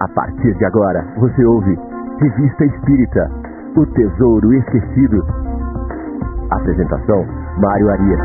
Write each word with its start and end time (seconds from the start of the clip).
A 0.00 0.08
partir 0.08 0.56
de 0.56 0.64
agora, 0.64 1.02
você 1.18 1.44
ouve 1.44 1.76
Revista 2.18 2.64
Espírita 2.64 3.30
O 3.76 3.84
Tesouro 3.92 4.50
Esquecido. 4.54 5.22
Apresentação: 6.50 7.26
Mário 7.58 7.90
Arias. 7.90 8.20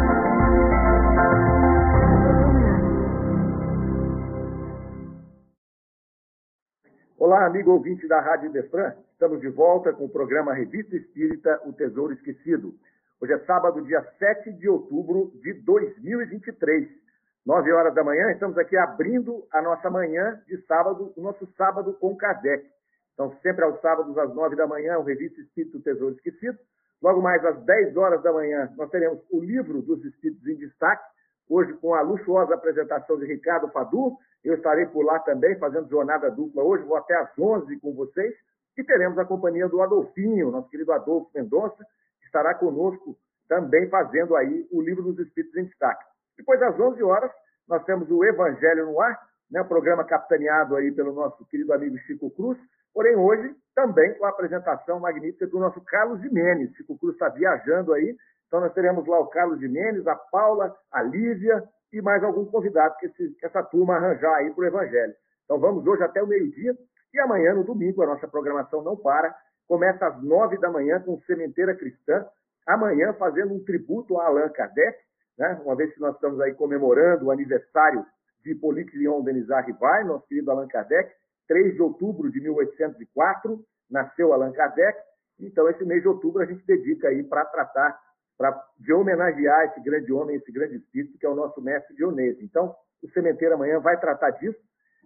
Olá, 7.20 7.46
amigo 7.46 7.72
ouvinte 7.72 8.08
da 8.08 8.22
Rádio 8.22 8.54
Defran. 8.54 8.94
Estamos 9.12 9.42
de 9.42 9.50
volta 9.50 9.92
com 9.92 10.06
o 10.06 10.10
programa 10.10 10.54
Revista 10.54 10.96
Espírita 10.96 11.60
O 11.66 11.74
Tesouro 11.74 12.14
Esquecido. 12.14 12.74
Hoje 13.20 13.34
é 13.34 13.40
sábado, 13.40 13.84
dia 13.84 14.02
7 14.18 14.54
de 14.54 14.70
outubro 14.70 15.30
de 15.42 15.52
2023. 15.66 17.05
9 17.46 17.72
horas 17.72 17.94
da 17.94 18.04
manhã, 18.04 18.32
estamos 18.32 18.58
aqui 18.58 18.76
abrindo 18.76 19.46
a 19.52 19.62
nossa 19.62 19.88
manhã 19.88 20.42
de 20.48 20.58
sábado, 20.66 21.14
o 21.16 21.22
nosso 21.22 21.46
sábado 21.56 21.94
com 21.94 22.16
Kardec. 22.16 22.68
Então, 23.14 23.38
sempre 23.44 23.64
aos 23.64 23.80
sábados, 23.82 24.18
às 24.18 24.34
9 24.34 24.56
da 24.56 24.66
manhã, 24.66 24.98
o 24.98 25.04
Revista 25.04 25.40
Espírito 25.40 25.80
Tesouro 25.80 26.16
Esquecido. 26.16 26.58
Logo 27.00 27.22
mais 27.22 27.46
às 27.46 27.64
10 27.64 27.96
horas 27.98 28.24
da 28.24 28.34
manhã, 28.34 28.74
nós 28.76 28.90
teremos 28.90 29.20
o 29.30 29.40
livro 29.40 29.80
dos 29.84 30.04
Espíritos 30.04 30.44
em 30.48 30.56
Destaque, 30.56 31.04
hoje 31.48 31.72
com 31.74 31.94
a 31.94 32.02
luxuosa 32.02 32.56
apresentação 32.56 33.16
de 33.20 33.28
Ricardo 33.28 33.70
Fadu. 33.70 34.18
Eu 34.44 34.56
estarei 34.56 34.88
por 34.88 35.06
lá 35.06 35.20
também, 35.20 35.56
fazendo 35.60 35.88
jornada 35.88 36.32
dupla 36.32 36.64
hoje, 36.64 36.84
vou 36.84 36.98
até 36.98 37.16
às 37.16 37.30
11 37.38 37.80
com 37.80 37.94
vocês. 37.94 38.34
E 38.76 38.84
teremos 38.84 39.20
a 39.20 39.26
companhia 39.26 39.70
do 39.70 39.84
Adolfinho, 39.84 40.50
nosso 40.50 40.70
querido 40.70 40.92
Adolfo 40.92 41.30
Mendonça, 41.36 41.86
que 42.20 42.26
estará 42.26 42.56
conosco 42.56 43.16
também 43.48 43.88
fazendo 43.88 44.36
aí 44.36 44.68
o 44.72 44.82
livro 44.82 45.04
dos 45.04 45.28
Espíritos 45.28 45.56
em 45.58 45.66
Destaque. 45.66 46.15
Depois 46.38 46.60
das 46.60 46.80
11 46.80 47.02
horas, 47.04 47.32
nós 47.68 47.84
temos 47.86 48.10
o 48.10 48.24
Evangelho 48.24 48.86
no 48.86 49.02
Ar, 49.02 49.20
né, 49.50 49.64
programa 49.64 50.04
capitaneado 50.04 50.76
aí 50.76 50.92
pelo 50.92 51.14
nosso 51.14 51.46
querido 51.46 51.74
amigo 51.74 51.98
Chico 52.00 52.30
Cruz, 52.32 52.58
porém 52.94 53.16
hoje 53.16 53.56
também 53.76 54.14
com 54.18 54.26
a 54.26 54.30
apresentação 54.30 55.00
magnífica 55.00 55.48
do 55.48 55.60
nosso 55.60 55.82
Carlos 55.82 56.22
Jimenez. 56.22 56.74
Chico 56.76 56.98
Cruz 56.98 57.14
está 57.14 57.30
viajando 57.30 57.94
aí, 57.94 58.16
então 58.48 58.60
nós 58.60 58.74
teremos 58.74 59.06
lá 59.08 59.20
o 59.20 59.28
Carlos 59.28 59.60
Jimenez, 59.60 60.06
a 60.08 60.16
Paula, 60.16 60.76
a 60.92 61.02
Lívia 61.02 61.64
e 61.92 62.02
mais 62.02 62.24
algum 62.24 62.46
convidado 62.46 62.96
que, 62.98 63.06
esse, 63.06 63.30
que 63.36 63.46
essa 63.46 63.64
turma 63.64 63.96
arranjar 63.96 64.34
aí 64.36 64.52
para 64.52 64.62
o 64.62 64.68
Evangelho. 64.68 65.14
Então 65.44 65.60
vamos 65.60 65.86
hoje 65.86 66.04
até 66.04 66.22
o 66.22 66.28
meio-dia 66.28 66.76
e 67.14 67.20
amanhã, 67.20 67.54
no 67.54 67.64
domingo, 67.64 68.04
a 68.04 68.08
nossa 68.08 68.28
programação 68.28 68.84
não 68.84 68.98
para. 68.98 69.34
Começa 69.68 70.06
às 70.06 70.22
nove 70.22 70.58
da 70.58 70.70
manhã 70.70 71.00
com 71.00 71.20
Sementeira 71.22 71.74
Cristã, 71.74 72.26
amanhã 72.68 73.14
fazendo 73.14 73.54
um 73.54 73.64
tributo 73.64 74.20
a 74.20 74.26
Allan 74.26 74.50
Kardec, 74.50 74.98
né? 75.38 75.62
uma 75.64 75.76
vez 75.76 75.94
que 75.94 76.00
nós 76.00 76.16
estamos 76.16 76.40
aí 76.42 76.54
comemorando 76.54 77.26
o 77.26 77.32
aniversário 77.32 78.06
de 78.44 78.52
Hippolyte 78.52 78.98
Leon 78.98 79.24
Denisard 79.24 79.72
Rivai, 79.72 80.04
nosso 80.04 80.28
querido 80.28 80.52
Allan 80.52 80.68
Kardec, 80.68 81.12
3 81.48 81.76
de 81.76 81.82
outubro 81.82 82.32
de 82.32 82.42
1804, 82.42 83.60
nasceu 83.90 84.34
Allan 84.34 84.52
Kardec, 84.52 84.98
então 85.40 85.70
esse 85.70 85.84
mês 85.84 86.02
de 86.02 86.08
outubro 86.08 86.42
a 86.42 86.46
gente 86.46 86.66
dedica 86.66 87.08
aí 87.08 87.24
para 87.24 87.46
tratar, 87.46 88.00
para 88.38 88.64
de 88.80 88.94
homenagear 88.94 89.66
esse 89.66 89.82
grande 89.82 90.12
homem, 90.12 90.36
esse 90.36 90.52
grande 90.52 90.78
espírito, 90.78 91.18
que 91.18 91.26
é 91.26 91.30
o 91.30 91.36
nosso 91.36 91.62
mestre 91.62 91.96
Dionísio. 91.96 92.44
Então, 92.44 92.76
o 93.02 93.10
Cementeiro 93.10 93.56
amanhã 93.56 93.80
vai 93.80 94.00
tratar 94.00 94.32
disso, 94.32 94.60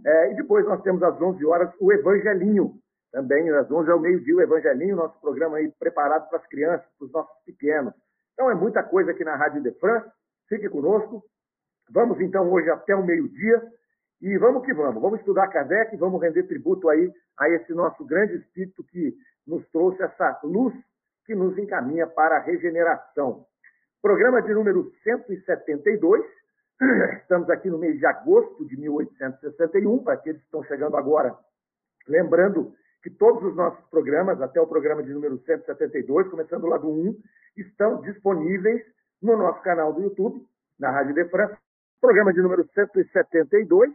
é, 0.05 0.31
e 0.31 0.35
depois 0.35 0.66
nós 0.66 0.81
temos 0.81 1.03
às 1.03 1.19
11 1.22 1.45
horas 1.45 1.73
o 1.80 1.91
Evangelinho, 1.91 2.80
também 3.11 3.50
às 3.50 3.69
11 3.69 3.91
ao 3.91 4.00
meio-dia 4.00 4.35
o 4.35 4.41
Evangelinho, 4.41 4.95
nosso 4.95 5.19
programa 5.19 5.57
aí 5.57 5.72
preparado 5.80 6.30
para 6.30 6.39
as 6.39 6.47
crianças, 6.47 6.88
para 6.97 7.05
os 7.05 7.11
nossos 7.11 7.44
pequenos. 7.44 7.94
Então 8.33 8.50
é 8.50 8.55
muita 8.55 8.83
coisa 8.83 9.11
aqui 9.11 9.23
na 9.23 9.35
Rádio 9.35 9.61
de 9.61 9.72
France. 9.80 10.09
Fique 10.50 10.67
conosco. 10.67 11.23
Vamos 11.92 12.19
então 12.19 12.52
hoje 12.52 12.69
até 12.72 12.95
o 12.95 13.05
meio-dia 13.05 13.61
e 14.19 14.36
vamos 14.38 14.66
que 14.66 14.73
vamos. 14.73 15.02
Vamos 15.02 15.19
estudar 15.19 15.47
Kardec, 15.47 15.95
vamos 15.95 16.19
render 16.19 16.44
tributo 16.44 16.89
aí 16.89 17.11
a 17.38 17.47
esse 17.50 17.72
nosso 17.73 18.03
grande 18.03 18.36
espírito 18.36 18.83
que 18.83 19.16
nos 19.45 19.66
trouxe 19.69 20.02
essa 20.02 20.39
luz 20.44 20.73
que 21.25 21.36
nos 21.36 21.56
encaminha 21.58 22.08
para 22.08 22.38
a 22.38 22.40
regeneração. 22.40 23.46
Programa 24.01 24.41
de 24.41 24.53
número 24.53 24.91
172. 25.03 26.25
Estamos 27.22 27.50
aqui 27.50 27.69
no 27.69 27.78
mês 27.78 28.00
de 28.00 28.06
agosto 28.07 28.66
de 28.66 28.75
1861, 28.78 30.03
para 30.03 30.13
aqueles 30.16 30.40
que 30.40 30.45
estão 30.45 30.63
chegando 30.63 30.97
agora. 30.97 31.38
Lembrando 32.07 32.74
que 33.03 33.12
todos 33.12 33.44
os 33.44 33.56
nossos 33.56 33.85
programas, 33.90 34.41
até 34.41 34.59
o 34.59 34.68
programa 34.68 35.03
de 35.03 35.13
número 35.13 35.38
172, 35.45 36.28
começando 36.29 36.66
lá 36.66 36.78
do 36.78 36.90
1, 36.90 37.22
estão 37.57 38.01
disponíveis 38.01 38.84
no 39.22 39.38
nosso 39.38 39.62
canal 39.62 39.94
do 39.94 40.02
YouTube, 40.02 40.46
na 40.80 40.91
Rádio 40.91 41.13
de 41.13 41.25
França. 41.25 41.57
Programa 42.00 42.34
de 42.34 42.41
número 42.41 42.68
172. 42.74 43.91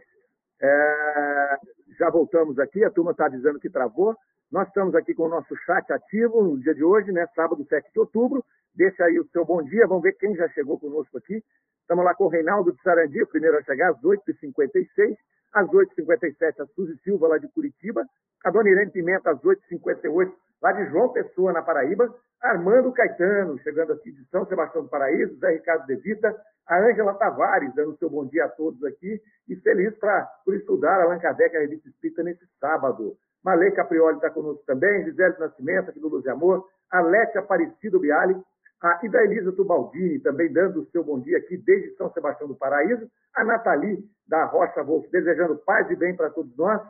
É, 0.61 1.57
já 1.97 2.09
voltamos 2.09 2.59
aqui, 2.59 2.83
a 2.83 2.91
turma 2.91 3.11
está 3.11 3.27
dizendo 3.27 3.59
que 3.59 3.69
travou. 3.69 4.15
Nós 4.51 4.67
estamos 4.67 4.93
aqui 4.93 5.13
com 5.13 5.23
o 5.23 5.29
nosso 5.29 5.55
chat 5.65 5.91
ativo 5.91 6.41
no 6.43 6.59
dia 6.59 6.73
de 6.73 6.83
hoje, 6.83 7.11
né, 7.11 7.27
sábado 7.35 7.65
7 7.67 7.91
de 7.91 7.99
outubro. 7.99 8.43
Deixa 8.75 9.03
aí 9.05 9.19
o 9.19 9.27
seu 9.29 9.43
bom 9.43 9.63
dia, 9.63 9.87
vamos 9.87 10.03
ver 10.03 10.13
quem 10.13 10.35
já 10.35 10.47
chegou 10.49 10.79
conosco 10.79 11.17
aqui. 11.17 11.43
Estamos 11.81 12.05
lá 12.05 12.13
com 12.13 12.25
o 12.25 12.29
Reinaldo 12.29 12.71
de 12.71 12.81
Sarandi, 12.81 13.23
o 13.23 13.27
primeiro 13.27 13.57
a 13.57 13.63
chegar 13.63 13.91
às 13.91 14.01
8h56. 14.01 15.15
Às 15.53 15.67
8h57, 15.69 16.59
a 16.59 16.65
Suzy 16.67 16.97
Silva, 17.03 17.29
lá 17.29 17.37
de 17.37 17.47
Curitiba. 17.47 18.05
A 18.43 18.51
Dona 18.51 18.69
Irene 18.69 18.91
Pimenta, 18.91 19.31
às 19.31 19.39
8h58, 19.39 20.33
lá 20.61 20.71
de 20.71 20.85
João 20.89 21.09
Pessoa, 21.09 21.53
na 21.53 21.61
Paraíba. 21.61 22.13
Armando 22.41 22.91
Caetano, 22.91 23.57
chegando 23.59 23.93
aqui 23.93 24.11
de 24.11 24.23
São 24.25 24.45
Sebastião 24.45 24.83
do 24.83 24.89
Paraíso, 24.89 25.37
Zé 25.39 25.51
Ricardo 25.53 25.87
De 25.87 25.95
Vita, 25.95 26.35
a 26.67 26.79
Ângela 26.79 27.13
Tavares, 27.15 27.73
dando 27.73 27.97
seu 27.97 28.09
bom 28.09 28.25
dia 28.25 28.45
a 28.45 28.49
todos 28.49 28.83
aqui, 28.83 29.19
e 29.47 29.55
feliz 29.57 29.95
pra, 29.97 30.25
por 30.43 30.53
estudar 30.53 31.01
Allan 31.01 31.17
Kardec, 31.17 31.55
a 31.55 31.59
revista 31.59 31.89
Espírita, 31.89 32.23
nesse 32.23 32.45
sábado. 32.59 33.17
Malê 33.43 33.71
Caprioli 33.71 34.17
está 34.17 34.29
conosco 34.29 34.63
também, 34.65 35.05
Gisele 35.05 35.35
Nascimento, 35.39 35.89
aqui 35.89 35.99
do 35.99 36.07
Luz 36.07 36.25
e 36.25 36.29
Amor, 36.29 36.67
a 36.91 37.01
Lete 37.01 37.37
Aparecido 37.37 37.99
Biali, 37.99 38.35
a 38.81 38.99
Ida 39.03 39.23
Elisa 39.23 39.51
Tubaldini, 39.51 40.19
também 40.19 40.51
dando 40.51 40.81
o 40.81 40.85
seu 40.91 41.03
bom 41.03 41.19
dia 41.19 41.37
aqui 41.37 41.57
desde 41.57 41.95
São 41.95 42.11
Sebastião 42.11 42.47
do 42.47 42.55
Paraíso, 42.55 43.09
a 43.35 43.43
Nathalie 43.43 44.03
da 44.27 44.45
Rocha 44.45 44.83
Wolf, 44.83 45.07
desejando 45.11 45.57
paz 45.57 45.89
e 45.89 45.95
bem 45.95 46.15
para 46.15 46.29
todos 46.29 46.55
nós, 46.57 46.81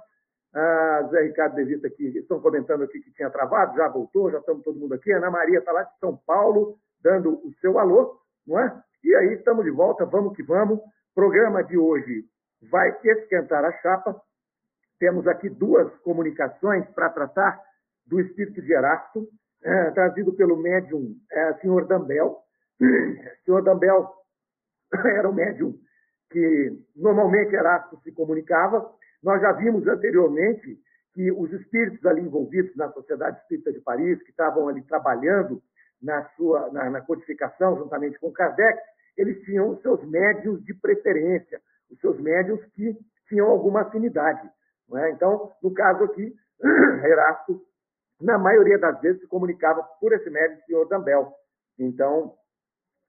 a 0.56 1.04
Zé 1.12 1.22
Ricardo 1.22 1.56
Devita 1.56 1.88
aqui, 1.88 2.18
estão 2.18 2.40
comentando 2.40 2.84
aqui 2.84 3.02
que 3.02 3.12
tinha 3.12 3.30
travado, 3.30 3.76
já 3.76 3.90
voltou, 3.90 4.32
já 4.32 4.40
estamos 4.40 4.64
todo 4.64 4.80
mundo 4.80 4.94
aqui. 4.94 5.12
Ana 5.12 5.30
Maria 5.30 5.60
está 5.60 5.74
lá 5.74 5.84
de 5.84 6.00
São 6.00 6.16
Paulo, 6.26 6.78
dando 7.04 7.46
o 7.46 7.54
seu 7.60 7.78
alô, 7.78 8.18
não 8.48 8.58
é? 8.60 8.82
E 9.04 9.14
aí 9.16 9.34
estamos 9.34 9.66
de 9.66 9.72
volta, 9.72 10.06
vamos 10.06 10.36
que 10.36 10.44
vamos. 10.44 10.80
Programa 11.14 11.62
de 11.62 11.78
hoje 11.78 12.24
vai 12.72 12.90
esquentar 13.04 13.66
a 13.66 13.72
chapa. 13.82 14.20
Temos 14.98 15.28
aqui 15.28 15.50
duas 15.50 15.94
comunicações 16.00 16.88
para 16.92 17.10
tratar 17.10 17.62
do 18.06 18.20
espírito 18.22 18.62
de 18.62 18.74
Erasto, 18.74 19.28
é, 19.62 19.92
trazido 19.92 20.34
pelo 20.34 20.56
médium 20.56 21.16
é, 21.32 21.54
senhor 21.56 21.86
Dambel. 21.86 22.38
senhor 23.44 23.62
Dambel 23.62 24.10
era 25.06 25.30
um 25.30 25.34
médium 25.34 25.78
que 26.32 26.72
normalmente 26.96 27.54
Erasto 27.54 28.00
se 28.04 28.12
comunicava, 28.14 28.90
nós 29.26 29.42
já 29.42 29.52
vimos 29.54 29.88
anteriormente 29.88 30.80
que 31.14 31.32
os 31.32 31.52
espíritos 31.52 32.06
ali 32.06 32.22
envolvidos 32.22 32.76
na 32.76 32.92
Sociedade 32.92 33.40
Espírita 33.40 33.74
de 33.74 33.80
Paris, 33.80 34.22
que 34.22 34.30
estavam 34.30 34.68
ali 34.70 34.84
trabalhando 34.84 35.64
na 36.00 36.30
sua 36.36 36.72
na, 36.72 36.92
na 36.92 37.02
codificação 37.02 37.76
juntamente 37.76 38.20
com 38.20 38.32
Kardec, 38.32 38.80
eles 39.18 39.44
tinham 39.44 39.70
os 39.70 39.82
seus 39.82 40.04
médios 40.08 40.64
de 40.64 40.76
preferência, 40.76 41.60
os 41.90 42.00
seus 42.00 42.20
médios 42.20 42.64
que 42.76 42.96
tinham 43.28 43.48
alguma 43.48 43.82
afinidade. 43.82 44.48
É? 44.94 45.10
Então, 45.10 45.52
no 45.64 45.74
caso 45.74 46.04
aqui, 46.04 46.36
Erasto, 47.04 47.60
na 48.22 48.38
maioria 48.38 48.78
das 48.78 49.02
vezes, 49.02 49.22
se 49.22 49.28
comunicava 49.28 49.82
por 50.00 50.14
esse 50.14 50.30
médio, 50.30 50.60
o 50.60 50.66
senhor 50.66 50.86
Dambel. 50.88 51.34
Então, 51.80 52.36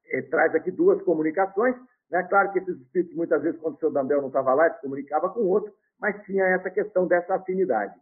ele 0.06 0.22
traz 0.28 0.55
aqui 0.55 0.71
duas 0.71 1.03
comunicações. 1.03 1.76
Né? 2.10 2.22
Claro 2.22 2.53
que 2.53 2.60
esses 2.60 2.81
espíritos, 2.81 3.15
muitas 3.15 3.43
vezes, 3.43 3.60
quando 3.60 3.75
o 3.75 3.78
senhor 3.78 3.93
Dambel 3.93 4.22
não 4.22 4.28
estava 4.28 4.55
lá, 4.55 4.72
se 4.72 4.81
comunicava 4.81 5.28
com 5.28 5.41
outro, 5.41 5.72
mas 6.00 6.22
tinha 6.24 6.44
essa 6.44 6.70
questão 6.70 7.06
dessa 7.06 7.34
afinidade. 7.34 7.94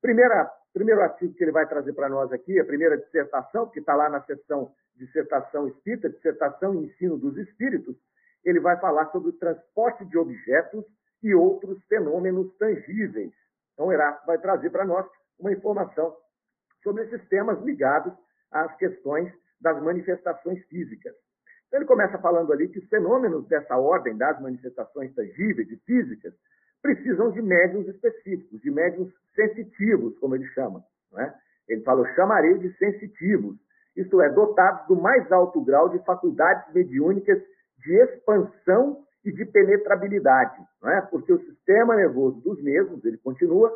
Primeira, 0.00 0.50
primeiro 0.72 1.00
artigo 1.02 1.34
que 1.34 1.44
ele 1.44 1.52
vai 1.52 1.66
trazer 1.66 1.92
para 1.92 2.08
nós 2.08 2.32
aqui, 2.32 2.58
a 2.58 2.64
primeira 2.64 2.98
dissertação, 2.98 3.68
que 3.68 3.80
está 3.80 3.94
lá 3.94 4.08
na 4.08 4.22
seção 4.22 4.72
dissertação 4.94 5.68
espírita, 5.68 6.10
dissertação 6.10 6.74
e 6.74 6.86
ensino 6.86 7.16
dos 7.16 7.36
espíritos, 7.38 7.96
ele 8.44 8.60
vai 8.60 8.78
falar 8.78 9.06
sobre 9.10 9.30
o 9.30 9.32
transporte 9.32 10.04
de 10.04 10.18
objetos 10.18 10.84
e 11.22 11.34
outros 11.34 11.82
fenômenos 11.84 12.54
tangíveis. 12.56 13.32
Então, 13.72 13.92
Erasto 13.92 14.26
vai 14.26 14.38
trazer 14.38 14.70
para 14.70 14.84
nós 14.84 15.06
uma 15.38 15.52
informação 15.52 16.14
sobre 16.82 17.04
esses 17.04 17.26
temas 17.28 17.60
ligados 17.62 18.12
às 18.50 18.74
questões 18.76 19.32
das 19.60 19.80
manifestações 19.82 20.62
físicas. 20.66 21.14
Então, 21.66 21.78
ele 21.80 21.86
começa 21.86 22.18
falando 22.18 22.52
ali 22.52 22.68
que 22.68 22.80
os 22.80 22.88
fenômenos 22.88 23.46
dessa 23.46 23.76
ordem, 23.76 24.16
das 24.16 24.40
manifestações 24.40 25.14
tangíveis 25.14 25.70
e 25.70 25.76
físicas, 25.78 26.34
precisam 26.82 27.30
de 27.30 27.40
médiums 27.40 27.86
específicos, 27.88 28.60
de 28.60 28.70
médiums 28.70 29.12
sensitivos, 29.34 30.18
como 30.18 30.34
ele 30.34 30.46
chama. 30.48 30.84
É? 31.16 31.32
Ele 31.68 31.82
fala, 31.82 32.00
eu 32.00 32.14
chamarei 32.14 32.58
de 32.58 32.76
sensitivos, 32.76 33.56
isto 33.96 34.20
é, 34.20 34.28
dotados 34.28 34.86
do 34.88 34.96
mais 34.96 35.30
alto 35.30 35.60
grau 35.62 35.88
de 35.88 35.98
faculdades 36.04 36.72
mediúnicas 36.74 37.40
de 37.78 37.94
expansão 37.94 39.04
e 39.24 39.30
de 39.30 39.44
penetrabilidade, 39.44 40.60
é? 40.84 41.00
porque 41.02 41.32
o 41.32 41.40
sistema 41.44 41.94
nervoso 41.94 42.40
dos 42.40 42.60
mesmos, 42.62 43.04
ele 43.04 43.18
continua, 43.18 43.72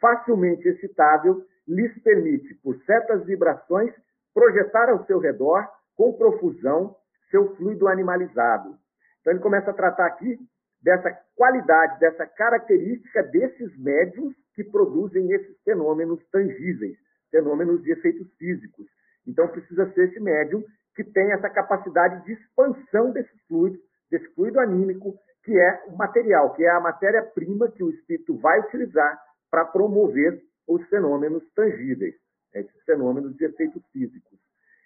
facilmente 0.00 0.68
excitável, 0.68 1.42
lhes 1.66 1.96
permite, 2.02 2.54
por 2.56 2.76
certas 2.84 3.24
vibrações, 3.24 3.92
projetar 4.34 4.90
ao 4.90 5.04
seu 5.06 5.18
redor, 5.18 5.66
com 5.96 6.12
profusão, 6.14 6.96
seu 7.30 7.54
fluido 7.56 7.88
animalizado. 7.88 8.76
Então, 9.20 9.32
ele 9.32 9.42
começa 9.42 9.70
a 9.70 9.74
tratar 9.74 10.06
aqui 10.06 10.38
dessa 10.82 11.10
qualidade, 11.36 12.00
dessa 12.00 12.26
característica 12.26 13.22
desses 13.24 13.76
médiums 13.78 14.34
que 14.54 14.64
produzem 14.64 15.30
esses 15.32 15.56
fenômenos 15.62 16.20
tangíveis, 16.30 16.96
fenômenos 17.30 17.82
de 17.82 17.92
efeitos 17.92 18.32
físicos. 18.36 18.86
Então, 19.26 19.48
precisa 19.48 19.90
ser 19.92 20.08
esse 20.08 20.20
médium 20.20 20.64
que 20.94 21.04
tem 21.04 21.32
essa 21.32 21.48
capacidade 21.48 22.24
de 22.24 22.32
expansão 22.32 23.12
desses 23.12 23.40
fluidos, 23.46 23.80
desse 24.10 24.26
fluido 24.34 24.58
anímico, 24.58 25.14
que 25.44 25.58
é 25.58 25.84
o 25.86 25.96
material, 25.96 26.52
que 26.54 26.64
é 26.64 26.70
a 26.70 26.80
matéria-prima 26.80 27.70
que 27.70 27.82
o 27.82 27.90
espírito 27.90 28.36
vai 28.38 28.60
utilizar 28.60 29.18
para 29.50 29.64
promover 29.64 30.42
os 30.66 30.86
fenômenos 30.88 31.42
tangíveis, 31.54 32.14
esses 32.54 32.82
fenômenos 32.84 33.36
de 33.36 33.44
efeitos 33.44 33.82
físicos. 33.92 34.38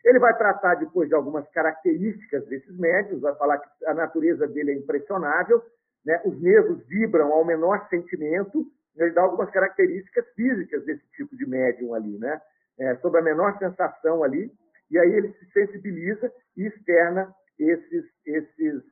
Ele 0.05 0.19
vai 0.19 0.37
tratar 0.37 0.75
depois 0.75 1.08
de 1.08 1.14
algumas 1.14 1.49
características 1.50 2.47
desses 2.47 2.76
médios, 2.79 3.23
vai 3.23 3.35
falar 3.37 3.58
que 3.58 3.87
a 3.87 3.94
natureza 3.94 4.47
dele 4.47 4.73
é 4.73 4.75
impressionável, 4.76 5.62
né? 6.05 6.21
os 6.25 6.41
nervos 6.41 6.87
vibram 6.87 7.33
ao 7.33 7.45
menor 7.45 7.89
sentimento, 7.89 8.67
ele 8.97 9.11
dá 9.11 9.23
algumas 9.23 9.51
características 9.51 10.27
físicas 10.35 10.85
desse 10.85 11.05
tipo 11.12 11.37
de 11.37 11.47
médium 11.47 11.95
ali, 11.95 12.19
né? 12.19 12.41
É, 12.79 12.97
sobre 12.97 13.21
a 13.21 13.23
menor 13.23 13.56
sensação 13.59 14.25
ali, 14.25 14.51
e 14.91 14.99
aí 14.99 15.12
ele 15.12 15.33
se 15.33 15.47
sensibiliza 15.53 16.33
e 16.56 16.67
externa 16.67 17.33
esses, 17.59 18.05
esses, 18.27 18.83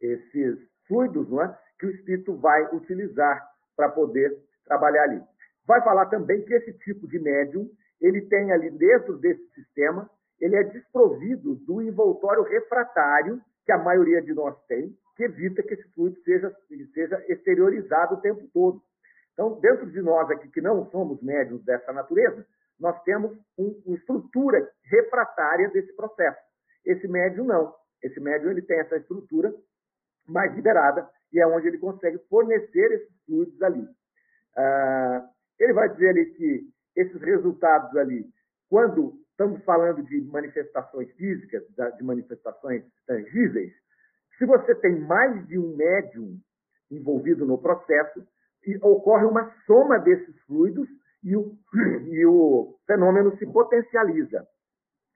esses 0.00 0.58
fluidos 0.86 1.28
não 1.28 1.42
é? 1.42 1.58
que 1.78 1.86
o 1.86 1.90
espírito 1.90 2.36
vai 2.36 2.64
utilizar 2.74 3.44
para 3.76 3.88
poder 3.88 4.36
trabalhar 4.64 5.02
ali. 5.02 5.22
Vai 5.66 5.82
falar 5.82 6.06
também 6.06 6.44
que 6.44 6.54
esse 6.54 6.72
tipo 6.78 7.08
de 7.08 7.18
médium, 7.18 7.68
ele 8.00 8.22
tem 8.22 8.52
ali 8.52 8.70
dentro 8.70 9.16
desse 9.18 9.44
sistema, 9.50 10.08
ele 10.40 10.56
é 10.56 10.62
desprovido 10.62 11.56
do 11.56 11.82
envoltório 11.82 12.42
refratário 12.42 13.40
que 13.64 13.72
a 13.72 13.78
maioria 13.78 14.22
de 14.22 14.32
nós 14.32 14.56
tem, 14.66 14.96
que 15.16 15.24
evita 15.24 15.62
que 15.62 15.74
esse 15.74 15.88
fluido 15.94 16.20
seja, 16.22 16.54
seja 16.92 17.24
exteriorizado 17.28 18.14
o 18.14 18.20
tempo 18.20 18.46
todo. 18.52 18.82
Então, 19.32 19.58
dentro 19.60 19.90
de 19.90 20.00
nós 20.00 20.30
aqui, 20.30 20.48
que 20.48 20.60
não 20.60 20.88
somos 20.90 21.20
médiums 21.22 21.64
dessa 21.64 21.92
natureza, 21.92 22.46
nós 22.78 23.02
temos 23.02 23.36
um, 23.58 23.82
uma 23.86 23.96
estrutura 23.96 24.70
refratária 24.84 25.68
desse 25.70 25.94
processo. 25.94 26.38
Esse 26.84 27.08
médium 27.08 27.46
não. 27.46 27.74
Esse 28.02 28.20
médium 28.20 28.50
ele 28.50 28.62
tem 28.62 28.78
essa 28.78 28.96
estrutura 28.96 29.54
mais 30.26 30.54
liberada 30.54 31.08
e 31.32 31.40
é 31.40 31.46
onde 31.46 31.68
ele 31.68 31.78
consegue 31.78 32.18
fornecer 32.28 32.92
esses 32.92 33.24
fluidos 33.24 33.60
ali. 33.62 33.86
Ah, 34.56 35.28
ele 35.58 35.72
vai 35.72 35.88
dizer 35.88 36.10
ali 36.10 36.26
que 36.34 36.68
esses 36.94 37.20
resultados 37.20 37.94
ali, 37.96 38.26
quando 38.68 39.18
estamos 39.30 39.62
falando 39.64 40.02
de 40.02 40.20
manifestações 40.22 41.10
físicas, 41.12 41.62
de 41.98 42.04
manifestações 42.04 42.84
tangíveis, 43.06 43.72
se 44.38 44.44
você 44.44 44.74
tem 44.74 45.00
mais 45.00 45.46
de 45.46 45.58
um 45.58 45.76
médium 45.76 46.38
envolvido 46.90 47.44
no 47.44 47.58
processo, 47.58 48.26
ocorre 48.82 49.24
uma 49.24 49.52
soma 49.66 49.98
desses 49.98 50.38
fluidos 50.42 50.88
e 51.22 51.36
o, 51.36 51.56
e 52.08 52.26
o 52.26 52.76
fenômeno 52.86 53.36
se 53.38 53.46
potencializa. 53.46 54.46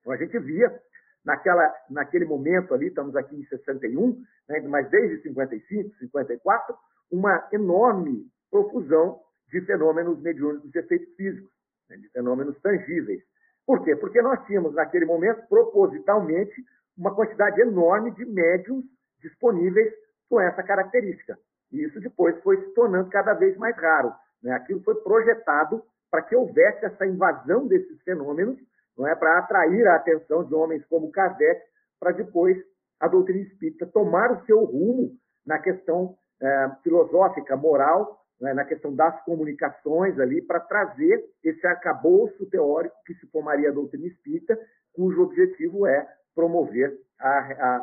Então, 0.00 0.12
a 0.12 0.17
gente 0.17 0.38
via 0.38 0.81
naquela, 1.25 1.72
naquele 1.90 2.25
momento 2.25 2.75
ali, 2.75 2.88
estamos 2.88 3.14
aqui 3.17 3.37
em 3.37 3.44
61, 3.44 4.22
né, 4.49 4.61
mas 4.69 4.88
desde 4.90 5.22
55, 5.22 5.96
54, 5.99 6.76
uma 7.11 7.49
enorme 7.52 8.26
profusão 8.50 9.20
de 9.49 9.61
fenômenos 9.62 10.20
mediúnicos 10.22 10.70
de 10.70 10.78
efeitos 10.78 11.14
físicos, 11.14 11.50
né, 11.88 11.96
de 11.96 12.08
fenômenos 12.11 12.58
tangíveis. 12.61 13.22
Por 13.67 13.84
quê? 13.84 13.94
Porque 13.94 14.22
nós 14.22 14.44
tínhamos, 14.46 14.75
naquele 14.75 15.05
momento, 15.05 15.46
propositalmente, 15.49 16.55
uma 16.96 17.14
quantidade 17.14 17.61
enorme 17.61 18.11
de 18.12 18.25
médiums 18.25 18.84
disponíveis 19.20 19.93
com 20.28 20.40
essa 20.40 20.62
característica. 20.62 21.38
E 21.72 21.84
isso 21.84 22.00
depois 22.00 22.40
foi 22.43 22.56
se 22.61 22.75
tornando 22.75 23.11
cada 23.11 23.34
vez 23.34 23.56
mais 23.56 23.76
raro. 23.76 24.12
Né? 24.43 24.52
Aquilo 24.52 24.82
foi 24.82 24.94
projetado 24.96 25.82
para 26.11 26.22
que 26.22 26.34
houvesse 26.34 26.84
essa 26.84 27.06
invasão 27.06 27.67
desses 27.67 28.00
fenômenos, 28.02 28.58
não 28.99 29.06
é 29.06 29.14
para 29.14 29.38
atrair 29.38 29.87
a 29.87 29.96
atenção 29.96 30.44
de 30.44 30.55
homens 30.55 30.84
como 30.87 31.11
Kardec, 31.11 31.62
para 31.99 32.12
depois 32.12 32.58
a 32.99 33.06
doutrina 33.08 33.40
espírita 33.43 33.87
tomar 33.87 34.32
o 34.32 34.44
seu 34.44 34.64
rumo 34.64 35.17
na 35.46 35.58
questão 35.58 36.17
é, 36.40 36.70
filosófica, 36.82 37.56
moral 37.56 38.20
né, 38.40 38.55
na 38.55 38.64
questão 38.64 38.94
das 38.94 39.22
comunicações 39.25 40.19
ali, 40.19 40.40
para 40.40 40.61
trazer 40.61 41.25
esse 41.44 41.67
arcabouço 41.67 42.46
teórico 42.46 42.96
que 43.05 43.14
se 43.14 43.26
formaria 43.26 43.69
a 43.69 43.72
doutrina 43.72 44.06
espírita, 44.06 44.58
cujo 44.93 45.22
objetivo 45.22 45.87
é 45.87 46.08
promover 46.34 46.99
a, 47.20 47.28
a, 47.28 47.76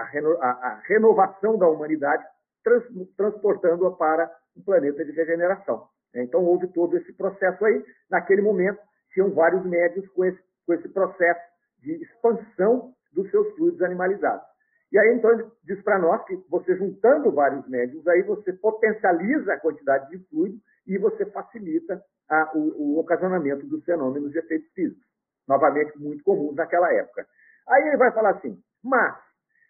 a, 0.00 0.72
a 0.72 0.80
renovação 0.86 1.58
da 1.58 1.68
humanidade, 1.68 2.24
trans, 2.64 2.84
transportando-a 3.16 3.92
para 3.92 4.30
um 4.56 4.62
planeta 4.62 5.04
de 5.04 5.12
regeneração. 5.12 5.86
Então, 6.14 6.44
houve 6.44 6.66
todo 6.68 6.96
esse 6.96 7.12
processo 7.12 7.64
aí. 7.64 7.84
Naquele 8.10 8.42
momento, 8.42 8.80
tinham 9.12 9.30
vários 9.30 9.64
médios 9.64 10.08
com 10.08 10.24
esse, 10.24 10.40
com 10.66 10.74
esse 10.74 10.88
processo 10.88 11.40
de 11.78 11.92
expansão 12.02 12.92
dos 13.12 13.30
seus 13.30 13.54
fluidos 13.56 13.82
animalizados. 13.82 14.44
E 14.92 14.98
aí, 14.98 15.14
então, 15.14 15.30
ele 15.30 15.46
diz 15.64 15.80
para 15.82 15.98
nós 15.98 16.24
que 16.24 16.36
você 16.48 16.76
juntando 16.76 17.30
vários 17.30 17.66
médiums, 17.68 18.06
aí 18.08 18.22
você 18.22 18.52
potencializa 18.52 19.52
a 19.52 19.60
quantidade 19.60 20.10
de 20.10 20.18
fluido 20.26 20.58
e 20.86 20.98
você 20.98 21.24
facilita 21.26 22.02
a, 22.28 22.50
o, 22.56 22.96
o, 22.96 22.98
ocasionamento 22.98 23.66
dos 23.66 23.84
fenômenos 23.84 24.32
de 24.32 24.38
efeitos 24.38 24.68
físicos, 24.72 25.04
novamente 25.46 25.96
muito 25.98 26.24
comuns 26.24 26.56
naquela 26.56 26.92
época. 26.92 27.24
Aí 27.68 27.88
ele 27.88 27.96
vai 27.96 28.12
falar 28.12 28.30
assim, 28.30 28.58
mas 28.82 29.16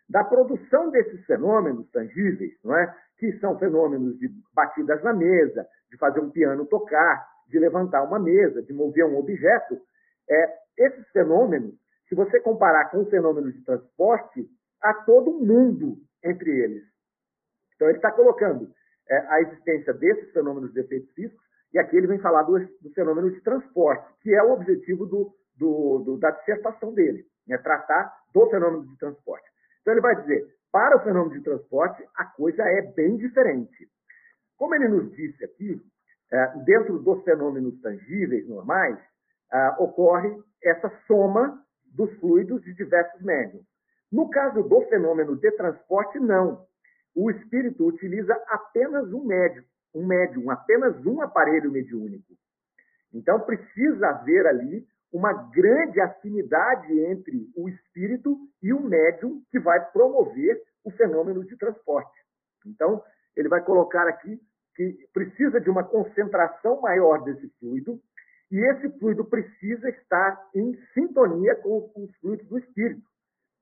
da 0.09 0.25
produção 0.25 0.91
desses 0.91 1.25
fenômenos 1.25 1.89
tangíveis, 1.91 2.53
não 2.65 2.77
é? 2.77 2.95
que 3.19 3.39
são 3.39 3.59
fenômenos 3.59 4.19
de 4.19 4.29
batidas 4.53 5.03
na 5.05 5.13
mesa, 5.13 5.67
de 5.91 5.97
fazer 5.99 6.21
um 6.21 6.31
piano 6.31 6.67
tocar, 6.67 7.29
de 7.49 7.59
levantar 7.59 8.03
uma 8.03 8.19
mesa, 8.19 8.63
de 8.63 8.73
mover 8.73 9.05
um 9.05 9.19
objeto, 9.19 9.79
é, 10.29 10.59
esses 10.79 11.07
fenômenos, 11.11 11.75
se 12.09 12.15
você 12.15 12.41
comparar 12.41 12.91
com 12.91 13.03
o 13.03 13.11
fenômeno 13.11 13.53
de 13.53 13.63
transporte, 13.65 14.49
a 14.83 14.95
todo 14.95 15.39
mundo 15.39 15.99
entre 16.25 16.51
eles. 16.51 16.83
Então, 17.75 17.89
ele 17.89 17.99
está 17.99 18.11
colocando 18.11 18.73
é, 19.09 19.17
a 19.29 19.41
existência 19.43 19.93
desses 19.93 20.33
fenômenos 20.33 20.73
de 20.73 20.81
efeitos 20.81 21.13
físicos, 21.13 21.45
e 21.73 21.79
aqui 21.79 21.97
ele 21.97 22.07
vem 22.07 22.19
falar 22.19 22.43
do, 22.43 22.59
do 22.59 22.91
fenômeno 22.95 23.31
de 23.31 23.41
transporte, 23.43 24.13
que 24.23 24.35
é 24.35 24.43
o 24.43 24.53
objetivo 24.53 25.07
do, 25.07 25.35
do, 25.57 26.17
da 26.19 26.31
dissertação 26.31 26.93
dele, 26.95 27.25
é 27.53 27.59
tratar 27.59 28.13
do 28.33 28.49
fenômeno 28.49 28.87
de 28.87 28.97
transporte. 28.99 29.49
Então, 29.81 29.95
ele 29.95 30.01
vai 30.01 30.17
dizer, 30.21 30.47
para 30.73 30.97
o 30.97 31.01
fenômeno 31.01 31.37
de 31.37 31.43
transporte, 31.43 32.07
a 32.17 32.25
coisa 32.25 32.63
é 32.63 32.83
bem 32.83 33.17
diferente. 33.17 33.89
Como 34.57 34.75
ele 34.75 34.89
nos 34.89 35.11
disse 35.17 35.45
aqui, 35.45 35.81
é, 36.33 36.47
dentro 36.65 36.99
dos 36.99 37.23
fenômenos 37.25 37.81
tangíveis 37.81 38.47
normais, 38.49 38.99
é, 39.53 39.69
ocorre 39.79 40.37
essa 40.63 40.91
soma 41.07 41.61
dos 41.87 42.13
fluidos 42.21 42.63
de 42.63 42.75
diversos 42.75 43.21
médiums. 43.23 43.65
No 44.13 44.29
caso 44.31 44.63
do 44.63 44.83
fenômeno 44.83 45.37
de 45.37 45.51
transporte, 45.53 46.19
não. 46.19 46.67
O 47.15 47.31
espírito 47.31 47.87
utiliza 47.87 48.35
apenas 48.49 49.13
um 49.13 49.25
médium, 49.25 49.65
um 49.95 50.07
médium, 50.07 50.51
apenas 50.51 50.95
um 51.05 51.21
aparelho 51.21 51.71
mediúnico. 51.71 52.35
Então 53.13 53.41
precisa 53.41 54.09
haver 54.09 54.47
ali 54.47 54.87
uma 55.13 55.33
grande 55.33 56.01
afinidade 56.01 56.99
entre 57.01 57.51
o 57.57 57.69
espírito 57.69 58.39
e 58.63 58.73
o 58.73 58.81
médium 58.81 59.43
que 59.51 59.59
vai 59.59 59.85
promover 59.91 60.63
o 60.85 60.91
fenômeno 60.91 61.45
de 61.45 61.57
transporte. 61.57 62.19
Então, 62.67 63.03
ele 63.37 63.49
vai 63.49 63.63
colocar 63.63 64.07
aqui 64.09 64.41
que 64.75 65.09
precisa 65.13 65.61
de 65.61 65.69
uma 65.69 65.85
concentração 65.85 66.81
maior 66.81 67.23
desse 67.25 67.49
fluido, 67.59 68.01
e 68.51 68.59
esse 68.59 68.89
fluido 68.99 69.25
precisa 69.25 69.89
estar 69.91 70.49
em 70.55 70.77
sintonia 70.93 71.55
com 71.57 71.91
os 71.97 72.17
fluidos 72.17 72.47
do 72.49 72.59
espírito. 72.59 73.09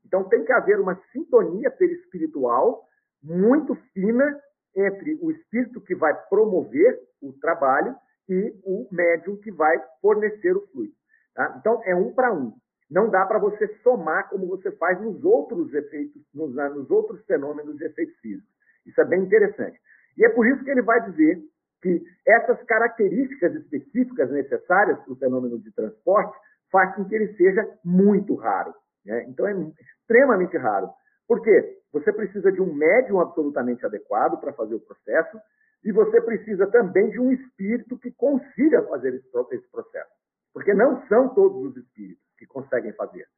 Então 0.05 0.28
tem 0.28 0.45
que 0.45 0.52
haver 0.52 0.81
uma 0.81 0.95
sintonia 1.12 1.71
perispiritual 1.71 2.87
muito 3.23 3.75
fina 3.93 4.40
entre 4.75 5.19
o 5.21 5.31
espírito 5.31 5.81
que 5.81 5.95
vai 5.95 6.14
promover 6.28 6.99
o 7.21 7.33
trabalho 7.35 7.95
e 8.28 8.55
o 8.64 8.88
médium 8.90 9.37
que 9.37 9.50
vai 9.50 9.76
fornecer 10.00 10.57
o 10.57 10.67
fluido. 10.69 10.95
Tá? 11.38 11.54
Então 11.57 11.80
é 11.85 11.95
um 11.95 12.12
para 12.12 12.35
um. 12.35 12.52
Não 12.90 13.09
dá 13.09 13.25
para 13.25 13.38
você 13.38 13.68
somar 13.85 14.28
como 14.28 14.49
você 14.49 14.73
faz 14.73 15.00
nos 15.00 15.23
outros 15.23 15.73
efeitos, 15.73 16.21
nos, 16.35 16.52
nos 16.75 16.90
outros 16.90 17.25
fenômenos 17.26 17.76
de 17.76 17.85
efeitos 17.85 18.18
físicos. 18.18 18.50
Isso 18.85 19.00
é 19.00 19.04
bem 19.04 19.23
interessante. 19.23 19.78
E 20.16 20.25
é 20.25 20.28
por 20.30 20.45
isso 20.49 20.64
que 20.64 20.71
ele 20.71 20.83
vai 20.83 21.00
dizer 21.09 21.40
que 21.80 22.02
essas 22.26 22.61
características 22.64 23.54
específicas 23.54 24.33
necessárias 24.33 24.99
para 24.99 25.12
o 25.12 25.16
fenômeno 25.16 25.61
de 25.61 25.71
transporte 25.71 26.37
faz 26.73 26.97
com 26.97 27.04
que 27.04 27.14
ele 27.14 27.33
seja 27.37 27.64
muito 27.85 28.35
raro. 28.35 28.75
Né? 29.07 29.26
Então 29.28 29.47
é 29.47 29.54
extremamente 30.00 30.57
raro. 30.57 30.90
Por 31.28 31.40
quê? 31.40 31.78
Você 31.92 32.12
precisa 32.12 32.50
de 32.50 32.61
um 32.61 32.75
médium 32.75 33.21
absolutamente 33.21 33.87
adequado 33.87 34.40
para 34.40 34.52
fazer 34.54 34.75
o 34.75 34.80
processo, 34.80 35.38
E 35.85 35.92
você 35.92 36.21
precisa 36.21 36.66
também 36.66 37.09
de 37.11 37.21
um 37.21 37.30
espírito 37.30 37.97
que 37.97 38.11
consiga 38.11 38.83
fazer 38.88 39.14
esse 39.14 39.71
processo. 39.71 40.18
Porque 40.59 40.75
não 40.75 41.07
são 41.07 41.33
todos 41.37 41.71
os 41.71 41.77
espíritos 41.77 42.21
que 42.37 42.45
conseguem 42.45 42.93
fazer. 42.95 43.29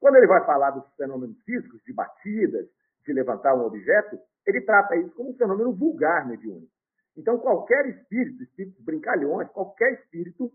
Quando 0.00 0.16
ele 0.16 0.26
vai 0.26 0.44
falar 0.44 0.72
dos 0.72 0.84
fenômenos 0.96 1.40
físicos, 1.44 1.80
de 1.84 1.92
batidas, 1.92 2.66
de 3.06 3.12
levantar 3.12 3.54
um 3.54 3.64
objeto, 3.64 4.18
ele 4.44 4.60
trata 4.62 4.96
isso 4.96 5.14
como 5.14 5.30
um 5.30 5.36
fenômeno 5.36 5.72
vulgar 5.72 6.26
mediúnico. 6.26 6.72
Então, 7.16 7.38
qualquer 7.38 7.86
espírito, 7.86 8.42
espíritos 8.42 8.84
brincalhões, 8.84 9.48
qualquer 9.50 9.92
espírito 9.92 10.50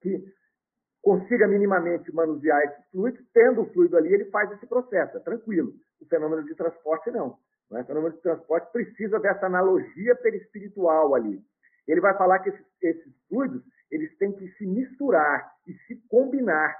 que 0.00 0.24
consiga 1.00 1.46
minimamente 1.46 2.12
manusear 2.12 2.60
esse 2.64 2.90
fluido, 2.90 3.24
tendo 3.32 3.62
o 3.62 3.72
fluido 3.72 3.96
ali, 3.96 4.12
ele 4.12 4.24
faz 4.24 4.50
esse 4.50 4.66
processo, 4.66 5.18
é 5.18 5.20
tranquilo. 5.20 5.72
O 6.00 6.06
fenômeno 6.06 6.42
de 6.42 6.56
transporte 6.56 7.12
não. 7.12 7.38
é? 7.70 7.80
O 7.80 7.84
fenômeno 7.84 8.16
de 8.16 8.22
transporte 8.22 8.72
precisa 8.72 9.20
dessa 9.20 9.46
analogia 9.46 10.16
perispiritual 10.16 11.14
ali. 11.14 11.40
Ele 11.86 12.00
vai 12.00 12.16
falar 12.16 12.38
que 12.40 12.50
esses, 12.50 12.66
esses 12.82 13.12
fluidos 13.28 13.62
eles 13.90 14.16
têm 14.16 14.32
que 14.32 14.48
se 14.52 14.66
misturar 14.66 15.52
e 15.66 15.74
se 15.86 15.96
combinar 16.08 16.74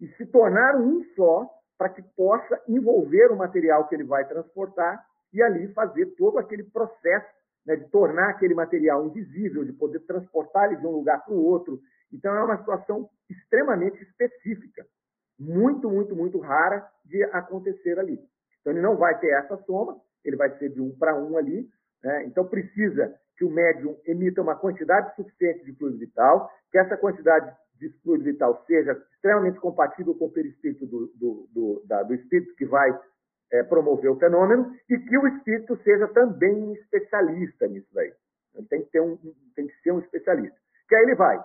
e 0.00 0.08
se 0.16 0.26
tornar 0.26 0.76
um 0.76 1.04
só 1.14 1.48
para 1.78 1.88
que 1.88 2.02
possa 2.02 2.60
envolver 2.68 3.30
o 3.30 3.36
material 3.36 3.86
que 3.88 3.94
ele 3.94 4.04
vai 4.04 4.26
transportar 4.26 5.04
e 5.32 5.40
ali 5.40 5.72
fazer 5.72 6.06
todo 6.16 6.38
aquele 6.38 6.64
processo 6.64 7.28
né, 7.64 7.76
de 7.76 7.88
tornar 7.88 8.30
aquele 8.30 8.54
material 8.54 9.06
invisível, 9.06 9.64
de 9.64 9.72
poder 9.72 10.00
transportar 10.00 10.66
ele 10.70 10.80
de 10.80 10.86
um 10.86 10.90
lugar 10.90 11.24
para 11.24 11.32
o 11.32 11.44
outro. 11.44 11.80
Então, 12.12 12.34
é 12.36 12.42
uma 12.42 12.58
situação 12.58 13.08
extremamente 13.30 14.02
específica, 14.02 14.84
muito, 15.38 15.88
muito, 15.88 16.14
muito 16.14 16.38
rara 16.38 16.86
de 17.04 17.22
acontecer 17.24 17.98
ali. 17.98 18.18
Então, 18.60 18.72
ele 18.72 18.82
não 18.82 18.96
vai 18.96 19.18
ter 19.18 19.28
essa 19.28 19.56
soma, 19.64 19.98
ele 20.24 20.36
vai 20.36 20.56
ser 20.58 20.68
de 20.70 20.80
um 20.80 20.96
para 20.96 21.16
um 21.16 21.36
ali. 21.36 21.68
Né? 22.02 22.24
Então, 22.26 22.44
precisa 22.46 23.14
que 23.42 23.44
o 23.44 23.50
médium 23.50 23.98
emita 24.06 24.40
uma 24.40 24.54
quantidade 24.54 25.16
suficiente 25.16 25.64
de 25.64 25.72
fluido 25.72 25.98
vital, 25.98 26.48
que 26.70 26.78
essa 26.78 26.96
quantidade 26.96 27.52
de 27.74 27.88
fluido 28.04 28.22
vital 28.22 28.62
seja 28.68 28.92
extremamente 29.12 29.58
compatível 29.58 30.14
com 30.14 30.26
o 30.26 30.30
perispírito 30.30 30.86
do, 30.86 31.12
do, 31.16 31.48
do, 31.52 31.82
da, 31.84 32.04
do 32.04 32.14
espírito 32.14 32.54
que 32.54 32.64
vai 32.64 32.96
é, 33.50 33.64
promover 33.64 34.12
o 34.12 34.16
fenômeno 34.16 34.72
e 34.88 34.96
que 34.96 35.18
o 35.18 35.26
espírito 35.26 35.76
seja 35.82 36.06
também 36.08 36.72
especialista 36.74 37.66
nisso 37.66 37.88
daí. 37.92 38.12
Ele 38.54 38.66
tem 38.68 38.84
que, 38.84 38.92
ter 38.92 39.00
um, 39.00 39.18
tem 39.56 39.66
que 39.66 39.74
ser 39.82 39.90
um 39.90 39.98
especialista. 39.98 40.56
Que 40.88 40.94
aí 40.94 41.02
ele 41.02 41.16
vai 41.16 41.44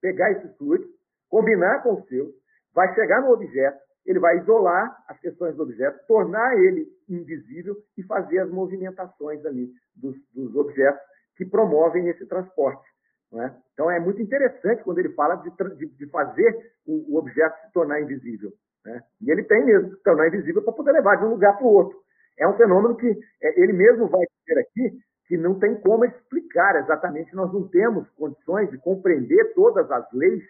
pegar 0.00 0.32
esses 0.32 0.56
fluidos, 0.56 0.88
combinar 1.28 1.84
com 1.84 1.94
os 1.94 2.08
seus, 2.08 2.34
vai 2.74 2.92
chegar 2.96 3.20
no 3.20 3.30
objeto, 3.30 3.78
ele 4.04 4.18
vai 4.18 4.38
isolar 4.38 5.00
as 5.06 5.20
questões 5.20 5.54
do 5.54 5.62
objeto, 5.62 6.04
tornar 6.08 6.58
ele 6.58 6.88
invisível 7.08 7.76
e 7.96 8.02
fazer 8.02 8.40
as 8.40 8.50
movimentações 8.50 9.46
ali 9.46 9.70
dos, 9.94 10.16
dos 10.34 10.56
objetos 10.56 11.09
que 11.40 11.46
promovem 11.46 12.06
esse 12.08 12.26
transporte. 12.26 12.86
É? 13.32 13.50
Então 13.72 13.90
é 13.90 13.98
muito 13.98 14.20
interessante 14.20 14.84
quando 14.84 14.98
ele 14.98 15.14
fala 15.14 15.36
de, 15.36 15.50
de, 15.76 15.86
de 15.86 16.06
fazer 16.10 16.74
o, 16.84 17.14
o, 17.14 17.18
objeto 17.18 17.56
se 17.64 17.72
tornar 17.72 18.02
invisível. 18.02 18.52
Né? 18.84 19.00
E 19.22 19.30
ele 19.30 19.44
tem 19.44 19.64
mesmo 19.64 19.96
se 19.96 20.02
tornar 20.02 20.28
invisível 20.28 20.62
para 20.62 20.74
poder 20.74 20.92
levar 20.92 21.16
de 21.16 21.24
um 21.24 21.30
lugar 21.30 21.56
para 21.56 21.64
o 21.64 21.72
outro. 21.72 21.96
É 22.38 22.46
um 22.46 22.56
fenômeno 22.58 22.94
que 22.96 23.06
é, 23.42 23.62
ele 23.62 23.72
mesmo 23.72 24.08
vai 24.08 24.20
dizer 24.20 24.60
aqui 24.60 24.98
que 25.28 25.38
não 25.38 25.58
tem 25.58 25.80
como 25.80 26.04
explicar 26.04 26.76
exatamente, 26.76 27.34
nós 27.34 27.50
não 27.52 27.68
temos 27.68 28.10
condições 28.10 28.68
de 28.70 28.76
compreender 28.78 29.54
todas 29.54 29.90
as 29.90 30.12
leis 30.12 30.44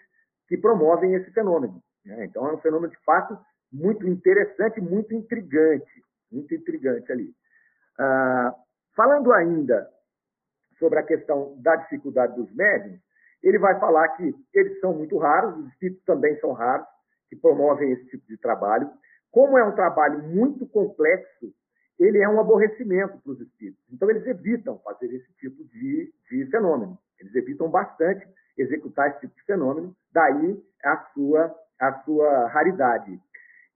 que 0.49 0.57
promovem 0.57 1.15
esse 1.15 1.31
fenômeno. 1.33 1.81
Né? 2.05 2.25
Então 2.25 2.49
é 2.49 2.55
um 2.55 2.59
fenômeno 2.59 2.91
de 2.91 2.99
fato 3.05 3.39
muito 3.73 4.09
interessante, 4.09 4.81
muito 4.81 5.15
intrigante, 5.15 6.03
muito 6.33 6.53
intrigante 6.53 7.13
ali. 7.13 7.31
Ah, 7.99 8.55
falando 8.97 9.33
ainda 9.33 9.87
sobre 10.81 10.99
a 10.99 11.05
questão 11.05 11.55
da 11.59 11.77
dificuldade 11.77 12.35
dos 12.35 12.53
médiums, 12.53 12.99
ele 13.43 13.59
vai 13.59 13.79
falar 13.79 14.09
que 14.09 14.35
eles 14.53 14.81
são 14.81 14.93
muito 14.93 15.17
raros, 15.17 15.57
os 15.59 15.69
espíritos 15.69 16.05
também 16.05 16.37
são 16.41 16.53
raros, 16.53 16.87
que 17.29 17.37
promovem 17.37 17.93
esse 17.93 18.07
tipo 18.07 18.27
de 18.27 18.37
trabalho. 18.37 18.91
Como 19.31 19.57
é 19.57 19.65
um 19.65 19.75
trabalho 19.75 20.23
muito 20.25 20.67
complexo, 20.67 21.53
ele 21.99 22.19
é 22.19 22.29
um 22.29 22.41
aborrecimento 22.41 23.19
para 23.19 23.33
os 23.33 23.41
espíritos. 23.41 23.81
Então, 23.93 24.11
eles 24.11 24.27
evitam 24.27 24.79
fazer 24.81 25.07
esse 25.15 25.33
tipo 25.35 25.63
de, 25.65 26.13
de 26.29 26.47
fenômeno. 26.47 26.99
Eles 27.21 27.35
evitam 27.35 27.71
bastante 27.71 28.27
executar 28.59 29.11
esse 29.11 29.21
tipo 29.21 29.35
de 29.37 29.45
fenômeno, 29.45 29.95
daí 30.13 30.61
a 30.83 30.97
sua, 31.15 31.55
a 31.79 31.93
sua 32.01 32.49
raridade. 32.49 33.21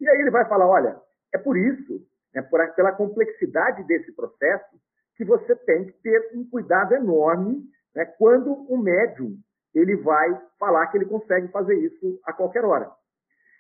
E 0.01 0.09
aí 0.09 0.21
ele 0.21 0.31
vai 0.31 0.47
falar: 0.47 0.67
olha, 0.67 0.99
é 1.33 1.39
por 1.39 1.57
isso, 1.57 2.07
é 2.35 2.43
por, 2.43 2.67
pela 2.75 2.93
complexidade 2.93 3.85
desse 3.85 4.11
processo, 4.13 4.77
que 5.17 5.25
você 5.25 5.55
tem 5.57 5.87
que 5.87 5.93
ter 6.03 6.31
um 6.35 6.49
cuidado 6.49 6.95
enorme 6.95 7.63
né, 7.95 8.05
quando 8.05 8.53
o 8.53 8.77
médium 8.77 9.39
ele 9.75 9.97
vai 9.97 10.41
falar 10.59 10.87
que 10.89 10.99
ele 10.99 11.07
consegue 11.07 11.49
fazer 11.49 11.75
isso 11.75 12.21
a 12.25 12.33
qualquer 12.33 12.65
hora. 12.65 12.91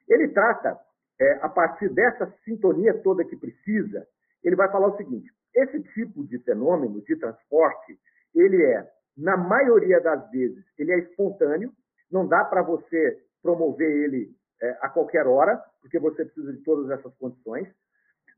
Ele 0.08 0.28
trata, 0.28 0.78
é, 1.20 1.32
a 1.42 1.48
partir 1.48 1.88
dessa 1.88 2.32
sintonia 2.44 2.94
toda 3.02 3.24
que 3.24 3.36
precisa, 3.36 4.06
ele 4.42 4.54
vai 4.54 4.70
falar 4.70 4.88
o 4.88 4.96
seguinte: 4.96 5.30
esse 5.54 5.82
tipo 5.94 6.24
de 6.24 6.38
fenômeno 6.40 7.00
de 7.02 7.16
transporte, 7.16 7.98
ele 8.34 8.62
é, 8.62 8.88
na 9.16 9.36
maioria 9.36 10.00
das 10.00 10.30
vezes, 10.30 10.64
ele 10.78 10.92
é 10.92 10.98
espontâneo, 10.98 11.72
não 12.10 12.26
dá 12.26 12.44
para 12.44 12.62
você 12.62 13.18
promover 13.42 13.90
ele 13.90 14.30
é, 14.60 14.78
a 14.80 14.88
qualquer 14.88 15.26
hora, 15.26 15.62
porque 15.80 15.98
você 15.98 16.24
precisa 16.24 16.52
de 16.52 16.62
todas 16.62 16.90
essas 16.90 17.14
condições. 17.16 17.68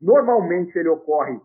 Normalmente 0.01 0.77
ele 0.77 0.89
ocorre 0.89 1.39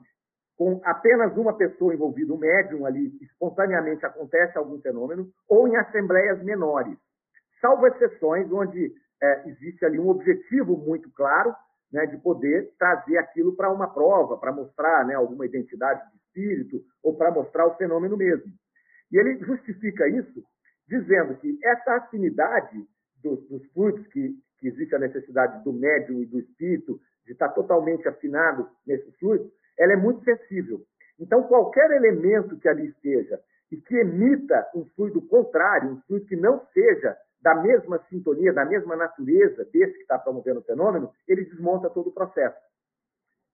com 0.62 0.80
apenas 0.84 1.36
uma 1.36 1.56
pessoa 1.56 1.92
envolvida, 1.92 2.32
um 2.32 2.38
médium 2.38 2.86
ali, 2.86 3.12
espontaneamente 3.20 4.06
acontece 4.06 4.56
algum 4.56 4.80
fenômeno, 4.80 5.28
ou 5.48 5.66
em 5.66 5.74
assembleias 5.74 6.40
menores, 6.44 6.96
salvo 7.60 7.84
exceções 7.88 8.46
onde 8.52 8.94
é, 9.20 9.48
existe 9.48 9.84
ali 9.84 9.98
um 9.98 10.08
objetivo 10.08 10.76
muito 10.76 11.10
claro 11.14 11.52
né, 11.92 12.06
de 12.06 12.16
poder 12.18 12.72
trazer 12.78 13.18
aquilo 13.18 13.56
para 13.56 13.72
uma 13.72 13.92
prova, 13.92 14.38
para 14.38 14.52
mostrar 14.52 15.04
né, 15.04 15.14
alguma 15.14 15.44
identidade 15.46 16.00
de 16.10 16.16
espírito 16.18 16.80
ou 17.02 17.16
para 17.16 17.32
mostrar 17.32 17.66
o 17.66 17.74
fenômeno 17.74 18.16
mesmo. 18.16 18.52
E 19.10 19.18
ele 19.18 19.44
justifica 19.44 20.06
isso 20.06 20.44
dizendo 20.86 21.34
que 21.38 21.58
essa 21.64 21.96
afinidade 21.96 22.86
dos, 23.20 23.48
dos 23.48 23.66
fluidos, 23.72 24.06
que, 24.06 24.32
que 24.60 24.68
existe 24.68 24.94
a 24.94 25.00
necessidade 25.00 25.64
do 25.64 25.72
médium 25.72 26.22
e 26.22 26.26
do 26.26 26.38
espírito 26.38 27.00
de 27.26 27.32
estar 27.32 27.48
totalmente 27.48 28.06
afinado 28.06 28.68
nesses 28.86 29.12
fluidos, 29.18 29.50
ela 29.78 29.92
é 29.92 29.96
muito 29.96 30.24
sensível. 30.24 30.82
Então, 31.18 31.42
qualquer 31.44 31.90
elemento 31.90 32.58
que 32.58 32.68
ali 32.68 32.88
esteja 32.88 33.40
e 33.70 33.76
que 33.76 33.96
emita 33.96 34.68
um 34.74 34.84
fluido 34.96 35.22
contrário, 35.22 35.90
um 35.90 36.00
fluido 36.02 36.26
que 36.26 36.36
não 36.36 36.66
seja 36.72 37.16
da 37.40 37.54
mesma 37.54 37.98
sintonia, 38.08 38.52
da 38.52 38.64
mesma 38.64 38.96
natureza 38.96 39.64
desse 39.66 39.94
que 39.94 40.02
está 40.02 40.18
promovendo 40.18 40.60
o 40.60 40.64
fenômeno, 40.64 41.12
ele 41.26 41.44
desmonta 41.44 41.90
todo 41.90 42.08
o 42.08 42.12
processo. 42.12 42.58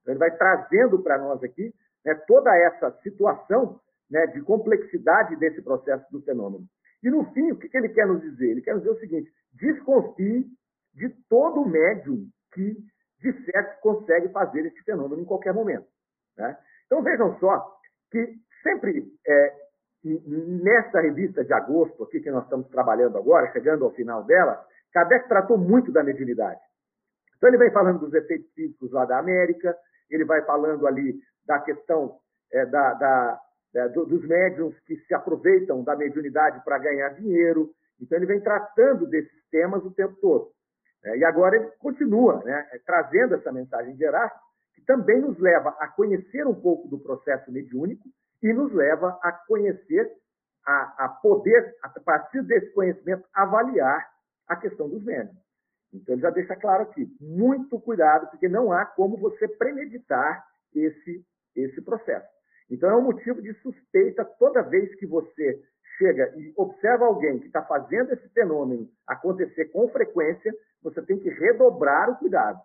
Então, 0.02 0.12
ele 0.12 0.18
vai 0.18 0.37
trazendo 0.37 1.02
para 1.02 1.18
nós 1.18 1.42
aqui 1.42 1.75
né, 2.04 2.14
toda 2.26 2.56
essa 2.56 2.90
situação 3.02 3.80
né, 4.10 4.26
de 4.28 4.40
complexidade 4.42 5.37
desse 5.37 5.62
processo 5.62 6.04
do 6.10 6.22
fenômeno. 6.22 6.66
E 7.02 7.10
no 7.10 7.25
fim, 7.32 7.52
o 7.52 7.56
que, 7.56 7.75
ele 7.76 7.90
quer 7.90 8.06
nos 8.06 8.20
dizer? 8.20 8.50
Ele 8.50 8.62
quer 8.62 8.75
nos 8.75 8.82
dizer 8.82 8.94
o 8.96 9.00
seguinte: 9.00 9.32
desconfie 9.52 10.46
de 10.94 11.08
todo 11.28 11.66
médium 11.66 12.28
que 12.52 12.76
disser 13.20 13.75
que 13.75 13.80
consegue 13.80 14.28
fazer 14.30 14.66
esse 14.66 14.82
fenômeno 14.82 15.22
em 15.22 15.25
qualquer 15.25 15.52
momento. 15.52 15.87
Né? 16.38 16.57
Então 16.87 17.02
vejam 17.02 17.38
só 17.38 17.76
que 18.11 18.35
sempre 18.62 19.04
é, 19.26 19.54
nessa 20.04 21.00
revista 21.00 21.45
de 21.45 21.52
agosto 21.52 22.04
aqui 22.04 22.21
que 22.21 22.30
nós 22.30 22.45
estamos 22.45 22.68
trabalhando 22.68 23.18
agora, 23.18 23.52
chegando 23.52 23.85
ao 23.85 23.90
final 23.90 24.23
dela, 24.25 24.64
Kardec 24.92 25.28
tratou 25.28 25.59
muito 25.59 25.92
da 25.92 26.02
mediunidade. 26.02 26.61
Então 27.37 27.49
ele 27.49 27.59
vem 27.59 27.71
falando 27.71 28.00
dos 28.00 28.14
efeitos 28.14 28.50
físicos 28.52 28.90
lá 28.92 29.04
da 29.04 29.18
América, 29.18 29.76
ele 30.11 30.25
vai 30.25 30.42
falando 30.45 30.87
ali 30.87 31.21
da 31.45 31.59
questão 31.61 32.18
é, 32.52 32.64
da, 32.66 32.95
da, 32.95 33.40
da, 33.73 33.88
dos 33.88 34.26
médiums 34.26 34.78
que 34.80 34.97
se 34.97 35.14
aproveitam 35.14 35.83
da 35.83 35.95
mediunidade 35.95 36.62
para 36.64 36.78
ganhar 36.78 37.11
dinheiro. 37.11 37.71
Então 38.00 38.16
ele 38.16 38.26
vem 38.26 38.40
tratando 38.40 39.07
desses 39.07 39.45
temas 39.50 39.85
o 39.85 39.90
tempo 39.90 40.14
todo. 40.21 40.50
É, 41.04 41.18
e 41.18 41.25
agora 41.25 41.57
ele 41.57 41.71
continua 41.78 42.42
né, 42.45 42.66
trazendo 42.85 43.35
essa 43.35 43.52
mensagem 43.52 43.95
de 43.95 44.04
também 44.85 45.20
nos 45.20 45.38
leva 45.38 45.70
a 45.80 45.88
conhecer 45.88 46.47
um 46.47 46.54
pouco 46.54 46.88
do 46.88 46.99
processo 46.99 47.50
mediúnico 47.50 48.08
e 48.42 48.52
nos 48.52 48.73
leva 48.73 49.18
a 49.23 49.32
conhecer, 49.32 50.11
a, 50.66 51.04
a 51.04 51.08
poder, 51.08 51.75
a 51.82 51.88
partir 52.00 52.42
desse 52.42 52.73
conhecimento, 52.73 53.25
avaliar 53.32 54.06
a 54.47 54.56
questão 54.56 54.88
dos 54.88 55.02
médiums. 55.02 55.37
Então, 55.92 56.14
ele 56.14 56.23
já 56.23 56.30
deixa 56.30 56.54
claro 56.56 56.82
aqui: 56.82 57.08
muito 57.20 57.80
cuidado, 57.80 58.28
porque 58.30 58.49
não 58.49 58.73
há 58.73 58.85
como 58.85 59.16
você 59.16 59.49
premeditar 59.49 60.44
esse, 60.75 61.25
esse 61.56 61.80
processo. 61.82 62.28
Então, 62.70 62.90
é 62.90 62.97
um 62.97 63.02
motivo 63.02 63.40
de 63.40 63.54
suspeita 63.54 64.25
toda 64.25 64.62
vez 64.62 64.94
que 64.97 65.06
você 65.06 65.62
chega 65.97 66.32
e 66.37 66.52
observa 66.56 67.06
alguém 67.06 67.38
que 67.38 67.47
está 67.47 67.62
fazendo 67.62 68.12
esse 68.12 68.28
fenômeno 68.28 68.88
acontecer 69.06 69.66
com 69.66 69.88
frequência, 69.88 70.54
você 70.82 71.02
tem 71.02 71.18
que 71.18 71.28
redobrar 71.30 72.11
o 72.11 72.16
cuidado. 72.16 72.61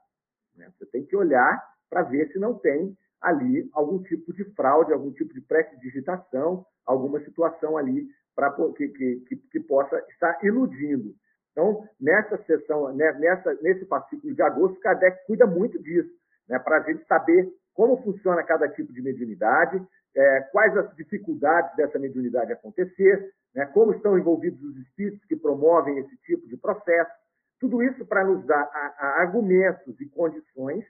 Né? 0.56 0.72
Você 0.78 0.86
tem 0.86 1.06
que 1.06 1.16
olhar 1.16 1.64
para 1.94 2.02
ver 2.02 2.32
se 2.32 2.40
não 2.40 2.56
tem 2.56 2.98
ali 3.22 3.70
algum 3.72 4.02
tipo 4.02 4.34
de 4.34 4.44
fraude, 4.56 4.92
algum 4.92 5.12
tipo 5.12 5.32
de 5.32 5.42
pré-digitação, 5.42 6.66
alguma 6.84 7.20
situação 7.20 7.78
ali 7.78 8.08
para 8.36 8.52
que, 8.76 8.88
que, 8.88 9.16
que, 9.28 9.36
que, 9.36 9.60
possa 9.60 10.04
estar 10.10 10.44
iludindo. 10.44 11.14
Então, 11.52 11.88
nessa 12.02 12.36
sessão, 12.46 12.92
né, 12.96 13.14
nessa, 13.20 13.54
nesse 13.62 13.86
fascículo 13.86 14.34
de 14.34 14.42
agosto, 14.42 14.80
Kardec 14.80 15.24
cuida 15.28 15.46
muito 15.46 15.80
disso, 15.84 16.10
né, 16.50 16.58
para 16.58 16.78
a 16.78 16.82
gente 16.82 17.06
saber 17.06 17.48
como 17.76 18.02
funciona 18.02 18.42
cada 18.44 18.68
tipo 18.70 18.92
de 18.92 19.04
mediunidade, 19.04 19.80
é, 20.16 20.42
quais 20.52 20.76
as 20.76 20.96
dificuldades 20.96 21.76
dessa 21.76 22.00
mediunidade 22.00 22.52
acontecer, 22.52 23.32
né, 23.54 23.68
como 23.68 23.94
estão 23.94 24.18
envolvidos 24.18 24.62
os 24.64 24.78
espíritos 24.78 25.24
que 25.26 25.36
promovem 25.36 26.00
esse 26.00 26.18
tipo 26.24 26.48
de 26.48 26.58
processo. 26.58 27.12
Tudo 27.60 27.84
isso 27.84 28.04
para 28.06 28.26
nos 28.26 28.44
dar 28.48 28.64
a, 28.64 28.96
a 28.98 29.22
argumentos 29.22 30.02
e 30.02 30.10
condições 30.10 30.84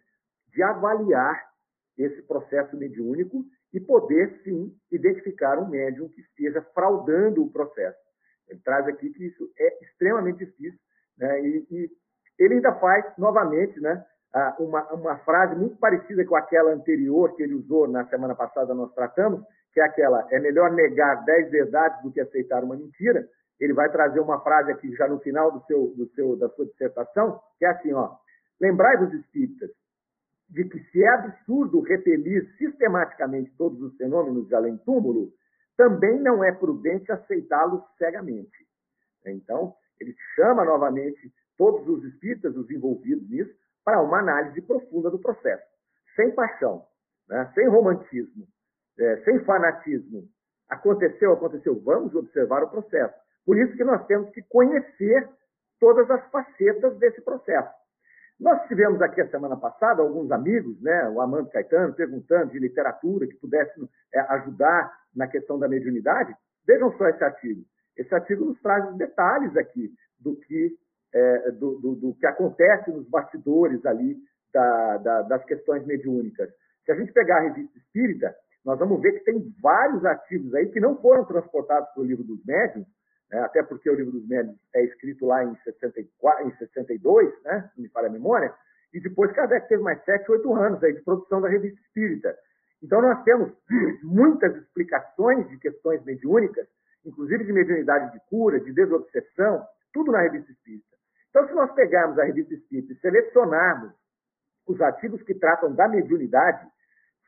de 0.53 0.61
avaliar 0.63 1.43
esse 1.97 2.21
processo 2.23 2.75
mediúnico 2.77 3.45
e 3.73 3.79
poder, 3.79 4.39
sim, 4.43 4.75
identificar 4.91 5.57
um 5.59 5.67
médium 5.67 6.09
que 6.09 6.21
esteja 6.21 6.61
fraudando 6.73 7.43
o 7.43 7.51
processo. 7.51 7.97
Ele 8.47 8.59
traz 8.63 8.87
aqui 8.87 9.09
que 9.09 9.25
isso 9.25 9.51
é 9.57 9.83
extremamente 9.83 10.45
difícil, 10.45 10.79
né? 11.17 11.41
e, 11.41 11.67
e 11.71 11.91
ele 12.37 12.55
ainda 12.55 12.73
faz, 12.75 13.05
novamente, 13.17 13.79
né, 13.79 14.03
uma, 14.59 14.91
uma 14.93 15.17
frase 15.19 15.55
muito 15.55 15.77
parecida 15.77 16.25
com 16.25 16.35
aquela 16.35 16.71
anterior 16.71 17.35
que 17.35 17.43
ele 17.43 17.53
usou 17.53 17.87
na 17.87 18.05
semana 18.07 18.35
passada, 18.35 18.73
nós 18.73 18.91
tratamos, 18.93 19.43
que 19.71 19.79
é 19.79 19.83
aquela: 19.83 20.27
é 20.31 20.39
melhor 20.39 20.71
negar 20.71 21.23
dez 21.23 21.49
verdades 21.51 22.01
do 22.01 22.11
que 22.11 22.19
aceitar 22.19 22.63
uma 22.63 22.75
mentira. 22.75 23.27
Ele 23.59 23.73
vai 23.73 23.91
trazer 23.91 24.19
uma 24.19 24.41
frase 24.41 24.71
aqui 24.71 24.93
já 24.95 25.07
no 25.07 25.19
final 25.19 25.51
do 25.51 25.63
seu, 25.65 25.93
do 25.95 26.07
seu, 26.15 26.35
da 26.35 26.49
sua 26.49 26.65
dissertação, 26.65 27.39
que 27.59 27.65
é 27.65 27.69
assim: 27.69 27.93
ó, 27.93 28.15
lembrai-vos, 28.59 29.13
espíritas, 29.13 29.69
de 30.49 30.65
que 30.65 30.79
se 30.91 31.03
é 31.03 31.09
absurdo 31.09 31.81
repelir 31.81 32.55
sistematicamente 32.57 33.51
todos 33.57 33.81
os 33.81 33.95
fenômenos 33.97 34.47
de 34.47 34.55
além-túmulo, 34.55 35.31
também 35.75 36.19
não 36.19 36.43
é 36.43 36.51
prudente 36.51 37.11
aceitá-los 37.11 37.81
cegamente. 37.97 38.67
Então, 39.25 39.73
ele 39.99 40.15
chama 40.35 40.63
novamente 40.65 41.33
todos 41.57 41.87
os 41.87 42.03
espíritas, 42.05 42.55
os 42.55 42.69
envolvidos 42.69 43.29
nisso, 43.29 43.53
para 43.83 44.01
uma 44.01 44.19
análise 44.19 44.61
profunda 44.61 45.09
do 45.09 45.19
processo, 45.19 45.65
sem 46.15 46.31
paixão, 46.31 46.85
né? 47.27 47.51
sem 47.53 47.67
romantismo, 47.67 48.47
é, 48.97 49.17
sem 49.23 49.43
fanatismo. 49.43 50.27
Aconteceu, 50.69 51.33
aconteceu, 51.33 51.79
vamos 51.81 52.15
observar 52.15 52.63
o 52.63 52.69
processo. 52.69 53.13
Por 53.45 53.57
isso 53.57 53.75
que 53.75 53.83
nós 53.83 54.05
temos 54.05 54.29
que 54.31 54.41
conhecer 54.43 55.29
todas 55.79 56.09
as 56.09 56.25
facetas 56.31 56.97
desse 56.97 57.21
processo. 57.21 57.73
Nós 58.39 58.67
tivemos 58.67 59.01
aqui 59.01 59.21
a 59.21 59.29
semana 59.29 59.55
passada 59.55 60.01
alguns 60.01 60.31
amigos, 60.31 60.81
né, 60.81 61.09
o 61.09 61.21
Amando 61.21 61.49
Caetano, 61.49 61.93
perguntando 61.93 62.51
de 62.51 62.59
literatura 62.59 63.27
que 63.27 63.35
pudesse 63.35 63.73
é, 64.13 64.19
ajudar 64.19 64.91
na 65.15 65.27
questão 65.27 65.59
da 65.59 65.67
mediunidade. 65.67 66.35
Vejam 66.65 66.91
só 66.97 67.07
esse 67.07 67.23
artigo. 67.23 67.63
Esse 67.95 68.13
artigo 68.13 68.45
nos 68.45 68.59
traz 68.61 68.89
os 68.89 68.97
detalhes 68.97 69.55
aqui 69.55 69.91
do 70.19 70.35
que, 70.35 70.75
é, 71.13 71.51
do, 71.51 71.79
do, 71.79 71.95
do, 71.95 72.13
que 72.15 72.25
acontece 72.25 72.89
nos 72.91 73.07
bastidores 73.07 73.85
ali 73.85 74.17
da, 74.51 74.97
da, 74.97 75.21
das 75.23 75.45
questões 75.45 75.85
mediúnicas. 75.85 76.49
Se 76.85 76.91
a 76.91 76.95
gente 76.95 77.13
pegar 77.13 77.37
a 77.37 77.41
revista 77.41 77.77
Espírita, 77.77 78.35
nós 78.65 78.79
vamos 78.79 79.01
ver 79.01 79.19
que 79.19 79.25
tem 79.25 79.53
vários 79.61 80.03
artigos 80.05 80.53
aí 80.55 80.69
que 80.69 80.79
não 80.79 80.95
foram 80.97 81.25
transportados 81.25 81.89
para 81.89 82.01
o 82.01 82.05
livro 82.05 82.23
dos 82.23 82.43
médiuns, 82.45 82.87
né? 83.31 83.39
até 83.39 83.63
porque 83.63 83.89
o 83.89 83.95
livro 83.95 84.11
dos 84.11 84.27
médios 84.27 84.55
é 84.73 84.83
escrito 84.83 85.25
lá 85.25 85.43
em, 85.43 85.55
64, 85.63 86.47
em 86.47 86.55
62, 86.57 87.43
né? 87.43 87.69
me 87.77 87.89
falha 87.89 88.07
a 88.07 88.11
memória, 88.11 88.53
e 88.93 88.99
depois 88.99 89.31
Kardec 89.31 89.67
teve 89.67 89.81
mais 89.81 90.03
sete, 90.05 90.31
oito 90.31 90.53
anos 90.55 90.83
aí 90.83 90.93
de 90.93 91.01
produção 91.01 91.41
da 91.41 91.49
revista 91.49 91.79
Espírita. 91.81 92.37
Então 92.81 93.01
nós 93.01 93.23
temos 93.23 93.51
muitas 94.03 94.55
explicações 94.55 95.47
de 95.49 95.57
questões 95.57 96.03
mediúnicas, 96.03 96.67
inclusive 97.05 97.43
de 97.43 97.53
mediunidade 97.53 98.11
de 98.11 98.19
cura, 98.29 98.59
de 98.59 98.71
desobsessão, 98.71 99.65
tudo 99.91 100.11
na 100.11 100.21
revista 100.21 100.51
Espírita. 100.51 100.95
Então 101.29 101.47
se 101.47 101.53
nós 101.53 101.71
pegarmos 101.73 102.19
a 102.19 102.23
revista 102.23 102.53
Espírita 102.53 102.93
e 102.93 102.99
selecionarmos 102.99 103.91
os 104.67 104.79
artigos 104.79 105.21
que 105.23 105.33
tratam 105.33 105.73
da 105.73 105.87
mediunidade, 105.87 106.67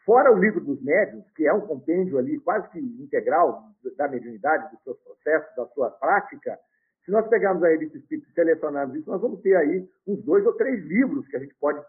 Fora 0.06 0.32
o 0.32 0.38
livro 0.38 0.62
dos 0.62 0.82
médiuns, 0.84 1.26
que 1.32 1.48
é 1.48 1.54
um 1.54 1.62
compêndio 1.62 2.20
ali 2.20 2.39
quase 2.39 2.70
que 2.70 2.80
integral 2.80 3.63
da 3.98 4.08
mediunidade, 4.08 4.72
dos 4.72 4.84
seus 4.84 5.00
processos, 5.00 5.56
da 5.56 5.65
sua 5.68 5.89
prática, 5.89 6.60
se 7.04 7.12
nós 7.12 7.28
pegarmos 7.28 7.63
a 7.63 7.68
revista 7.68 7.98
Espírita 7.98 8.28
e 8.30 8.34
selecionarmos 8.34 8.96
isso, 8.96 9.10
nós 9.10 9.22
vamos 9.22 9.41
ter 9.41 9.56
aí 9.56 9.88
uns 10.08 10.24
dois 10.24 10.46
ou 10.46 10.54
três 10.54 10.84
livros 10.86 11.28
que 11.28 11.36
a 11.36 11.39
gente 11.39 11.56
pode 11.56 11.84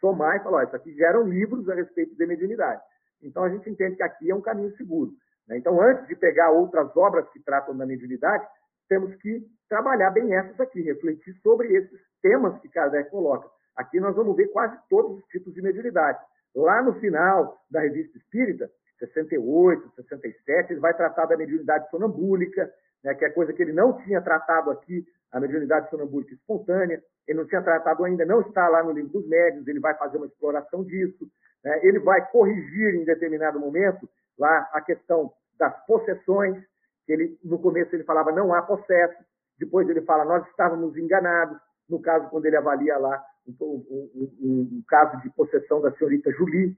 somar 0.00 0.36
e 0.36 0.42
falar, 0.42 0.64
isso 0.64 0.76
aqui 0.76 0.92
geram 0.94 1.28
livros 1.28 1.68
a 1.68 1.74
respeito 1.74 2.16
de 2.16 2.26
mediunidade. 2.26 2.80
Então 3.22 3.44
a 3.44 3.48
gente 3.48 3.68
entende 3.68 3.96
que 3.96 4.02
aqui 4.02 4.30
é 4.30 4.34
um 4.34 4.40
caminho 4.40 4.74
seguro. 4.76 5.12
Né? 5.46 5.58
Então, 5.58 5.80
antes 5.80 6.06
de 6.06 6.16
pegar 6.16 6.50
outras 6.50 6.96
obras 6.96 7.28
que 7.30 7.40
tratam 7.40 7.76
da 7.76 7.84
mediunidade, 7.84 8.46
temos 8.88 9.14
que 9.16 9.46
trabalhar 9.68 10.10
bem 10.10 10.34
essas 10.34 10.58
aqui, 10.58 10.80
refletir 10.80 11.34
sobre 11.42 11.72
esses 11.76 12.00
temas 12.22 12.58
que 12.60 12.68
Kardec 12.68 13.10
coloca. 13.10 13.48
Aqui 13.76 14.00
nós 14.00 14.16
vamos 14.16 14.36
ver 14.36 14.48
quase 14.48 14.76
todos 14.88 15.18
os 15.18 15.24
tipos 15.26 15.52
de 15.54 15.62
mediunidade. 15.62 16.18
Lá 16.54 16.82
no 16.82 16.94
final 17.00 17.58
da 17.70 17.80
revista 17.80 18.18
Espírita, 18.18 18.70
68, 18.98 19.92
67, 19.96 20.72
ele 20.72 20.80
vai 20.80 20.94
tratar 20.94 21.26
da 21.26 21.36
mediunidade 21.36 21.88
sonambúlica, 21.90 22.70
né, 23.02 23.14
que 23.14 23.24
é 23.24 23.30
coisa 23.30 23.52
que 23.52 23.62
ele 23.62 23.72
não 23.72 23.96
tinha 24.02 24.20
tratado 24.20 24.70
aqui, 24.70 25.04
a 25.32 25.40
mediunidade 25.40 25.88
sonambúlica 25.88 26.34
espontânea. 26.34 27.02
Ele 27.26 27.38
não 27.38 27.46
tinha 27.46 27.62
tratado 27.62 28.04
ainda, 28.04 28.24
não 28.24 28.40
está 28.40 28.68
lá 28.68 28.82
no 28.82 28.92
livro 28.92 29.10
dos 29.12 29.28
médios, 29.28 29.66
ele 29.66 29.80
vai 29.80 29.94
fazer 29.96 30.16
uma 30.16 30.26
exploração 30.26 30.84
disso. 30.84 31.30
Né, 31.64 31.80
ele 31.82 31.98
vai 31.98 32.28
corrigir 32.30 32.94
em 32.94 33.04
determinado 33.04 33.58
momento 33.58 34.08
lá 34.38 34.68
a 34.72 34.80
questão 34.80 35.32
das 35.58 35.74
possessões, 35.86 36.58
que 37.06 37.12
ele, 37.12 37.38
no 37.44 37.58
começo 37.58 37.94
ele 37.94 38.04
falava 38.04 38.32
não 38.32 38.52
há 38.52 38.62
processo, 38.62 39.22
depois 39.58 39.88
ele 39.88 40.00
fala 40.02 40.24
nós 40.24 40.46
estávamos 40.48 40.96
enganados, 40.96 41.58
no 41.88 42.00
caso 42.00 42.28
quando 42.30 42.46
ele 42.46 42.56
avalia 42.56 42.96
lá 42.96 43.22
um, 43.60 44.10
um, 44.14 44.30
um, 44.42 44.82
caso 44.88 45.20
de 45.22 45.30
possessão 45.30 45.80
da 45.80 45.92
senhorita 45.92 46.30
Julie. 46.32 46.76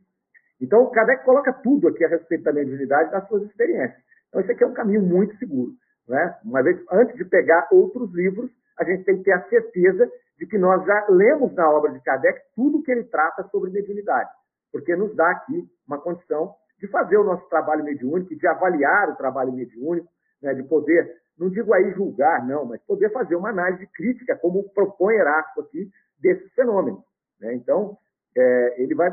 Então, 0.60 0.90
Kardec 0.90 1.24
coloca 1.24 1.52
tudo 1.52 1.88
aqui 1.88 2.04
a 2.04 2.08
respeito 2.08 2.44
da 2.44 2.52
mediunidade 2.52 3.10
das 3.10 3.26
suas 3.28 3.42
experiências. 3.44 4.00
Então, 4.28 4.40
esse 4.40 4.52
aqui 4.52 4.64
é 4.64 4.66
um 4.66 4.74
caminho 4.74 5.02
muito 5.02 5.36
seguro. 5.36 5.72
Né? 6.08 6.36
Uma 6.44 6.62
vez, 6.62 6.80
antes 6.90 7.16
de 7.16 7.24
pegar 7.24 7.68
outros 7.72 8.12
livros, 8.12 8.50
a 8.78 8.84
gente 8.84 9.04
tem 9.04 9.18
que 9.18 9.24
ter 9.24 9.32
a 9.32 9.48
certeza 9.48 10.10
de 10.38 10.46
que 10.46 10.58
nós 10.58 10.84
já 10.84 11.06
lemos 11.08 11.54
na 11.54 11.70
obra 11.70 11.92
de 11.92 12.00
Kardec 12.00 12.40
tudo 12.54 12.82
que 12.82 12.90
ele 12.90 13.04
trata 13.04 13.44
sobre 13.44 13.70
mediunidade, 13.70 14.30
porque 14.72 14.96
nos 14.96 15.14
dá 15.14 15.30
aqui 15.30 15.64
uma 15.86 16.00
condição 16.00 16.54
de 16.80 16.88
fazer 16.88 17.16
o 17.16 17.24
nosso 17.24 17.48
trabalho 17.48 17.84
mediúnico, 17.84 18.34
de 18.34 18.46
avaliar 18.46 19.10
o 19.10 19.16
trabalho 19.16 19.52
mediúnico, 19.52 20.08
né? 20.42 20.52
de 20.52 20.64
poder, 20.64 21.16
não 21.38 21.48
digo 21.48 21.72
aí 21.72 21.92
julgar, 21.92 22.44
não, 22.44 22.64
mas 22.64 22.82
poder 22.82 23.12
fazer 23.12 23.36
uma 23.36 23.50
análise 23.50 23.86
crítica, 23.94 24.36
como 24.36 24.68
propõe 24.70 25.14
Erasto 25.14 25.60
aqui, 25.60 25.88
desses 26.22 26.50
fenômenos. 26.54 27.02
Né? 27.40 27.54
Então, 27.54 27.98
é, 28.36 28.82
ele, 28.82 28.94
vai, 28.94 29.10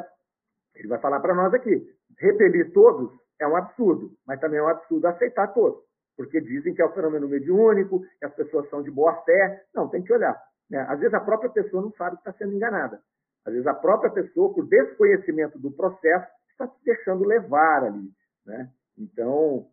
ele 0.76 0.88
vai 0.88 1.00
falar 1.00 1.20
para 1.20 1.34
nós 1.34 1.54
aqui: 1.54 1.86
repelir 2.18 2.72
todos 2.72 3.12
é 3.40 3.48
um 3.48 3.56
absurdo, 3.56 4.12
mas 4.26 4.40
também 4.40 4.60
é 4.60 4.64
um 4.64 4.68
absurdo 4.68 5.08
aceitar 5.08 5.48
todos, 5.54 5.82
porque 6.16 6.40
dizem 6.40 6.74
que 6.74 6.82
é 6.82 6.86
um 6.86 6.94
fenômeno 6.94 7.28
mediúnico, 7.28 8.06
que 8.20 8.26
as 8.26 8.34
pessoas 8.34 8.70
são 8.70 8.84
de 8.84 8.92
boa 8.92 9.16
fé. 9.24 9.64
Não, 9.74 9.90
tem 9.90 10.04
que 10.04 10.14
olhar. 10.14 10.40
Né? 10.70 10.80
Às 10.88 11.00
vezes 11.00 11.14
a 11.14 11.20
própria 11.20 11.50
pessoa 11.50 11.82
não 11.82 11.92
sabe 11.94 12.18
que 12.18 12.30
está 12.30 12.34
sendo 12.34 12.54
enganada. 12.54 13.02
Às 13.46 13.54
vezes 13.54 13.68
a 13.68 13.74
própria 13.74 14.12
pessoa, 14.12 14.54
por 14.54 14.68
desconhecimento 14.68 15.58
do 15.58 15.72
processo, 15.72 16.28
está 16.52 16.68
se 16.68 16.86
deixando 16.86 17.26
levar 17.26 17.86
ali. 17.86 18.12
Né? 18.46 18.70
Então, 18.98 19.68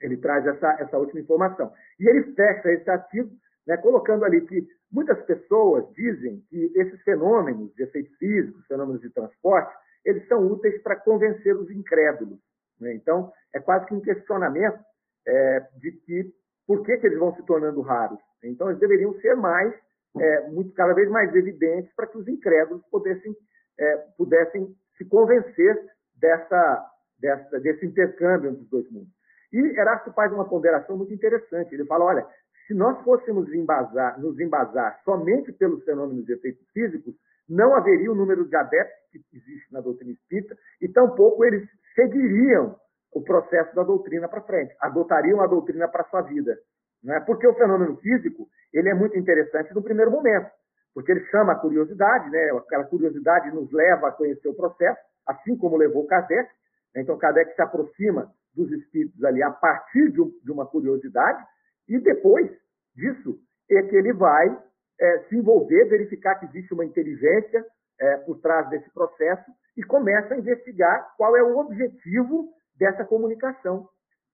ele 0.00 0.18
traz 0.18 0.46
essa, 0.46 0.72
essa 0.80 0.98
última 0.98 1.20
informação. 1.20 1.72
E 1.98 2.06
ele 2.08 2.34
fecha 2.34 2.70
esse 2.70 2.88
artigo 2.90 3.30
né, 3.66 3.76
colocando 3.78 4.24
ali 4.24 4.42
que 4.42 4.66
muitas 4.94 5.20
pessoas 5.24 5.92
dizem 5.92 6.40
que 6.48 6.72
esses 6.76 7.02
fenômenos 7.02 7.74
de 7.74 7.82
efeitos 7.82 8.16
físicos, 8.16 8.64
fenômenos 8.66 9.02
de 9.02 9.10
transporte, 9.10 9.74
eles 10.04 10.26
são 10.28 10.46
úteis 10.46 10.80
para 10.82 10.94
convencer 10.94 11.56
os 11.56 11.68
incrédulos. 11.68 12.38
Né? 12.80 12.94
Então, 12.94 13.32
é 13.52 13.58
quase 13.58 13.86
que 13.86 13.94
um 13.94 14.00
questionamento 14.00 14.78
é, 15.26 15.60
de 15.78 15.90
que 15.92 16.32
por 16.64 16.84
que, 16.84 16.96
que 16.96 17.06
eles 17.08 17.18
vão 17.18 17.34
se 17.34 17.42
tornando 17.44 17.80
raros. 17.80 18.20
Então, 18.44 18.68
eles 18.68 18.78
deveriam 18.78 19.12
ser 19.20 19.34
mais, 19.34 19.74
é, 20.16 20.48
muito 20.48 20.72
cada 20.74 20.94
vez 20.94 21.10
mais 21.10 21.34
evidentes 21.34 21.92
para 21.94 22.06
que 22.06 22.16
os 22.16 22.28
incrédulos 22.28 22.82
pudessem, 22.90 23.36
é, 23.78 23.96
pudessem 24.16 24.74
se 24.96 25.04
convencer 25.06 25.76
dessa, 26.14 26.86
dessa, 27.18 27.60
desse 27.60 27.84
intercâmbio 27.84 28.50
entre 28.50 28.62
os 28.62 28.70
dois 28.70 28.90
mundos. 28.92 29.12
E 29.52 29.58
Erasto 29.78 30.12
faz 30.12 30.32
uma 30.32 30.48
ponderação 30.48 30.96
muito 30.96 31.12
interessante. 31.12 31.74
Ele 31.74 31.84
fala: 31.84 32.04
olha, 32.04 32.26
se 32.66 32.74
nós 32.74 33.02
fôssemos 33.02 33.52
embasar, 33.52 34.20
nos 34.20 34.38
embasar 34.40 35.00
somente 35.04 35.52
pelos 35.52 35.84
fenômenos 35.84 36.24
de 36.24 36.32
efeitos 36.32 36.66
físicos, 36.72 37.14
não 37.48 37.74
haveria 37.74 38.10
o 38.10 38.14
número 38.14 38.48
de 38.48 38.56
adeptos 38.56 39.10
que 39.10 39.36
existe 39.36 39.72
na 39.72 39.80
doutrina 39.80 40.12
espírita 40.12 40.56
e 40.80 40.88
tampouco 40.88 41.44
eles 41.44 41.68
seguiriam 41.94 42.76
o 43.12 43.22
processo 43.22 43.74
da 43.74 43.82
doutrina 43.82 44.28
para 44.28 44.40
frente, 44.42 44.74
adotariam 44.80 45.40
a 45.40 45.46
doutrina 45.46 45.86
para 45.88 46.04
sua 46.04 46.22
vida. 46.22 46.58
Não 47.02 47.14
é? 47.14 47.20
Porque 47.20 47.46
o 47.46 47.54
fenômeno 47.54 47.96
físico 47.98 48.48
ele 48.72 48.88
é 48.88 48.94
muito 48.94 49.16
interessante 49.16 49.72
no 49.74 49.82
primeiro 49.82 50.10
momento, 50.10 50.50
porque 50.94 51.12
ele 51.12 51.24
chama 51.26 51.52
a 51.52 51.58
curiosidade, 51.58 52.30
né? 52.30 52.50
aquela 52.50 52.84
curiosidade 52.84 53.50
nos 53.50 53.70
leva 53.70 54.08
a 54.08 54.12
conhecer 54.12 54.48
o 54.48 54.54
processo, 54.54 54.98
assim 55.26 55.56
como 55.56 55.76
levou 55.76 56.06
Kardec. 56.06 56.48
Né? 56.94 57.02
Então, 57.02 57.18
Kardec 57.18 57.54
se 57.54 57.62
aproxima 57.62 58.32
dos 58.54 58.70
espíritos 58.72 59.22
ali 59.22 59.42
a 59.42 59.50
partir 59.50 60.10
de 60.12 60.50
uma 60.50 60.66
curiosidade, 60.66 61.44
e 61.88 61.98
depois 61.98 62.50
disso 62.94 63.38
é 63.70 63.82
que 63.82 63.96
ele 63.96 64.12
vai 64.12 64.56
é, 65.00 65.18
se 65.28 65.36
envolver, 65.36 65.86
verificar 65.86 66.36
que 66.36 66.46
existe 66.46 66.72
uma 66.72 66.84
inteligência 66.84 67.64
é, 67.98 68.16
por 68.18 68.38
trás 68.40 68.68
desse 68.70 68.90
processo 68.90 69.50
e 69.76 69.82
começa 69.82 70.34
a 70.34 70.38
investigar 70.38 71.14
qual 71.16 71.36
é 71.36 71.42
o 71.42 71.58
objetivo 71.58 72.52
dessa 72.76 73.04
comunicação 73.04 73.88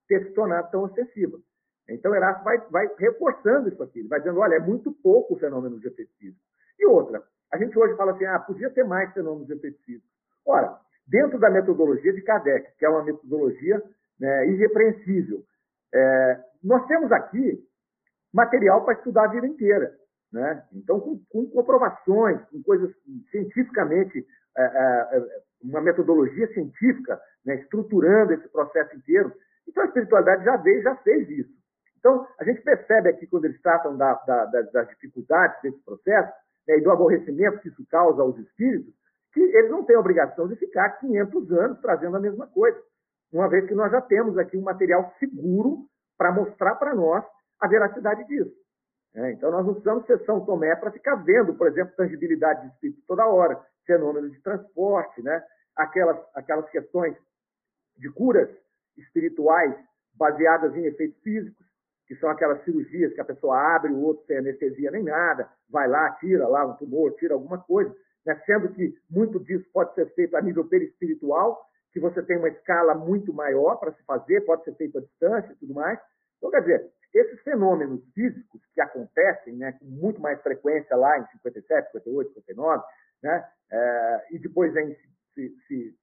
ter 0.09 0.27
se 0.27 0.33
tornado 0.33 0.71
tão 0.71 0.87
excessiva. 0.87 1.39
Então, 1.89 2.15
Erasto 2.15 2.45
vai, 2.45 2.59
vai 2.71 2.91
reforçando 2.99 3.69
isso 3.69 3.83
aqui. 3.83 4.01
Ele 4.01 4.09
vai 4.09 4.21
dizendo, 4.21 4.41
olha, 4.41 4.55
é 4.55 4.61
muito 4.61 4.93
pouco 4.93 5.35
o 5.35 5.39
fenômeno 5.39 5.79
de 5.79 5.89
efetivismo. 5.89 6.41
E 6.79 6.87
outra, 6.87 7.23
a 7.53 7.59
gente 7.59 7.77
hoje 7.79 7.97
fala 7.97 8.13
assim, 8.13 8.25
ah, 8.25 8.39
podia 8.39 8.71
ter 8.71 8.85
mais 8.85 9.13
fenômenos 9.13 9.47
de 9.47 9.55
efetivismo. 9.55 10.09
Ora, 10.47 10.79
dentro 11.07 11.39
da 11.39 11.51
metodologia 11.51 12.13
de 12.13 12.23
Kardec, 12.23 12.77
que 12.79 12.85
é 12.85 12.89
uma 12.89 13.05
metodologia 13.05 13.83
né, 14.19 14.49
irrepreensível, 14.49 15.43
é, 15.93 16.41
nós 16.63 16.87
temos 16.87 17.11
aqui 17.13 17.59
material 18.33 18.85
para 18.85 18.95
estudar 18.95 19.25
a 19.25 19.29
vida 19.29 19.47
inteira. 19.47 19.93
Né? 20.33 20.65
Então, 20.73 21.01
com, 21.01 21.21
com, 21.29 21.51
comprovações, 21.51 22.41
com 22.51 22.63
coisas 22.63 22.95
cientificamente, 23.31 24.25
é, 24.57 24.63
é, 24.63 25.19
é, 25.19 25.43
uma 25.63 25.81
metodologia 25.81 26.47
científica, 26.53 27.21
né, 27.45 27.57
estruturando 27.57 28.33
esse 28.33 28.49
processo 28.49 28.97
inteiro. 28.97 29.33
Então, 29.67 29.83
a 29.83 29.87
espiritualidade 29.87 30.45
já 30.45 30.57
veio, 30.57 30.83
já 30.83 30.97
fez 30.97 31.29
isso. 31.31 31.61
Então, 31.99 32.27
a 32.39 32.45
gente 32.45 32.63
percebe 32.63 33.09
aqui, 33.11 33.27
quando 33.27 33.45
eles 33.45 33.61
tratam 33.61 33.97
da, 33.97 34.15
da, 34.15 34.45
das 34.47 34.89
dificuldades 34.89 35.61
desse 35.63 35.79
processo 35.85 36.33
né, 36.67 36.79
e 36.79 36.81
do 36.81 36.91
aborrecimento 36.91 37.61
que 37.61 37.69
isso 37.69 37.85
causa 37.91 38.23
aos 38.23 38.39
espíritos, 38.39 38.95
que 39.33 39.41
eles 39.41 39.71
não 39.71 39.85
têm 39.85 39.97
a 39.97 40.01
obrigação 40.01 40.49
de 40.49 40.57
ficar 40.57 40.91
500 40.99 41.53
anos 41.53 41.81
trazendo 41.81 42.17
a 42.17 42.21
mesma 42.21 42.47
coisa, 42.47 42.81
uma 43.33 43.49
vez 43.49 43.67
que 43.67 43.75
nós 43.75 43.93
já 43.93 44.01
temos 44.01 44.37
aqui 44.39 44.57
um 44.57 44.63
material 44.63 45.13
seguro 45.19 45.87
para 46.21 46.31
mostrar 46.33 46.75
para 46.75 46.95
nós 46.95 47.25
a 47.59 47.67
veracidade 47.67 48.27
disso. 48.27 48.55
É, 49.15 49.33
então, 49.33 49.51
nós 49.51 49.65
não 49.65 50.03
precisamos 50.03 50.45
Tomé 50.45 50.77
para 50.77 50.91
ficar 50.91 51.15
vendo, 51.15 51.55
por 51.55 51.67
exemplo, 51.67 51.97
tangibilidade 51.97 52.61
de 52.61 52.75
espírito 52.75 53.01
toda 53.09 53.27
hora, 53.27 53.59
fenômenos 53.87 54.31
de 54.31 54.39
transporte, 54.43 55.23
né? 55.23 55.43
aquelas, 55.75 56.19
aquelas 56.35 56.69
questões 56.69 57.17
de 57.97 58.11
curas 58.11 58.51
espirituais 58.99 59.75
baseadas 60.13 60.77
em 60.77 60.85
efeitos 60.85 61.19
físicos, 61.23 61.67
que 62.07 62.15
são 62.17 62.29
aquelas 62.29 62.63
cirurgias 62.65 63.15
que 63.15 63.21
a 63.23 63.25
pessoa 63.25 63.59
abre 63.75 63.91
o 63.91 64.03
outro 64.03 64.27
sem 64.27 64.37
anestesia 64.37 64.91
nem 64.91 65.03
nada, 65.03 65.49
vai 65.71 65.89
lá, 65.89 66.11
tira 66.21 66.47
lá 66.47 66.67
um 66.67 66.77
tumor, 66.77 67.15
tira 67.15 67.33
alguma 67.33 67.57
coisa, 67.57 67.97
né? 68.27 68.39
sendo 68.45 68.69
que 68.75 68.95
muito 69.11 69.41
disso 69.41 69.65
pode 69.73 69.95
ser 69.95 70.13
feito 70.15 70.37
a 70.37 70.43
nível 70.43 70.69
perispiritual, 70.69 71.65
que 71.93 71.99
você 71.99 72.23
tem 72.23 72.37
uma 72.37 72.49
escala 72.49 72.95
muito 72.95 73.33
maior 73.33 73.77
para 73.77 73.93
se 73.95 74.03
fazer, 74.05 74.43
pode 74.43 74.65
ser 74.65 74.75
feito 74.75 74.99
à 74.99 75.01
distância 75.01 75.51
e 75.53 75.57
tudo 75.57 75.73
mais. 75.73 75.99
Então, 76.41 76.51
quer 76.51 76.61
dizer, 76.63 76.91
esses 77.13 77.41
fenômenos 77.43 78.03
físicos 78.15 78.61
que 78.75 78.81
acontecem 78.81 79.55
né, 79.57 79.73
com 79.73 79.85
muito 79.85 80.21
mais 80.21 80.41
frequência 80.43 80.97
lá 80.97 81.19
em 81.19 81.27
57, 81.27 81.93
58, 81.93 82.33
59, 82.33 82.83
né, 83.23 83.45
é, 83.71 84.27
e 84.31 84.39
depois 84.39 84.73
vem 84.73 84.97
se, 85.35 85.55
se, 85.67 85.95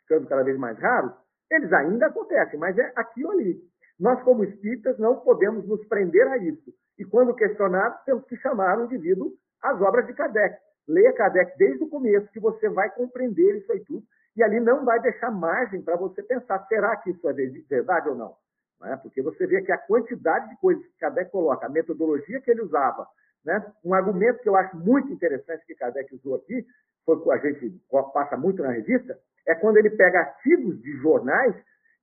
ficando 0.00 0.28
cada 0.28 0.44
vez 0.44 0.56
mais 0.56 0.78
raros, 0.78 1.12
eles 1.50 1.72
ainda 1.72 2.06
acontecem, 2.06 2.58
mas 2.58 2.78
é 2.78 2.92
aqui 2.94 3.24
ou 3.24 3.32
ali. 3.32 3.60
Nós, 3.98 4.22
como 4.22 4.44
espíritas, 4.44 4.98
não 4.98 5.20
podemos 5.20 5.66
nos 5.66 5.84
prender 5.86 6.26
a 6.28 6.36
isso. 6.38 6.72
E 6.98 7.04
quando 7.04 7.34
questionados, 7.34 8.02
temos 8.04 8.24
que 8.26 8.36
chamar 8.36 8.78
o 8.78 8.84
indivíduo 8.84 9.32
às 9.60 9.80
obras 9.80 10.06
de 10.06 10.14
Kardec. 10.14 10.56
Leia 10.88 11.12
Kardec 11.12 11.56
desde 11.58 11.84
o 11.84 11.88
começo, 11.88 12.30
que 12.32 12.40
você 12.40 12.68
vai 12.68 12.90
compreender 12.90 13.58
isso 13.58 13.70
aí 13.72 13.80
tudo. 13.80 14.04
E 14.36 14.42
ali 14.42 14.60
não 14.60 14.84
vai 14.84 15.00
deixar 15.00 15.30
margem 15.30 15.82
para 15.82 15.96
você 15.96 16.22
pensar, 16.22 16.66
será 16.66 16.96
que 16.96 17.10
isso 17.10 17.28
é 17.28 17.32
verdade 17.32 18.08
ou 18.08 18.14
não? 18.14 18.34
Né? 18.82 18.98
Porque 19.00 19.22
você 19.22 19.46
vê 19.46 19.62
que 19.62 19.72
a 19.72 19.78
quantidade 19.78 20.48
de 20.50 20.56
coisas 20.60 20.84
que 20.84 20.98
Kardec 20.98 21.30
coloca, 21.30 21.66
a 21.66 21.70
metodologia 21.70 22.40
que 22.40 22.50
ele 22.50 22.62
usava, 22.62 23.06
né? 23.44 23.64
um 23.84 23.94
argumento 23.94 24.42
que 24.42 24.48
eu 24.48 24.56
acho 24.56 24.76
muito 24.76 25.12
interessante 25.12 25.64
que 25.66 25.74
Kardec 25.74 26.14
usou 26.14 26.34
aqui, 26.34 26.66
foi 27.06 27.20
que 27.22 27.46
a 27.46 27.52
gente 27.52 27.80
passa 28.12 28.36
muito 28.36 28.62
na 28.62 28.70
revista, 28.70 29.18
é 29.46 29.54
quando 29.54 29.76
ele 29.76 29.90
pega 29.90 30.20
artigos 30.20 30.80
de 30.82 30.92
jornais 30.98 31.54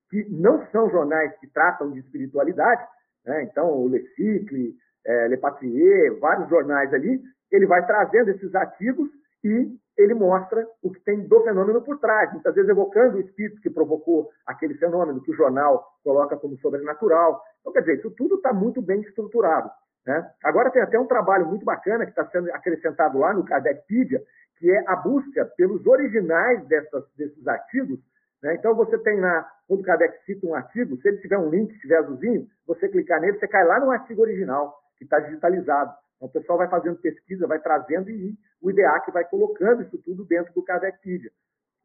que 0.09 0.27
não 0.29 0.65
são 0.71 0.89
jornais 0.89 1.37
que 1.39 1.47
tratam 1.47 1.91
de 1.91 1.99
espiritualidade, 1.99 2.85
né? 3.25 3.43
então 3.43 3.69
o 3.71 3.87
Le 3.87 4.05
Cycle, 4.15 4.75
é, 5.05 5.27
Le 5.27 5.37
Patrie, 5.37 6.09
vários 6.19 6.49
jornais 6.49 6.93
ali, 6.93 7.21
ele 7.51 7.65
vai 7.65 7.85
trazendo 7.85 8.31
esses 8.31 8.53
artigos 8.55 9.09
e 9.43 9.77
ele 9.97 10.13
mostra 10.13 10.65
o 10.81 10.91
que 10.91 10.99
tem 11.01 11.27
do 11.27 11.43
fenômeno 11.43 11.81
por 11.81 11.99
trás, 11.99 12.31
muitas 12.31 12.55
vezes 12.55 12.69
evocando 12.69 13.17
o 13.17 13.19
espírito 13.19 13.61
que 13.61 13.69
provocou 13.69 14.29
aquele 14.45 14.75
fenômeno 14.75 15.21
que 15.21 15.31
o 15.31 15.35
jornal 15.35 15.85
coloca 16.03 16.37
como 16.37 16.57
sobrenatural. 16.59 17.41
Então, 17.59 17.73
quer 17.73 17.81
dizer, 17.81 17.97
isso 17.97 18.11
tudo 18.11 18.35
está 18.35 18.53
muito 18.53 18.81
bem 18.81 19.01
estruturado. 19.01 19.69
Né? 20.05 20.29
Agora 20.43 20.71
tem 20.71 20.81
até 20.81 20.97
um 20.97 21.07
trabalho 21.07 21.47
muito 21.47 21.65
bacana 21.65 22.05
que 22.05 22.11
está 22.11 22.25
sendo 22.29 22.49
acrescentado 22.53 23.17
lá 23.17 23.33
no 23.33 23.43
Kardecpedia, 23.43 24.21
que 24.57 24.71
é 24.71 24.83
a 24.87 24.95
busca 24.95 25.45
pelos 25.57 25.85
originais 25.85 26.65
dessas, 26.67 27.03
desses 27.15 27.45
artigos. 27.47 27.99
Né? 28.41 28.55
Então 28.55 28.73
você 28.75 28.97
tem 28.99 29.19
lá, 29.19 29.49
quando 29.67 29.81
o 29.81 29.83
Kardec 29.83 30.23
cita 30.25 30.47
um 30.47 30.55
artigo, 30.55 30.97
se 31.01 31.07
ele 31.07 31.17
tiver 31.17 31.37
um 31.37 31.49
link, 31.49 31.77
tiver 31.79 31.97
azulzinho, 31.97 32.47
você 32.65 32.87
clicar 32.87 33.19
nele, 33.19 33.37
você 33.37 33.47
cai 33.47 33.65
lá 33.65 33.79
no 33.79 33.91
artigo 33.91 34.21
original, 34.21 34.73
que 34.97 35.03
está 35.03 35.19
digitalizado. 35.19 35.93
Então, 36.19 36.27
o 36.27 36.31
pessoal 36.31 36.57
vai 36.57 36.69
fazendo 36.69 36.97
pesquisa, 36.97 37.47
vai 37.47 37.59
trazendo 37.59 38.09
e 38.09 38.37
o 38.61 38.69
IDEAC 38.69 39.09
vai 39.11 39.23
colocando 39.23 39.83
isso 39.83 39.97
tudo 39.99 40.25
dentro 40.25 40.53
do 40.53 40.61
Kardecpedia. 40.61 41.31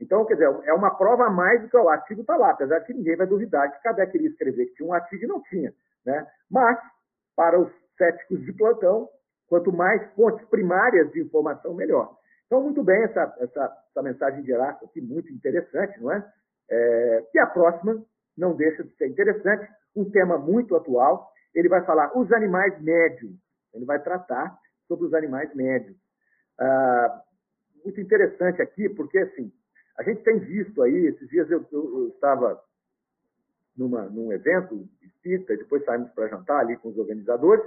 Então, 0.01 0.25
quer 0.27 0.35
dizer, 0.35 0.49
é 0.65 0.75
uma 0.75 0.91
prova 0.91 1.27
a 1.27 1.31
mais 1.31 1.63
do 1.63 1.69
que 1.69 1.77
o 1.77 1.89
artigo 1.89 2.23
está 2.23 2.37
lá, 2.37 2.51
apesar 2.51 2.81
que 2.81 2.93
ninguém 2.93 3.17
vai 3.17 3.27
duvidar 3.29 3.71
que 3.71 3.83
Kardec 3.83 4.11
queria 4.11 4.29
escrever 4.29 4.67
que 4.67 4.75
tinha 4.75 4.89
um 4.89 4.93
artigo 4.93 5.25
e 5.25 5.29
não 5.29 5.41
tinha. 5.43 5.73
Né? 6.05 6.27
Mas, 6.51 6.79
para 7.37 7.61
os 7.61 7.71
céticos 7.97 8.45
de 8.45 8.53
plantão, 8.53 9.09
quanto 9.47 9.73
mais 9.73 10.05
fontes 10.15 10.45
primárias 10.49 11.13
de 11.13 11.23
informação, 11.23 11.75
melhor. 11.75 12.17
Então, 12.47 12.61
muito 12.61 12.83
bem 12.83 13.03
essa, 13.05 13.35
essa, 13.39 13.73
essa 13.91 14.03
mensagem 14.03 14.43
de 14.43 14.53
Erasto 14.53 14.85
aqui, 14.85 15.01
muito 15.01 15.33
interessante, 15.33 16.01
não 16.01 16.11
é? 16.11 16.27
é? 16.71 17.25
E 17.33 17.39
a 17.39 17.47
próxima 17.47 18.05
não 18.37 18.55
deixa 18.57 18.83
de 18.83 18.95
ser 18.97 19.07
interessante, 19.07 19.69
um 19.95 20.11
tema 20.11 20.37
muito 20.37 20.75
atual. 20.75 21.31
Ele 21.55 21.69
vai 21.69 21.85
falar 21.85 22.17
os 22.19 22.33
animais 22.33 22.81
médios. 22.83 23.33
Ele 23.75 23.85
vai 23.85 24.03
tratar 24.03 24.57
sobre 24.87 25.07
os 25.07 25.15
animais 25.15 25.55
médios. 25.55 25.97
Ah, 26.59 27.23
muito 27.85 28.01
interessante 28.01 28.63
aqui, 28.63 28.89
porque 28.89 29.19
assim, 29.19 29.53
a 29.99 30.03
gente 30.03 30.23
tem 30.23 30.39
visto 30.39 30.83
aí, 30.83 31.07
esses 31.07 31.29
dias 31.29 31.51
eu, 31.51 31.65
eu, 31.71 31.99
eu 31.99 32.09
estava 32.09 32.61
numa, 33.77 34.03
num 34.05 34.33
evento 34.33 34.89
espírita, 35.03 35.57
depois 35.57 35.85
saímos 35.85 36.11
para 36.13 36.29
jantar 36.29 36.61
ali 36.61 36.77
com 36.77 36.89
os 36.89 36.99
organizadores, 36.99 37.65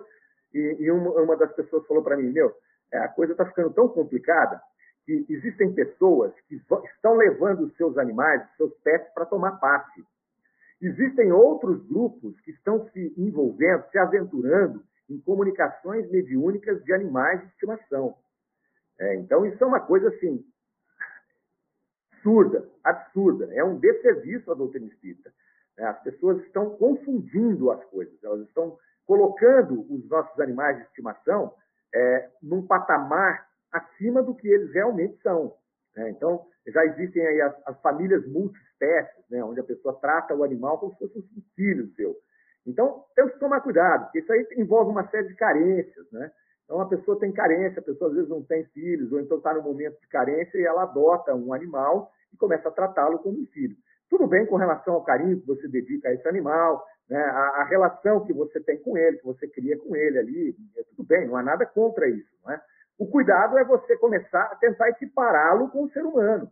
e, 0.53 0.77
e 0.79 0.91
uma, 0.91 1.11
uma, 1.21 1.35
das 1.35 1.53
pessoas 1.53 1.85
falou 1.85 2.03
para 2.03 2.17
mim, 2.17 2.31
meu, 2.31 2.53
é, 2.91 2.99
a 2.99 3.07
coisa 3.09 3.33
está 3.33 3.45
ficando 3.45 3.73
tão 3.73 3.87
complicada 3.89 4.61
que 5.05 5.25
existem 5.29 5.73
pessoas 5.73 6.33
que 6.47 6.55
estão 6.95 7.15
levando 7.15 7.61
os 7.61 7.75
seus 7.75 7.97
animais, 7.97 8.43
os 8.49 8.57
seus 8.57 8.73
pets, 8.79 9.13
para 9.13 9.25
tomar 9.25 9.53
passe. 9.53 10.03
Existem 10.81 11.31
outros 11.31 11.85
grupos 11.87 12.39
que 12.41 12.51
estão 12.51 12.87
se 12.89 13.13
envolvendo, 13.17 13.85
se 13.89 13.97
aventurando 13.97 14.83
em 15.09 15.19
comunicações 15.19 16.09
mediúnicas 16.09 16.83
de 16.83 16.93
animais 16.93 17.41
de 17.41 17.47
estimação. 17.47 18.15
É, 18.99 19.15
então, 19.15 19.45
isso 19.45 19.63
é 19.63 19.67
uma 19.67 19.79
coisa 19.79 20.09
assim, 20.09 20.43
absurda, 22.11 22.67
absurda. 22.83 23.53
É 23.53 23.63
um 23.63 23.77
desserviço 23.79 24.51
à 24.51 24.55
doutrina 24.55 24.87
espírita. 24.87 25.31
É, 25.77 25.85
as 25.85 26.01
pessoas 26.01 26.41
estão 26.43 26.71
confundindo 26.71 27.71
as 27.71 27.83
coisas, 27.85 28.21
elas 28.23 28.41
estão 28.47 28.77
colocando 29.05 29.85
os 29.93 30.07
nossos 30.09 30.37
animais 30.39 30.77
de 30.77 30.83
estimação 30.83 31.53
é, 31.93 32.29
num 32.41 32.65
patamar 32.65 33.47
acima 33.71 34.21
do 34.21 34.35
que 34.35 34.47
eles 34.47 34.73
realmente 34.73 35.21
são. 35.21 35.55
Né? 35.95 36.09
Então, 36.09 36.45
já 36.67 36.83
existem 36.85 37.25
aí 37.25 37.41
as, 37.41 37.55
as 37.65 37.79
famílias 37.81 38.27
multiespécies, 38.27 39.23
né? 39.29 39.43
onde 39.43 39.59
a 39.59 39.63
pessoa 39.63 39.97
trata 39.99 40.35
o 40.35 40.43
animal 40.43 40.77
como 40.79 40.93
se 40.93 40.99
fosse 40.99 41.17
um 41.17 41.41
filho 41.55 41.87
seu. 41.95 42.15
Então, 42.67 43.06
temos 43.15 43.34
que 43.34 43.39
tomar 43.39 43.62
cuidado, 43.62 44.03
porque 44.03 44.19
isso 44.19 44.32
aí 44.32 44.45
envolve 44.58 44.91
uma 44.91 45.08
série 45.10 45.27
de 45.30 45.36
carências. 45.36 46.12
Né? 46.12 46.30
Então, 46.65 46.82
a 46.82 46.88
pessoa 46.88 47.17
tem 47.17 47.32
carência, 47.32 47.80
a 47.80 47.84
pessoa 47.84 48.10
às 48.10 48.15
vezes 48.15 48.30
não 48.30 48.43
tem 48.43 48.65
filhos, 48.65 49.12
ou 49.12 49.19
então 49.21 49.38
está 49.38 49.53
no 49.53 49.63
momento 49.63 49.99
de 50.01 50.08
carência 50.08 50.58
e 50.58 50.65
ela 50.65 50.84
adota 50.84 51.34
um 51.34 51.53
animal 51.53 52.12
e 52.34 52.38
começa 52.38 52.67
a 52.67 52.71
tratá-lo 52.71 53.19
como 53.19 53.39
um 53.39 53.45
filho. 53.47 53.75
Tudo 54.10 54.27
bem 54.27 54.45
com 54.45 54.58
relação 54.58 54.95
ao 54.95 55.03
carinho 55.03 55.39
que 55.39 55.47
você 55.47 55.67
dedica 55.67 56.10
a 56.10 56.13
esse 56.13 56.27
animal, 56.27 56.86
né? 57.10 57.17
a, 57.17 57.62
a, 57.62 57.63
relação 57.65 58.25
que 58.25 58.34
você 58.34 58.60
tem 58.60 58.77
com 58.82 58.97
ele, 58.97 59.17
que 59.17 59.25
você 59.25 59.47
cria 59.47 59.77
com 59.77 59.95
ele 59.95 60.17
ali, 60.17 60.56
é 60.77 60.84
tudo 60.84 61.08
bem, 61.08 61.25
não 61.25 61.38
há 61.38 61.43
nada 61.43 61.65
contra 61.65 62.10
isso. 62.10 62.30
Não 62.43 62.51
é? 62.51 62.62
O 62.97 63.08
cuidado 63.08 63.58
é 63.58 63.63
você 63.63 63.95
começar 63.97 64.43
a 64.43 64.56
tentar 64.56 64.89
equipará-lo 64.89 65.69
com 65.69 65.84
o 65.84 65.89
ser 65.91 66.03
humano. 66.03 66.51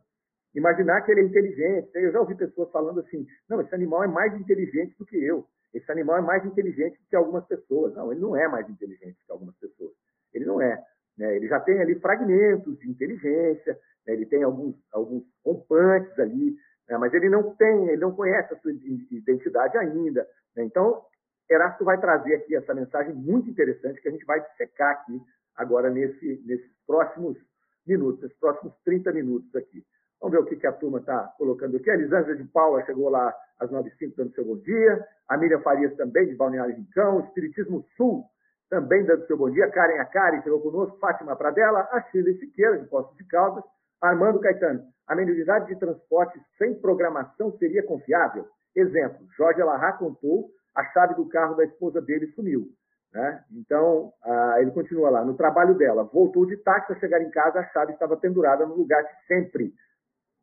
Imaginar 0.54 1.02
que 1.02 1.12
ele 1.12 1.22
é 1.22 1.24
inteligente. 1.26 1.90
Eu 1.96 2.12
já 2.12 2.20
ouvi 2.20 2.36
pessoas 2.36 2.72
falando 2.72 3.02
assim: 3.02 3.26
não, 3.50 3.60
esse 3.60 3.76
animal 3.76 4.04
é 4.04 4.08
mais 4.08 4.34
inteligente 4.40 4.96
do 4.98 5.06
que 5.06 5.18
eu. 5.18 5.46
Esse 5.76 5.92
animal 5.92 6.18
é 6.18 6.22
mais 6.22 6.46
inteligente 6.46 6.98
que 7.10 7.16
algumas 7.16 7.46
pessoas. 7.46 7.94
Não, 7.94 8.12
ele 8.12 8.22
não 8.22 8.36
é 8.36 8.48
mais 8.48 8.70
inteligente 8.70 9.18
que 9.26 9.32
algumas 9.32 9.56
pessoas. 9.58 9.92
Ele 10.34 10.46
não 10.46 10.62
é. 10.62 10.82
Né? 11.18 11.36
Ele 11.36 11.48
já 11.50 11.60
tem 11.60 11.82
ali 11.82 12.00
fragmentos 12.00 12.80
de 12.80 12.90
inteligência, 12.90 13.78
né? 14.08 14.14
ele 14.14 14.26
tem 14.26 14.42
alguns, 14.44 14.76
alguns 14.94 15.24
rompantes 15.46 16.18
ali, 16.18 16.56
né? 16.90 16.98
mas 16.98 17.14
ele 17.14 17.28
não 17.30 17.54
tem, 17.56 17.90
ele 17.90 18.02
não 18.02 18.16
conhece 18.16 18.54
a 18.54 18.58
sua 18.60 18.72
identidade 18.72 19.78
ainda. 19.78 20.26
Né? 20.56 20.64
Então, 20.64 21.04
Erasto 21.50 21.84
vai 21.84 22.00
trazer 22.00 22.36
aqui 22.36 22.56
essa 22.56 22.74
mensagem 22.74 23.14
muito 23.14 23.50
interessante 23.50 24.02
que 24.02 24.08
a 24.08 24.12
gente 24.12 24.26
vai 24.26 24.42
dissecar 24.42 24.92
aqui 24.92 25.22
agora 25.56 25.90
nesse, 25.90 26.42
nesses 26.46 26.72
próximos 26.88 27.38
minutos, 27.86 28.24
esses 28.24 28.38
próximos 28.38 28.74
30 28.86 29.12
minutos 29.12 29.54
aqui. 29.56 29.86
Vamos 30.26 30.40
ver 30.40 30.44
o 30.44 30.50
que, 30.50 30.56
que 30.56 30.66
a 30.66 30.72
turma 30.72 30.98
está 30.98 31.36
colocando 31.38 31.78
aqui. 31.78 31.88
A 31.88 31.94
Elisângela 31.94 32.36
de 32.36 32.44
Paula 32.46 32.84
chegou 32.84 33.10
lá 33.10 33.32
às 33.60 33.70
9h05 33.70 34.16
dando 34.18 34.34
seu 34.34 34.44
bom 34.44 34.58
dia. 34.58 35.06
A 35.30 35.38
Miriam 35.38 35.62
Farias 35.62 35.96
também, 35.98 36.26
de 36.26 36.34
Balneário 36.34 36.76
Rincão. 36.76 37.20
Espiritismo 37.20 37.86
Sul 37.96 38.26
também 38.68 39.06
dando 39.06 39.28
seu 39.28 39.38
bom 39.38 39.52
dia. 39.52 39.70
Karen 39.70 40.00
Akari 40.00 40.42
chegou 40.42 40.60
conosco. 40.62 40.98
Fátima 40.98 41.36
Pradella. 41.36 41.88
A 41.92 42.02
Shirley 42.10 42.40
Siqueira, 42.40 42.80
de 42.80 42.88
Poços 42.88 43.16
de 43.18 43.24
Caldas. 43.26 43.64
Armando 44.02 44.40
Caetano. 44.40 44.82
A 45.08 45.14
mediunidade 45.14 45.68
de 45.68 45.76
transporte 45.76 46.42
sem 46.58 46.74
programação 46.74 47.56
seria 47.60 47.84
confiável? 47.84 48.48
Exemplo, 48.76 49.28
Jorge 49.38 49.62
Alahá 49.62 49.94
contou 49.94 50.50
a 50.74 50.84
chave 50.86 51.14
do 51.14 51.30
carro 51.30 51.54
da 51.54 51.66
esposa 51.66 52.02
dele 52.02 52.26
sumiu. 52.32 52.68
Né? 53.14 53.44
Então, 53.52 54.12
ah, 54.24 54.56
ele 54.58 54.72
continua 54.72 55.12
lá. 55.12 55.24
No 55.24 55.36
trabalho 55.36 55.76
dela, 55.76 56.04
voltou 56.04 56.48
de 56.48 56.58
táxi 56.58 56.94
a 56.94 57.00
chegar 57.00 57.22
em 57.22 57.30
casa, 57.30 57.60
a 57.60 57.68
chave 57.68 57.94
estava 57.94 58.18
pendurada 58.18 58.66
no 58.66 58.74
lugar 58.74 59.04
de 59.04 59.28
sempre. 59.28 59.72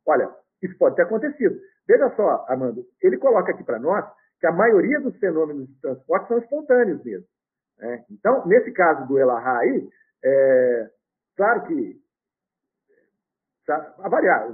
Olha, 0.05 0.29
isso 0.61 0.77
pode 0.77 0.95
ter 0.95 1.03
acontecido. 1.03 1.55
Veja 1.87 2.09
só, 2.15 2.45
Armando, 2.47 2.85
ele 3.01 3.17
coloca 3.17 3.51
aqui 3.51 3.63
para 3.63 3.79
nós 3.79 4.05
que 4.39 4.47
a 4.47 4.51
maioria 4.51 4.99
dos 4.99 5.17
fenômenos 5.19 5.67
de 5.67 5.79
transporte 5.81 6.27
são 6.27 6.37
espontâneos 6.37 7.03
mesmo. 7.03 7.27
Né? 7.79 8.03
Então, 8.11 8.45
nesse 8.45 8.71
caso 8.71 9.07
do 9.07 9.19
Elahá 9.19 9.59
aí, 9.59 9.89
é, 10.23 10.89
claro 11.35 11.63
que 11.63 12.01
a 13.69 14.09
variar. 14.09 14.49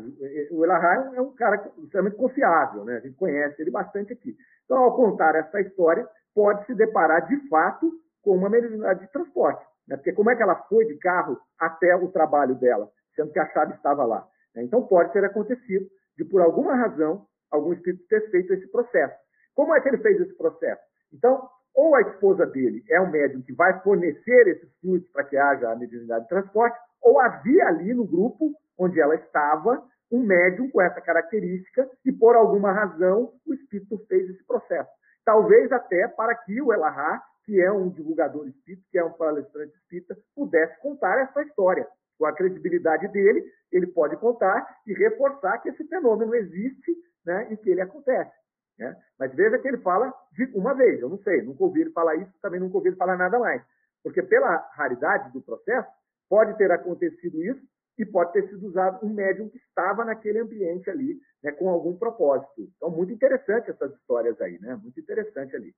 O 0.51 0.63
Elahá 0.63 1.11
é 1.15 1.21
um 1.21 1.33
cara 1.33 1.71
extremamente 1.83 2.17
confiável, 2.17 2.85
né? 2.85 2.97
a 2.97 2.99
gente 2.99 3.15
conhece 3.15 3.59
ele 3.61 3.71
bastante 3.71 4.13
aqui. 4.13 4.35
Então, 4.65 4.77
ao 4.77 4.95
contar 4.95 5.35
essa 5.35 5.59
história, 5.61 6.07
pode 6.35 6.65
se 6.65 6.75
deparar 6.75 7.27
de 7.27 7.49
fato 7.49 7.91
com 8.21 8.35
uma 8.35 8.49
mediunidade 8.49 8.99
de 8.99 9.11
transporte. 9.11 9.65
Né? 9.87 9.95
Porque 9.95 10.13
como 10.13 10.29
é 10.29 10.35
que 10.35 10.43
ela 10.43 10.55
foi 10.69 10.85
de 10.85 10.95
carro 10.97 11.39
até 11.59 11.95
o 11.95 12.11
trabalho 12.11 12.55
dela, 12.55 12.89
sendo 13.15 13.31
que 13.31 13.39
a 13.39 13.47
chave 13.47 13.73
estava 13.73 14.05
lá? 14.05 14.27
Né? 14.55 14.63
Então, 14.63 14.85
pode 14.85 15.11
ter 15.13 15.23
acontecido 15.23 15.87
de, 16.17 16.25
por 16.25 16.41
alguma 16.41 16.75
razão, 16.75 17.25
algum 17.51 17.73
espírito 17.73 18.05
ter 18.07 18.29
feito 18.29 18.53
esse 18.53 18.67
processo. 18.71 19.15
Como 19.55 19.73
é 19.75 19.81
que 19.81 19.89
ele 19.89 19.97
fez 19.97 20.19
esse 20.19 20.35
processo? 20.35 20.81
Então, 21.13 21.47
ou 21.75 21.95
a 21.95 22.01
esposa 22.01 22.45
dele 22.45 22.83
é 22.89 22.99
um 22.99 23.09
médium 23.09 23.41
que 23.41 23.53
vai 23.53 23.79
fornecer 23.81 24.47
esses 24.47 24.69
fluidos 24.79 25.09
para 25.11 25.23
que 25.23 25.37
haja 25.37 25.69
a 25.69 25.75
mediunidade 25.75 26.23
de 26.23 26.29
transporte, 26.29 26.77
ou 27.01 27.19
havia 27.19 27.67
ali 27.67 27.93
no 27.93 28.05
grupo 28.05 28.53
onde 28.77 28.99
ela 28.99 29.15
estava 29.15 29.83
um 30.11 30.23
médium 30.23 30.69
com 30.69 30.81
essa 30.81 30.99
característica 31.01 31.89
e, 32.03 32.11
por 32.11 32.35
alguma 32.35 32.71
razão, 32.71 33.33
o 33.45 33.53
espírito 33.53 33.97
fez 34.07 34.29
esse 34.29 34.43
processo. 34.45 34.89
Talvez 35.23 35.71
até 35.71 36.07
para 36.07 36.33
que 36.35 36.59
o 36.61 36.73
Elahá, 36.73 37.21
que 37.45 37.61
é 37.61 37.71
um 37.71 37.89
divulgador 37.89 38.47
espírita, 38.47 38.83
que 38.91 38.97
é 38.97 39.03
um 39.03 39.13
palestrante 39.13 39.75
espírita, 39.75 40.17
pudesse 40.35 40.79
contar 40.81 41.19
essa 41.19 41.41
história. 41.43 41.87
Com 42.19 42.25
a 42.25 42.35
credibilidade 42.35 43.07
dele, 43.07 43.43
ele 43.71 43.87
pode 43.87 44.17
contar 44.17 44.67
e 44.85 44.93
reforçar 44.93 45.57
que 45.59 45.69
esse 45.69 45.83
fenômeno 45.87 46.35
existe 46.35 46.95
né, 47.25 47.47
e 47.49 47.57
que 47.57 47.69
ele 47.69 47.81
acontece. 47.81 48.31
Né? 48.77 48.95
Mas 49.17 49.33
veja 49.33 49.57
que 49.57 49.67
ele 49.67 49.77
fala 49.77 50.13
de 50.33 50.45
uma 50.53 50.73
vez, 50.73 51.01
eu 51.01 51.09
não 51.09 51.17
sei, 51.19 51.41
nunca 51.41 51.63
ouvi 51.63 51.81
ele 51.81 51.91
falar 51.91 52.15
isso, 52.15 52.31
também 52.41 52.59
nunca 52.59 52.75
ouvi 52.75 52.89
ele 52.89 52.97
falar 52.97 53.17
nada 53.17 53.39
mais. 53.39 53.63
Porque 54.03 54.21
pela 54.21 54.57
raridade 54.73 55.31
do 55.31 55.41
processo, 55.41 55.89
pode 56.29 56.57
ter 56.57 56.71
acontecido 56.71 57.41
isso 57.41 57.61
e 57.97 58.05
pode 58.05 58.31
ter 58.33 58.47
sido 58.47 58.67
usado 58.67 59.05
um 59.05 59.13
médium 59.13 59.49
que 59.49 59.57
estava 59.57 60.05
naquele 60.05 60.39
ambiente 60.39 60.89
ali, 60.89 61.19
né, 61.43 61.51
com 61.51 61.69
algum 61.69 61.97
propósito. 61.97 62.69
Então, 62.75 62.89
muito 62.89 63.11
interessante 63.11 63.71
essas 63.71 63.93
histórias 63.93 64.39
aí, 64.39 64.59
né? 64.59 64.75
Muito 64.81 64.99
interessante 64.99 65.55
ali. 65.55 65.73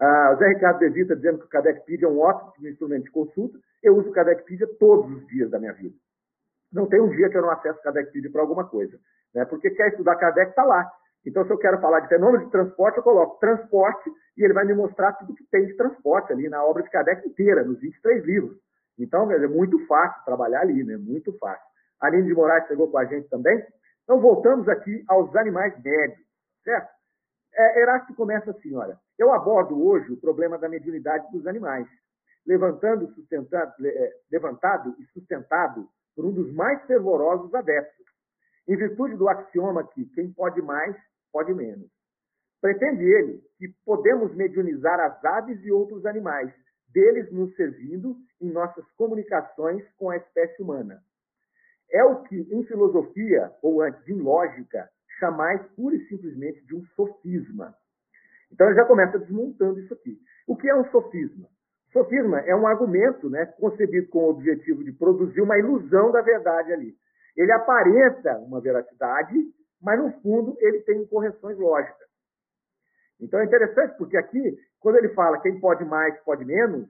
Ah, 0.00 0.32
o 0.34 0.38
Zé 0.38 0.48
Ricardo 0.48 0.78
Devita 0.78 1.16
dizendo 1.16 1.38
que 1.38 1.44
o 1.46 1.48
Cadecpedia 1.48 2.06
é 2.06 2.10
um 2.10 2.20
ótimo 2.20 2.68
instrumento 2.68 3.04
de 3.04 3.10
consulta. 3.10 3.58
Eu 3.82 3.96
uso 3.96 4.10
o 4.10 4.12
Cadecpedia 4.12 4.66
todos 4.78 5.10
os 5.10 5.26
dias 5.28 5.50
da 5.50 5.58
minha 5.58 5.72
vida. 5.72 5.94
Não 6.72 6.86
tem 6.86 7.00
um 7.00 7.10
dia 7.10 7.28
que 7.30 7.36
eu 7.36 7.42
não 7.42 7.50
acesso 7.50 7.78
o 7.78 7.82
Cadecpedia 7.82 8.30
para 8.30 8.40
alguma 8.40 8.66
coisa. 8.68 8.98
Né? 9.34 9.44
Porque 9.44 9.70
quer 9.70 9.88
estudar 9.88 10.16
Cadec, 10.16 10.50
está 10.50 10.64
lá. 10.64 10.90
Então, 11.24 11.44
se 11.44 11.52
eu 11.52 11.58
quero 11.58 11.80
falar 11.80 12.00
de 12.00 12.08
fenômeno 12.08 12.44
de 12.44 12.50
transporte, 12.50 12.98
eu 12.98 13.02
coloco 13.02 13.38
transporte 13.38 14.10
e 14.36 14.44
ele 14.44 14.54
vai 14.54 14.64
me 14.64 14.74
mostrar 14.74 15.12
tudo 15.14 15.34
que 15.34 15.44
tem 15.50 15.66
de 15.66 15.74
transporte 15.74 16.32
ali 16.32 16.48
na 16.48 16.64
obra 16.64 16.82
de 16.82 16.90
Kardec 16.90 17.26
inteira, 17.28 17.64
nos 17.64 17.80
23 17.80 18.24
livros. 18.24 18.56
Então, 18.98 19.30
é 19.30 19.46
muito 19.46 19.84
fácil 19.86 20.24
trabalhar 20.24 20.60
ali, 20.60 20.82
né? 20.84 20.96
Muito 20.96 21.36
fácil. 21.38 21.66
A 22.00 22.06
Aline 22.06 22.28
de 22.28 22.34
Moraes 22.34 22.66
chegou 22.66 22.90
com 22.90 22.98
a 22.98 23.04
gente 23.04 23.28
também. 23.28 23.62
Então, 24.04 24.20
voltamos 24.20 24.68
aqui 24.68 25.04
aos 25.08 25.34
animais 25.36 25.74
médios, 25.82 26.18
certo? 26.64 26.88
É, 27.54 27.82
Erasto 27.82 28.14
começa 28.14 28.50
assim, 28.50 28.74
olha, 28.74 28.98
eu 29.18 29.32
abordo 29.32 29.84
hoje 29.84 30.12
o 30.12 30.16
problema 30.16 30.56
da 30.58 30.68
mediunidade 30.68 31.30
dos 31.32 31.46
animais, 31.46 31.86
levantando, 32.46 33.12
sustentado, 33.14 33.74
é, 33.86 34.12
levantado 34.30 34.94
e 34.98 35.04
sustentado 35.06 35.88
por 36.14 36.24
um 36.24 36.32
dos 36.32 36.52
mais 36.52 36.84
fervorosos 36.86 37.54
adeptos, 37.54 38.06
em 38.66 38.76
virtude 38.76 39.16
do 39.16 39.28
axioma 39.28 39.86
que 39.88 40.04
quem 40.06 40.32
pode 40.32 40.60
mais, 40.62 40.96
pode 41.32 41.54
menos. 41.54 41.90
Pretende 42.60 43.04
ele 43.04 43.42
que 43.56 43.68
podemos 43.84 44.34
mediunizar 44.34 44.98
as 45.00 45.24
aves 45.24 45.62
e 45.64 45.70
outros 45.70 46.04
animais, 46.04 46.52
deles 46.88 47.30
nos 47.30 47.54
servindo 47.54 48.16
em 48.40 48.50
nossas 48.50 48.84
comunicações 48.92 49.86
com 49.96 50.10
a 50.10 50.16
espécie 50.16 50.62
humana. 50.62 51.02
É 51.90 52.04
o 52.04 52.22
que, 52.24 52.36
em 52.36 52.64
filosofia, 52.64 53.52
ou 53.62 53.80
antes, 53.82 54.06
em 54.08 54.18
lógica, 54.20 54.88
chamais 55.18 55.62
pura 55.76 55.96
e 55.96 56.06
simplesmente 56.08 56.64
de 56.66 56.74
um 56.74 56.84
sofisma. 56.96 57.74
Então 58.50 58.66
ele 58.66 58.76
já 58.76 58.84
começa 58.84 59.18
desmontando 59.18 59.80
isso 59.80 59.94
aqui. 59.94 60.18
O 60.46 60.56
que 60.56 60.68
é 60.68 60.74
um 60.74 60.90
sofisma? 60.90 61.48
Sofisma 61.98 62.38
é 62.40 62.54
um 62.54 62.66
argumento 62.66 63.28
né, 63.28 63.44
concebido 63.58 64.08
com 64.08 64.20
o 64.20 64.30
objetivo 64.30 64.84
de 64.84 64.92
produzir 64.92 65.40
uma 65.40 65.58
ilusão 65.58 66.12
da 66.12 66.20
verdade 66.20 66.72
ali. 66.72 66.94
Ele 67.36 67.50
aparenta 67.50 68.38
uma 68.38 68.60
veracidade, 68.60 69.34
mas 69.82 69.98
no 69.98 70.12
fundo 70.20 70.56
ele 70.60 70.80
tem 70.82 71.04
correções 71.06 71.58
lógicas. 71.58 72.06
Então 73.20 73.40
é 73.40 73.44
interessante 73.44 73.96
porque 73.98 74.16
aqui, 74.16 74.56
quando 74.78 74.96
ele 74.96 75.08
fala 75.08 75.40
quem 75.40 75.58
pode 75.58 75.84
mais, 75.84 76.16
pode 76.20 76.44
menos, 76.44 76.88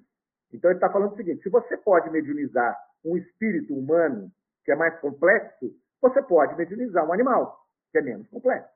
então 0.52 0.70
ele 0.70 0.76
está 0.76 0.90
falando 0.90 1.12
o 1.12 1.16
seguinte: 1.16 1.42
se 1.42 1.48
você 1.48 1.76
pode 1.78 2.10
mediunizar 2.10 2.76
um 3.02 3.16
espírito 3.16 3.74
humano 3.74 4.30
que 4.62 4.72
é 4.72 4.76
mais 4.76 4.98
complexo, 5.00 5.70
você 6.02 6.20
pode 6.22 6.54
mediunizar 6.54 7.06
um 7.08 7.14
animal 7.14 7.58
que 7.90 7.98
é 7.98 8.02
menos 8.02 8.28
complexo. 8.28 8.68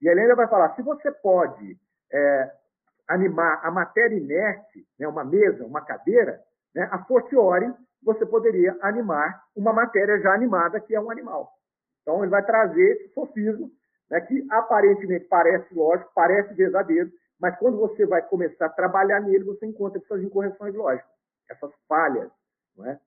E 0.00 0.08
ele 0.08 0.20
ainda 0.20 0.36
vai 0.36 0.46
falar: 0.46 0.72
se 0.76 0.82
você 0.82 1.10
pode 1.10 1.76
é, 2.12 2.52
animar 3.10 3.60
a 3.64 3.70
matéria 3.70 4.16
inerte, 4.16 4.86
né, 4.98 5.06
uma 5.08 5.24
mesa, 5.24 5.64
uma 5.66 5.80
cadeira, 5.80 6.40
né, 6.74 6.88
a 6.92 7.04
fortiori 7.04 7.72
você 8.02 8.24
poderia 8.24 8.76
animar 8.80 9.42
uma 9.54 9.72
matéria 9.72 10.18
já 10.20 10.32
animada, 10.32 10.80
que 10.80 10.94
é 10.94 11.00
um 11.00 11.10
animal. 11.10 11.52
Então 12.00 12.22
ele 12.22 12.30
vai 12.30 12.44
trazer 12.44 12.92
esse 12.92 13.12
sofismo, 13.12 13.70
né, 14.08 14.20
que 14.22 14.46
aparentemente 14.50 15.26
parece 15.26 15.74
lógico, 15.74 16.10
parece 16.14 16.54
verdadeiro, 16.54 17.10
mas 17.38 17.58
quando 17.58 17.78
você 17.78 18.06
vai 18.06 18.22
começar 18.22 18.66
a 18.66 18.70
trabalhar 18.70 19.20
nele, 19.20 19.44
você 19.44 19.66
encontra 19.66 20.00
essas 20.00 20.22
incorreções 20.22 20.74
lógicas, 20.74 21.10
essas 21.50 21.72
falhas. 21.88 22.30
Não 22.76 22.86
é? 22.86 22.98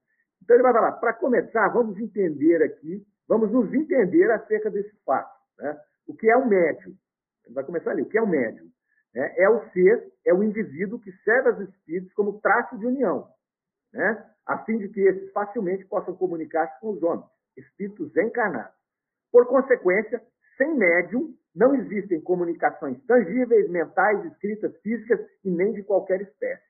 Então 0.42 0.56
ele 0.56 0.64
vai 0.64 0.74
falar, 0.74 0.92
para 0.94 1.14
começar, 1.14 1.70
vamos 1.70 1.98
entender 1.98 2.62
aqui, 2.62 3.06
vamos 3.28 3.52
nos 3.52 3.74
entender 3.74 4.30
acerca 4.32 4.70
desse 4.70 4.94
fato. 5.06 5.34
Né? 5.58 5.80
O 6.06 6.14
que 6.14 6.30
é 6.30 6.36
o 6.36 6.46
médium? 6.46 6.94
Ele 7.46 7.56
vai 7.56 7.64
começar 7.64 7.92
ali. 7.92 8.02
O 8.02 8.10
que 8.10 8.18
é 8.18 8.22
o 8.22 8.28
médium? 8.28 8.70
É, 9.16 9.44
é 9.44 9.50
o 9.50 9.70
ser, 9.72 10.12
é 10.26 10.34
o 10.34 10.44
indivíduo 10.44 11.00
que 11.00 11.12
serve 11.24 11.50
aos 11.50 11.60
espíritos 11.70 12.14
como 12.14 12.40
traço 12.40 12.78
de 12.78 12.86
união, 12.86 13.28
né? 13.94 14.26
a 14.46 14.58
fim 14.66 14.78
de 14.78 14.90
que 14.90 15.00
esses 15.02 15.32
facilmente 15.32 15.86
possam 15.86 16.16
comunicar-se 16.16 16.80
com 16.80 16.90
os 16.92 17.04
homens, 17.04 17.30
espíritos 17.56 18.16
encarnados. 18.18 18.76
Por 19.32 19.48
consequência, 19.48 20.22
sem 20.58 20.76
médium, 20.76 21.36
não 21.56 21.76
existem 21.76 22.20
comunicações 22.22 23.00
tangíveis, 23.06 23.70
mentais, 23.70 24.26
escritas, 24.26 24.76
físicas 24.82 25.20
e 25.44 25.52
nem 25.52 25.74
de 25.74 25.84
qualquer 25.84 26.22
espécie. 26.22 26.64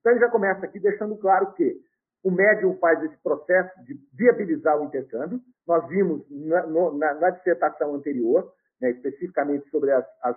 Então, 0.00 0.12
ele 0.12 0.20
já 0.20 0.30
começa 0.30 0.64
aqui 0.64 0.78
deixando 0.78 1.16
claro 1.16 1.52
que 1.54 1.80
o 2.22 2.30
médium 2.30 2.76
faz 2.78 3.02
esse 3.02 3.16
processo 3.18 3.72
de 3.84 3.98
viabilizar 4.12 4.78
o 4.80 4.84
intercâmbio. 4.84 5.40
Nós 5.66 5.86
vimos 5.88 6.24
na, 6.30 6.66
na, 6.66 7.14
na 7.14 7.30
dissertação 7.30 7.94
anterior, 7.94 8.52
né, 8.80 8.90
especificamente 8.90 9.68
sobre 9.70 9.92
as, 9.92 10.04
as, 10.22 10.36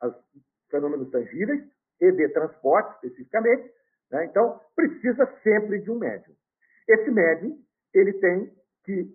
as, 0.00 0.14
fenômenos 0.74 1.08
tangíveis 1.10 1.62
e 2.00 2.10
de 2.10 2.28
transporte, 2.30 2.94
especificamente. 2.96 3.70
Né? 4.10 4.24
Então, 4.24 4.60
precisa 4.74 5.24
sempre 5.44 5.78
de 5.78 5.90
um 5.90 5.98
médium. 5.98 6.34
Esse 6.88 7.10
médium 7.12 7.56
ele 7.94 8.14
tem 8.14 8.52
que 8.84 9.08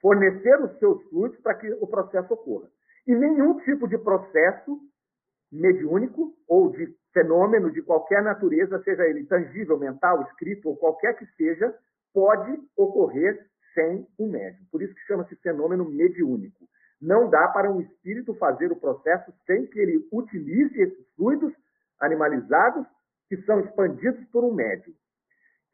fornecer 0.00 0.58
os 0.60 0.78
seus 0.78 1.02
fluidos 1.10 1.38
para 1.40 1.54
que 1.54 1.70
o 1.74 1.86
processo 1.86 2.32
ocorra. 2.32 2.68
E 3.06 3.14
nenhum 3.14 3.58
tipo 3.60 3.86
de 3.86 3.98
processo 3.98 4.80
mediúnico 5.50 6.34
ou 6.48 6.70
de 6.70 6.88
fenômeno 7.12 7.70
de 7.70 7.82
qualquer 7.82 8.22
natureza, 8.22 8.82
seja 8.82 9.06
ele 9.06 9.26
tangível, 9.26 9.78
mental, 9.78 10.22
escrito 10.22 10.70
ou 10.70 10.76
qualquer 10.76 11.14
que 11.16 11.26
seja, 11.36 11.74
pode 12.14 12.58
ocorrer 12.74 13.46
sem 13.74 14.06
um 14.18 14.30
médium. 14.30 14.64
Por 14.70 14.82
isso 14.82 14.94
que 14.94 15.00
chama-se 15.02 15.36
fenômeno 15.36 15.84
mediúnico. 15.84 16.66
Não 17.02 17.28
dá 17.28 17.48
para 17.48 17.68
um 17.68 17.80
espírito 17.80 18.32
fazer 18.34 18.70
o 18.70 18.76
processo 18.76 19.34
sem 19.44 19.66
que 19.66 19.80
ele 19.80 20.06
utilize 20.12 20.80
esses 20.80 21.04
fluidos 21.16 21.52
animalizados 21.98 22.86
que 23.28 23.36
são 23.42 23.58
expandidos 23.58 24.24
por 24.26 24.44
um 24.44 24.54
médium. 24.54 24.94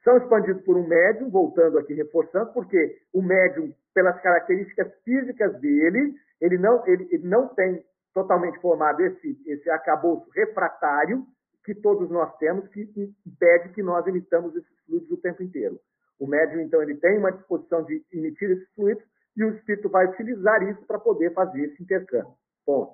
São 0.03 0.17
expandidos 0.17 0.63
por 0.65 0.79
um 0.79 0.87
médium, 0.87 1.29
voltando 1.29 1.79
aqui, 1.79 1.93
reforçando, 1.93 2.51
porque 2.55 3.03
o 3.13 3.21
médium, 3.21 3.75
pelas 3.93 4.19
características 4.23 4.91
físicas 5.05 5.61
dele, 5.61 6.15
ele 6.41 6.57
não, 6.57 6.87
ele, 6.87 7.07
ele 7.11 7.29
não 7.29 7.49
tem 7.49 7.85
totalmente 8.15 8.59
formado 8.61 9.03
esse, 9.03 9.39
esse 9.45 9.69
acabouço 9.69 10.31
refratário 10.31 11.27
que 11.63 11.75
todos 11.75 12.09
nós 12.09 12.35
temos, 12.39 12.67
que 12.69 12.89
impede 13.27 13.75
que 13.75 13.83
nós 13.83 14.07
emitamos 14.07 14.57
esses 14.57 14.81
fluidos 14.87 15.11
o 15.11 15.19
tempo 15.19 15.43
inteiro. 15.43 15.79
O 16.19 16.27
médium, 16.27 16.63
então, 16.63 16.81
ele 16.81 16.97
tem 16.97 17.19
uma 17.19 17.33
disposição 17.33 17.85
de 17.85 18.03
emitir 18.11 18.51
esses 18.51 18.73
fluidos 18.75 19.05
e 19.39 19.45
o 19.45 19.51
espírito 19.55 19.89
vai 19.89 20.07
utilizar 20.07 20.63
isso 20.65 20.85
para 20.85 20.99
poder 20.99 21.33
fazer 21.33 21.63
esse 21.63 21.81
intercâmbio. 21.81 22.35
Ponto. 22.67 22.93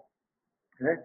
Né? 0.78 1.02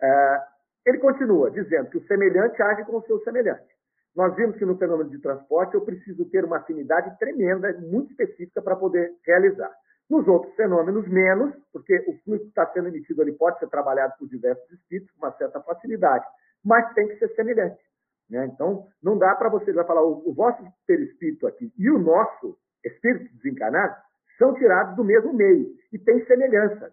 Uh, 0.00 0.40
ele 0.86 0.98
continua 0.98 1.50
dizendo 1.50 1.90
que 1.90 1.98
o 1.98 2.06
semelhante 2.06 2.62
age 2.62 2.84
com 2.84 2.98
o 2.98 3.02
seu 3.02 3.18
semelhante. 3.24 3.66
Nós 4.14 4.34
vimos 4.36 4.56
que 4.56 4.64
no 4.64 4.78
fenômeno 4.78 5.10
de 5.10 5.18
transporte 5.18 5.74
eu 5.74 5.80
preciso 5.80 6.24
ter 6.26 6.44
uma 6.44 6.58
afinidade 6.58 7.18
tremenda, 7.18 7.72
muito 7.80 8.12
específica 8.12 8.62
para 8.62 8.76
poder 8.76 9.12
realizar. 9.26 9.74
Nos 10.08 10.26
outros 10.28 10.54
fenômenos, 10.54 11.08
menos, 11.08 11.52
porque 11.72 11.98
o 12.06 12.16
fluido 12.22 12.44
que 12.44 12.50
está 12.50 12.70
sendo 12.72 12.86
emitido 12.86 13.20
ali 13.20 13.32
pode 13.32 13.58
ser 13.58 13.68
trabalhado 13.68 14.14
por 14.16 14.28
diversos 14.28 14.70
espíritos 14.70 15.10
com 15.16 15.26
uma 15.26 15.36
certa 15.36 15.60
facilidade, 15.62 16.24
mas 16.64 16.94
tem 16.94 17.08
que 17.08 17.18
ser 17.18 17.34
semelhante. 17.34 17.82
Né? 18.30 18.46
Então, 18.46 18.86
não 19.02 19.18
dá 19.18 19.34
para 19.34 19.48
você 19.48 19.72
vai 19.72 19.84
falar, 19.84 20.02
o, 20.02 20.22
o 20.30 20.32
vosso 20.32 20.62
perispírito 20.86 21.44
aqui 21.48 21.72
e 21.76 21.90
o 21.90 21.98
nosso 21.98 22.56
espírito 22.84 23.34
desencarnado 23.34 23.96
são 24.38 24.54
tirados 24.54 24.96
do 24.96 25.04
mesmo 25.04 25.32
meio 25.32 25.74
e 25.92 25.98
têm 25.98 26.24
semelhanças. 26.26 26.92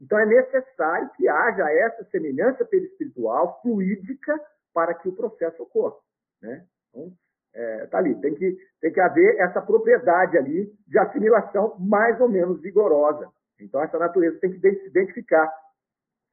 Então, 0.00 0.18
é 0.18 0.26
necessário 0.26 1.10
que 1.16 1.26
haja 1.28 1.70
essa 1.70 2.04
semelhança 2.10 2.64
perispiritual 2.64 3.60
fluídica 3.62 4.38
para 4.74 4.94
que 4.94 5.08
o 5.08 5.16
processo 5.16 5.62
ocorra. 5.62 5.96
Né? 6.42 6.64
Então, 6.90 7.12
é, 7.54 7.86
tá 7.86 7.98
ali. 7.98 8.14
Tem 8.20 8.34
que, 8.34 8.58
tem 8.80 8.92
que 8.92 9.00
haver 9.00 9.36
essa 9.38 9.62
propriedade 9.62 10.36
ali 10.36 10.70
de 10.86 10.98
assimilação 10.98 11.76
mais 11.78 12.20
ou 12.20 12.28
menos 12.28 12.60
vigorosa. 12.60 13.30
Então, 13.58 13.82
essa 13.82 13.98
natureza 13.98 14.38
tem 14.38 14.52
que 14.52 14.60
se 14.60 14.86
identificar 14.86 15.50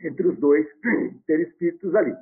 entre 0.02 0.28
os 0.28 0.38
dois 0.38 0.68
perispíritos 1.26 1.96
ali. 1.96 2.14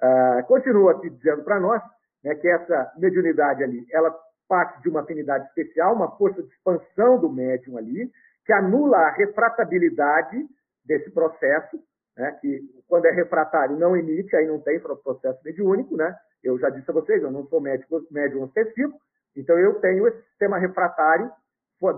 Ah, 0.00 0.44
continua 0.48 0.92
aqui 0.92 1.08
dizendo 1.08 1.44
para 1.44 1.60
nós 1.60 1.80
né, 2.24 2.34
que 2.34 2.48
essa 2.48 2.92
mediunidade 2.98 3.62
ali, 3.62 3.86
ela 3.92 4.10
parte 4.48 4.82
de 4.82 4.88
uma 4.88 5.00
afinidade 5.00 5.46
especial, 5.48 5.94
uma 5.94 6.16
força 6.16 6.42
de 6.42 6.48
expansão 6.48 7.18
do 7.18 7.30
médium 7.30 7.78
ali, 7.78 8.10
que 8.44 8.52
anula 8.52 8.98
a 8.98 9.12
refratabilidade 9.12 10.46
desse 10.84 11.10
processo, 11.10 11.78
né, 12.16 12.32
que 12.40 12.62
quando 12.86 13.06
é 13.06 13.10
refratário 13.10 13.76
não 13.76 13.96
emite, 13.96 14.36
aí 14.36 14.46
não 14.46 14.60
tem 14.60 14.78
processo 14.78 15.40
mediúnico, 15.44 15.96
né? 15.96 16.14
Eu 16.42 16.58
já 16.58 16.68
disse 16.68 16.88
a 16.90 16.94
vocês, 16.94 17.22
eu 17.22 17.30
não 17.30 17.46
sou 17.46 17.60
médico, 17.60 18.06
médium 18.10 18.42
ostensivo, 18.42 18.94
então 19.34 19.58
eu 19.58 19.80
tenho 19.80 20.06
esse 20.06 20.22
sistema 20.28 20.58
refratário 20.58 21.30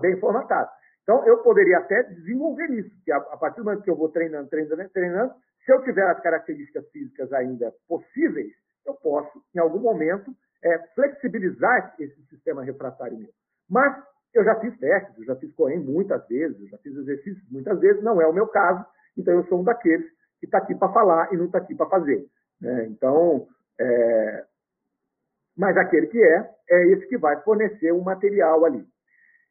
bem 0.01 0.19
formatado. 0.19 0.69
Então, 1.03 1.25
eu 1.25 1.37
poderia 1.37 1.77
até 1.77 2.03
desenvolver 2.03 2.69
isso, 2.71 2.91
que 3.05 3.11
a, 3.11 3.21
partir 3.21 3.61
do 3.61 3.63
momento 3.63 3.83
que 3.83 3.89
eu 3.89 3.95
vou 3.95 4.09
treinando, 4.09 4.49
treinando, 4.49 4.89
treinando, 4.89 5.33
se 5.63 5.71
eu 5.71 5.81
tiver 5.83 6.05
as 6.09 6.19
características 6.19 6.89
físicas 6.89 7.31
ainda 7.31 7.73
possíveis, 7.87 8.51
eu 8.85 8.93
posso, 8.95 9.41
em 9.55 9.59
algum 9.59 9.79
momento, 9.79 10.35
é, 10.63 10.79
flexibilizar 10.95 11.95
esse 11.99 12.21
sistema 12.27 12.63
refratário 12.63 13.17
meu. 13.17 13.29
Mas 13.69 14.03
eu 14.33 14.43
já 14.43 14.55
fiz 14.59 14.77
testes, 14.77 15.17
eu 15.17 15.25
já 15.25 15.35
fiz 15.35 15.53
correndo 15.53 15.91
muitas 15.91 16.25
vezes, 16.27 16.59
eu 16.59 16.67
já 16.67 16.77
fiz 16.79 16.95
exercícios 16.95 17.49
muitas 17.49 17.79
vezes, 17.79 18.03
não 18.03 18.21
é 18.21 18.27
o 18.27 18.33
meu 18.33 18.47
caso, 18.47 18.85
então 19.17 19.33
eu 19.33 19.43
sou 19.45 19.61
um 19.61 19.63
daqueles 19.63 20.07
que 20.39 20.45
está 20.45 20.59
aqui 20.59 20.75
para 20.75 20.93
falar 20.93 21.33
e 21.33 21.37
não 21.37 21.45
está 21.45 21.57
aqui 21.57 21.75
para 21.75 21.89
fazer. 21.89 22.25
Né? 22.61 22.85
Então, 22.85 23.47
é... 23.79 24.45
mas 25.55 25.75
aquele 25.77 26.07
que 26.07 26.21
é, 26.21 26.49
é 26.69 26.85
esse 26.87 27.07
que 27.07 27.17
vai 27.17 27.41
fornecer 27.41 27.91
o 27.91 28.03
material 28.03 28.65
ali. 28.65 28.85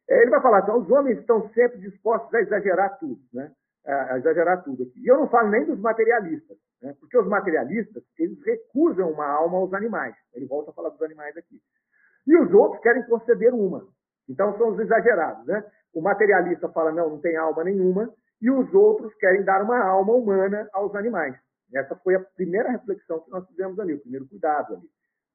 É, 0.08 0.22
ele 0.22 0.30
vai 0.30 0.40
falar, 0.40 0.60
então, 0.60 0.78
os 0.78 0.90
homens 0.90 1.18
estão 1.18 1.48
sempre 1.50 1.78
dispostos 1.78 2.32
a 2.32 2.40
exagerar 2.40 2.96
tudo. 2.98 3.20
Né? 3.32 3.50
A 3.86 4.18
exagerar 4.18 4.62
tudo 4.64 4.82
aqui. 4.82 5.00
E 5.00 5.06
eu 5.06 5.16
não 5.16 5.28
falo 5.28 5.48
nem 5.50 5.64
dos 5.64 5.78
materialistas, 5.78 6.56
né? 6.82 6.94
porque 6.98 7.16
os 7.16 7.26
materialistas 7.26 8.02
eles 8.18 8.38
recusam 8.44 9.10
uma 9.10 9.26
alma 9.26 9.58
aos 9.58 9.72
animais. 9.72 10.14
Ele 10.34 10.46
volta 10.46 10.70
a 10.70 10.74
falar 10.74 10.90
dos 10.90 11.02
animais 11.02 11.36
aqui. 11.36 11.60
E 12.26 12.36
os 12.36 12.52
outros 12.52 12.82
querem 12.82 13.04
conceder 13.04 13.54
uma. 13.54 13.86
Então 14.28 14.56
são 14.58 14.70
os 14.70 14.80
exagerados. 14.80 15.46
Né? 15.46 15.64
O 15.94 16.02
materialista 16.02 16.68
fala, 16.70 16.90
não, 16.90 17.10
não 17.10 17.20
tem 17.20 17.36
alma 17.36 17.62
nenhuma, 17.64 18.12
e 18.40 18.50
os 18.50 18.72
outros 18.74 19.14
querem 19.14 19.44
dar 19.44 19.62
uma 19.62 19.78
alma 19.78 20.12
humana 20.12 20.68
aos 20.72 20.94
animais. 20.94 21.36
Essa 21.74 21.96
foi 21.96 22.14
a 22.14 22.20
primeira 22.20 22.70
reflexão 22.70 23.20
que 23.20 23.30
nós 23.30 23.46
fizemos 23.48 23.78
ali, 23.78 23.94
o 23.94 24.00
primeiro 24.00 24.26
cuidado 24.28 24.74
ali. 24.74 24.88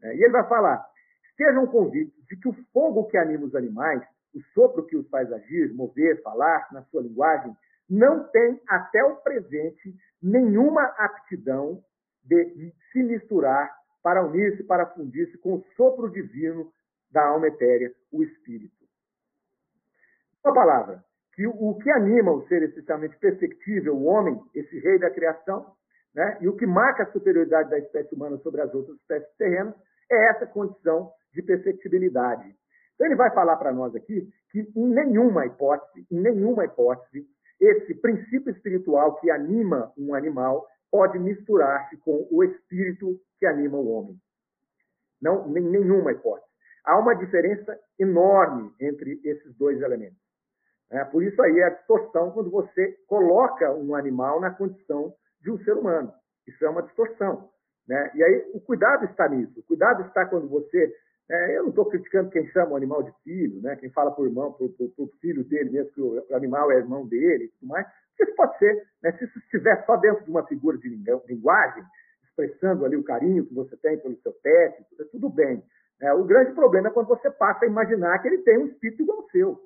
É, 0.04 0.16
e 0.16 0.24
ele 0.24 0.32
vai 0.32 0.48
falar: 0.48 0.86
estejam 1.32 1.68
convictos 1.68 2.24
de 2.26 2.38
que 2.38 2.50
o 2.50 2.56
fogo 2.74 3.06
que 3.08 3.18
anima 3.18 3.46
os 3.46 3.56
animais, 3.56 4.02
o 4.34 4.42
sopro 4.54 4.86
que 4.86 4.96
os 4.96 5.08
faz 5.10 5.32
agir, 5.32 5.74
mover, 5.74 6.22
falar 6.22 6.68
na 6.72 6.84
sua 6.84 7.02
linguagem, 7.02 7.56
não 7.92 8.24
tem 8.30 8.62
até 8.70 9.04
o 9.04 9.18
presente 9.18 9.94
nenhuma 10.24 10.84
aptidão 10.98 11.84
de 12.24 12.74
se 12.92 13.04
misturar 13.04 13.70
para 14.02 14.26
unir-se, 14.26 14.64
para 14.64 14.86
fundir-se 14.86 15.38
com 15.40 15.56
o 15.56 15.66
sopro 15.76 16.10
divino 16.10 16.72
da 17.12 17.28
alma 17.28 17.48
etérea, 17.48 17.94
o 18.10 18.24
espírito. 18.24 18.74
Uma 20.44 20.54
palavra, 20.54 21.04
que 21.34 21.46
o 21.46 21.76
que 21.76 21.90
anima 21.92 22.32
o 22.32 22.48
ser 22.48 22.64
essencialmente 22.64 23.18
perceptível, 23.18 23.96
o 23.96 24.06
homem, 24.06 24.42
esse 24.56 24.80
rei 24.80 24.98
da 24.98 25.10
criação, 25.10 25.74
né, 26.16 26.38
e 26.40 26.48
o 26.48 26.56
que 26.56 26.66
marca 26.66 27.04
a 27.04 27.12
superioridade 27.12 27.70
da 27.70 27.78
espécie 27.78 28.16
humana 28.16 28.38
sobre 28.38 28.62
as 28.62 28.74
outras 28.74 28.96
espécies 28.98 29.36
terrenas, 29.38 29.76
é 30.10 30.30
essa 30.30 30.46
condição 30.46 31.12
de 31.34 31.42
perceptibilidade. 31.42 32.56
Então 32.96 33.08
ele 33.08 33.16
vai 33.16 33.32
falar 33.32 33.58
para 33.58 33.72
nós 33.74 33.94
aqui 33.96 34.30
que 34.52 34.60
em 34.76 34.88
nenhuma 34.88 35.46
hipótese, 35.46 36.06
em 36.10 36.20
nenhuma 36.20 36.66
hipótese, 36.66 37.26
esse 37.62 37.94
princípio 37.94 38.52
espiritual 38.52 39.16
que 39.22 39.30
anima 39.30 39.94
um 39.96 40.16
animal 40.16 40.68
pode 40.90 41.20
misturar-se 41.20 41.96
com 41.98 42.28
o 42.32 42.44
espírito 42.44 43.20
que 43.40 43.46
anima 43.46 43.78
o 43.78 43.88
homem. 43.88 44.20
Não, 45.22 45.48
nenhuma 45.48 46.12
hipótese. 46.12 46.50
Há 46.84 46.98
uma 46.98 47.14
diferença 47.14 47.80
enorme 48.00 48.74
entre 48.82 49.22
esses 49.24 49.56
dois 49.56 49.80
elementos. 49.80 50.20
É, 50.90 51.06
por 51.06 51.24
isso 51.24 51.40
aí 51.42 51.60
é 51.60 51.66
a 51.66 51.70
distorção 51.70 52.32
quando 52.32 52.50
você 52.50 52.98
coloca 53.08 53.72
um 53.72 53.96
animal 53.96 54.42
na 54.42 54.50
condição 54.50 55.14
de 55.40 55.52
um 55.52 55.60
ser 55.60 55.78
humano. 55.78 56.12
Isso 56.48 56.66
é 56.66 56.70
uma 56.70 56.82
distorção. 56.82 57.50
Né? 57.88 58.12
E 58.16 58.24
aí 58.24 58.52
o 58.54 58.60
cuidado 58.60 59.06
está 59.06 59.30
nisso. 59.30 59.60
O 59.60 59.64
cuidado 59.64 60.02
está 60.08 60.26
quando 60.26 60.50
você 60.50 60.94
é, 61.32 61.58
eu 61.58 61.64
não 61.64 61.70
estou 61.70 61.86
criticando 61.86 62.30
quem 62.30 62.46
chama 62.48 62.74
o 62.74 62.76
animal 62.76 63.04
de 63.04 63.14
filho, 63.24 63.62
né? 63.62 63.78
quem 63.78 63.90
fala 63.90 64.14
o 64.18 64.26
irmão, 64.26 64.52
para 64.52 64.66
o 64.66 65.08
filho 65.22 65.46
dele 65.46 65.70
mesmo, 65.70 65.92
que 65.94 66.02
o 66.02 66.36
animal 66.36 66.70
é 66.72 66.76
irmão 66.76 67.08
dele 67.08 67.46
e 67.46 67.48
tudo 67.48 67.70
mais. 67.70 67.88
Isso 68.20 68.36
pode 68.36 68.58
ser, 68.58 68.86
né? 69.02 69.14
se 69.14 69.24
isso 69.24 69.40
estiver 69.40 69.82
só 69.86 69.96
dentro 69.96 70.26
de 70.26 70.30
uma 70.30 70.46
figura 70.46 70.78
de 70.78 70.90
linguagem, 71.28 71.84
expressando 72.26 72.86
ali 72.86 72.98
o 72.98 73.04
carinho 73.04 73.46
que 73.46 73.54
você 73.54 73.78
tem 73.78 73.98
pelo 73.98 74.20
seu 74.22 74.34
pet, 74.44 74.86
tudo 75.12 75.30
bem. 75.30 75.64
É, 76.02 76.14
o 76.14 76.26
grande 76.26 76.52
problema 76.54 76.90
é 76.90 76.92
quando 76.92 77.08
você 77.08 77.32
passa 77.32 77.64
a 77.64 77.68
imaginar 77.68 78.20
que 78.20 78.28
ele 78.28 78.40
tem 78.40 78.58
um 78.58 78.68
espírito 78.68 79.04
igual 79.04 79.20
ao 79.20 79.30
seu. 79.30 79.60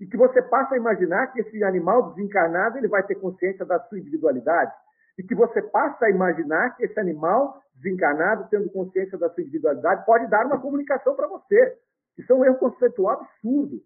E 0.00 0.06
que 0.06 0.16
você 0.16 0.42
passa 0.42 0.74
a 0.74 0.78
imaginar 0.78 1.28
que 1.28 1.40
esse 1.40 1.62
animal 1.62 2.10
desencarnado 2.10 2.76
ele 2.76 2.88
vai 2.88 3.04
ter 3.04 3.14
consciência 3.16 3.64
da 3.64 3.78
sua 3.80 3.98
individualidade, 3.98 4.72
e 5.18 5.22
que 5.24 5.34
você 5.34 5.60
passa 5.60 6.06
a 6.06 6.10
imaginar 6.10 6.76
que 6.76 6.84
esse 6.84 6.98
animal 6.98 7.60
desencarnado, 7.74 8.48
tendo 8.50 8.70
consciência 8.70 9.18
da 9.18 9.28
sua 9.30 9.42
individualidade, 9.42 10.06
pode 10.06 10.28
dar 10.28 10.46
uma 10.46 10.60
comunicação 10.60 11.14
para 11.14 11.26
você. 11.26 11.76
Isso 12.16 12.32
é 12.32 12.36
um 12.36 12.44
erro 12.44 12.58
conceitual 12.58 13.20
absurdo. 13.20 13.82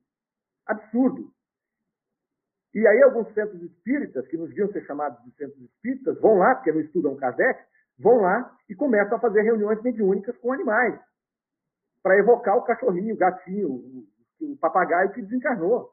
Absurdo. 0.66 1.30
E 2.74 2.86
aí 2.86 3.02
alguns 3.02 3.32
centros 3.34 3.60
espíritas, 3.62 4.26
que 4.28 4.36
nos 4.36 4.48
deviam 4.48 4.70
ser 4.72 4.84
chamados 4.84 5.22
de 5.24 5.30
centros 5.32 5.60
espíritas, 5.62 6.18
vão 6.20 6.38
lá, 6.38 6.54
porque 6.54 6.72
não 6.72 6.80
estudam 6.80 7.16
Kardec, 7.16 7.62
vão 7.98 8.20
lá 8.20 8.54
e 8.68 8.74
começam 8.74 9.16
a 9.16 9.20
fazer 9.20 9.42
reuniões 9.42 9.82
mediúnicas 9.82 10.36
com 10.38 10.52
animais, 10.52 10.98
para 12.02 12.18
evocar 12.18 12.56
o 12.56 12.62
cachorrinho, 12.62 13.14
o 13.14 13.18
gatinho, 13.18 13.68
o, 13.68 14.06
o 14.40 14.56
papagaio 14.56 15.12
que 15.12 15.22
desencarnou. 15.22 15.90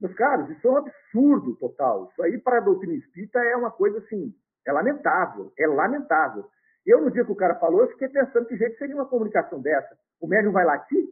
Meus 0.00 0.14
caros, 0.14 0.50
isso 0.50 0.66
é 0.66 0.70
um 0.70 0.76
absurdo 0.76 1.56
total. 1.56 2.08
Isso 2.10 2.22
aí, 2.22 2.38
para 2.38 2.58
a 2.58 2.60
doutrina 2.60 2.94
espírita, 2.94 3.38
é 3.38 3.56
uma 3.56 3.70
coisa 3.70 3.98
assim, 3.98 4.34
é 4.66 4.72
lamentável, 4.72 5.52
é 5.58 5.66
lamentável. 5.66 6.44
Eu, 6.84 7.00
no 7.00 7.10
dia 7.10 7.24
que 7.24 7.32
o 7.32 7.36
cara 7.36 7.56
falou, 7.56 7.80
eu 7.80 7.90
fiquei 7.90 8.08
pensando 8.08 8.46
que 8.46 8.56
jeito 8.56 8.78
seria 8.78 8.94
uma 8.94 9.08
comunicação 9.08 9.60
dessa. 9.60 9.98
O 10.20 10.26
médium 10.26 10.52
vai 10.52 10.64
latir? 10.64 11.04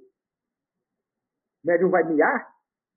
O 1.65 1.67
médium 1.67 1.91
vai 1.91 2.05
miar? 2.05 2.49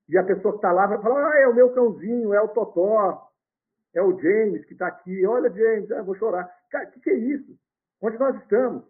E 0.09 0.17
a 0.17 0.23
pessoa 0.23 0.53
que 0.53 0.59
está 0.59 0.71
lá 0.71 0.87
vai 0.87 1.01
falar, 1.01 1.31
ah, 1.31 1.39
é 1.39 1.47
o 1.47 1.55
meu 1.55 1.73
cãozinho, 1.73 2.33
é 2.33 2.41
o 2.41 2.49
Totó, 2.49 3.29
é 3.93 4.01
o 4.01 4.17
James 4.19 4.63
que 4.65 4.73
está 4.73 4.87
aqui. 4.87 5.25
Olha, 5.25 5.49
James, 5.49 5.91
ah, 5.91 6.03
vou 6.03 6.15
chorar. 6.15 6.49
Cara, 6.69 6.87
o 6.87 6.91
que, 6.91 6.99
que 6.99 7.09
é 7.09 7.15
isso? 7.15 7.57
Onde 8.01 8.17
nós 8.17 8.35
estamos? 8.41 8.83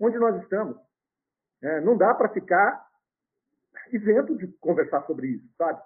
Onde 0.00 0.18
nós 0.18 0.42
estamos? 0.42 0.76
É, 1.62 1.80
não 1.80 1.96
dá 1.96 2.14
para 2.14 2.28
ficar 2.30 2.87
isento 3.96 4.36
de 4.36 4.46
conversar 4.58 5.04
sobre 5.06 5.28
isso, 5.28 5.48
sabe? 5.56 5.80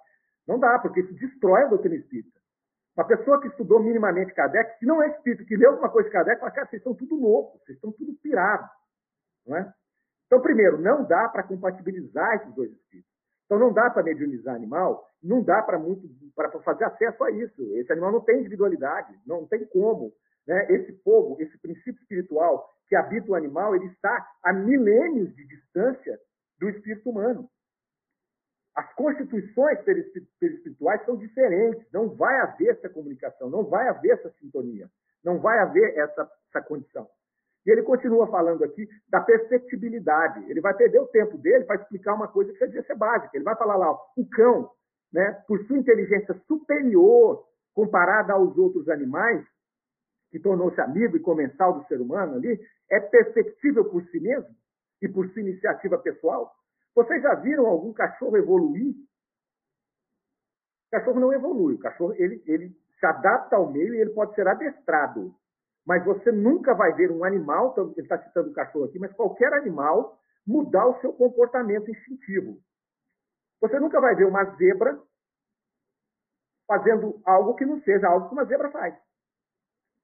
Não 0.47 0.59
dá, 0.59 0.79
porque 0.79 1.01
isso 1.01 1.13
destrói 1.13 1.63
a 1.63 1.67
doutrina 1.67 1.95
espírita. 1.95 2.39
Uma 2.95 3.07
pessoa 3.07 3.41
que 3.41 3.47
estudou 3.47 3.81
minimamente 3.81 4.33
Kardec, 4.33 4.77
se 4.77 4.85
não 4.85 5.01
é 5.01 5.09
espírito, 5.09 5.45
que 5.45 5.55
leu 5.55 5.71
alguma 5.71 5.89
coisa 5.89 6.07
de 6.07 6.13
Kardec, 6.13 6.39
fala, 6.39 6.51
cara, 6.51 6.67
vocês 6.67 6.79
estão 6.79 6.93
tudo 6.93 7.15
loucos, 7.15 7.61
vocês 7.63 7.75
estão 7.75 7.91
tudo 7.91 8.13
pirados. 8.21 8.69
Não 9.47 9.57
é? 9.57 9.73
Então, 10.27 10.41
primeiro, 10.41 10.79
não 10.79 11.03
dá 11.03 11.27
para 11.29 11.43
compatibilizar 11.43 12.35
esses 12.35 12.53
dois 12.53 12.71
espíritos. 12.71 13.11
Então, 13.45 13.59
não 13.59 13.73
dá 13.73 13.89
para 13.89 14.03
mediunizar 14.03 14.55
animal, 14.55 15.07
não 15.21 15.43
dá 15.43 15.61
para 15.61 15.79
muito 15.79 16.07
para 16.35 16.49
fazer 16.61 16.85
acesso 16.85 17.23
a 17.23 17.31
isso. 17.31 17.61
Esse 17.77 17.91
animal 17.91 18.11
não 18.11 18.21
tem 18.21 18.39
individualidade, 18.39 19.13
não 19.25 19.45
tem 19.45 19.65
como. 19.65 20.13
Né? 20.47 20.71
Esse 20.71 20.93
fogo, 21.03 21.37
esse 21.39 21.57
princípio 21.59 22.01
espiritual 22.01 22.67
que 22.87 22.95
habita 22.95 23.31
o 23.31 23.35
animal, 23.35 23.75
ele 23.75 23.85
está 23.85 24.27
a 24.43 24.53
milênios 24.53 25.33
de 25.35 25.47
distância 25.47 26.19
do 26.59 26.69
espírito 26.69 27.09
humano. 27.09 27.49
As 28.75 28.91
constituições 28.95 29.79
perispirituais 29.83 31.05
são 31.05 31.15
diferentes, 31.15 31.85
não 31.91 32.09
vai 32.09 32.39
haver 32.39 32.69
essa 32.69 32.89
comunicação, 32.89 33.49
não 33.49 33.63
vai 33.63 33.87
haver 33.87 34.13
essa 34.13 34.31
sintonia, 34.39 34.89
não 35.23 35.39
vai 35.39 35.59
haver 35.59 35.95
essa, 35.97 36.29
essa 36.49 36.61
condição. 36.61 37.07
E 37.65 37.71
ele 37.71 37.83
continua 37.83 38.27
falando 38.27 38.63
aqui 38.63 38.87
da 39.07 39.21
perceptibilidade. 39.21 40.43
Ele 40.49 40.59
vai 40.59 40.73
perder 40.73 40.99
o 40.99 41.07
tempo 41.07 41.37
dele 41.37 41.63
para 41.65 41.81
explicar 41.81 42.13
uma 42.13 42.27
coisa 42.27 42.51
que 42.51 42.65
devia 42.65 42.83
ser 42.83 42.95
básica. 42.95 43.29
Ele 43.33 43.45
vai 43.45 43.55
falar 43.55 43.77
lá, 43.77 43.91
ó, 43.91 43.99
o 44.17 44.27
cão, 44.27 44.69
né, 45.11 45.31
por 45.47 45.63
sua 45.65 45.77
inteligência 45.77 46.33
superior 46.47 47.45
comparada 47.73 48.33
aos 48.33 48.57
outros 48.57 48.89
animais, 48.89 49.45
que 50.29 50.39
tornou-se 50.39 50.81
amigo 50.81 51.15
e 51.15 51.19
comensal 51.19 51.79
do 51.79 51.87
ser 51.87 52.01
humano 52.01 52.35
ali, 52.35 52.59
é 52.89 52.99
perceptível 52.99 53.85
por 53.85 54.03
si 54.07 54.19
mesmo 54.19 54.49
e 55.01 55.07
por 55.07 55.29
sua 55.29 55.41
iniciativa 55.41 55.97
pessoal? 55.97 56.51
Vocês 56.95 57.21
já 57.21 57.33
viram 57.35 57.65
algum 57.65 57.91
cachorro 57.93 58.37
evoluir? 58.37 58.95
O 60.87 60.91
cachorro 60.91 61.19
não 61.19 61.33
evolui. 61.33 61.75
O 61.75 61.79
cachorro 61.79 62.13
ele, 62.13 62.43
ele 62.45 62.69
se 62.99 63.05
adapta 63.05 63.55
ao 63.55 63.71
meio 63.71 63.95
e 63.95 63.99
ele 63.99 64.11
pode 64.11 64.35
ser 64.35 64.47
adestrado. 64.47 65.35
Mas 65.85 66.05
você 66.05 66.31
nunca 66.31 66.73
vai 66.73 66.93
ver 66.93 67.11
um 67.11 67.23
animal, 67.23 67.73
ele 67.77 68.01
está 68.01 68.17
citando 68.23 68.51
o 68.51 68.53
cachorro 68.53 68.85
aqui, 68.85 68.99
mas 68.99 69.11
qualquer 69.13 69.53
animal 69.53 70.17
mudar 70.45 70.87
o 70.87 70.99
seu 71.01 71.11
comportamento 71.13 71.89
instintivo. 71.89 72.59
Você 73.59 73.79
nunca 73.79 73.99
vai 73.99 74.15
ver 74.15 74.25
uma 74.25 74.43
zebra 74.55 75.01
fazendo 76.67 77.21
algo 77.25 77.55
que 77.55 77.65
não 77.65 77.81
seja 77.81 78.07
algo 78.07 78.27
que 78.27 78.33
uma 78.33 78.45
zebra 78.45 78.71
faz. 78.71 78.95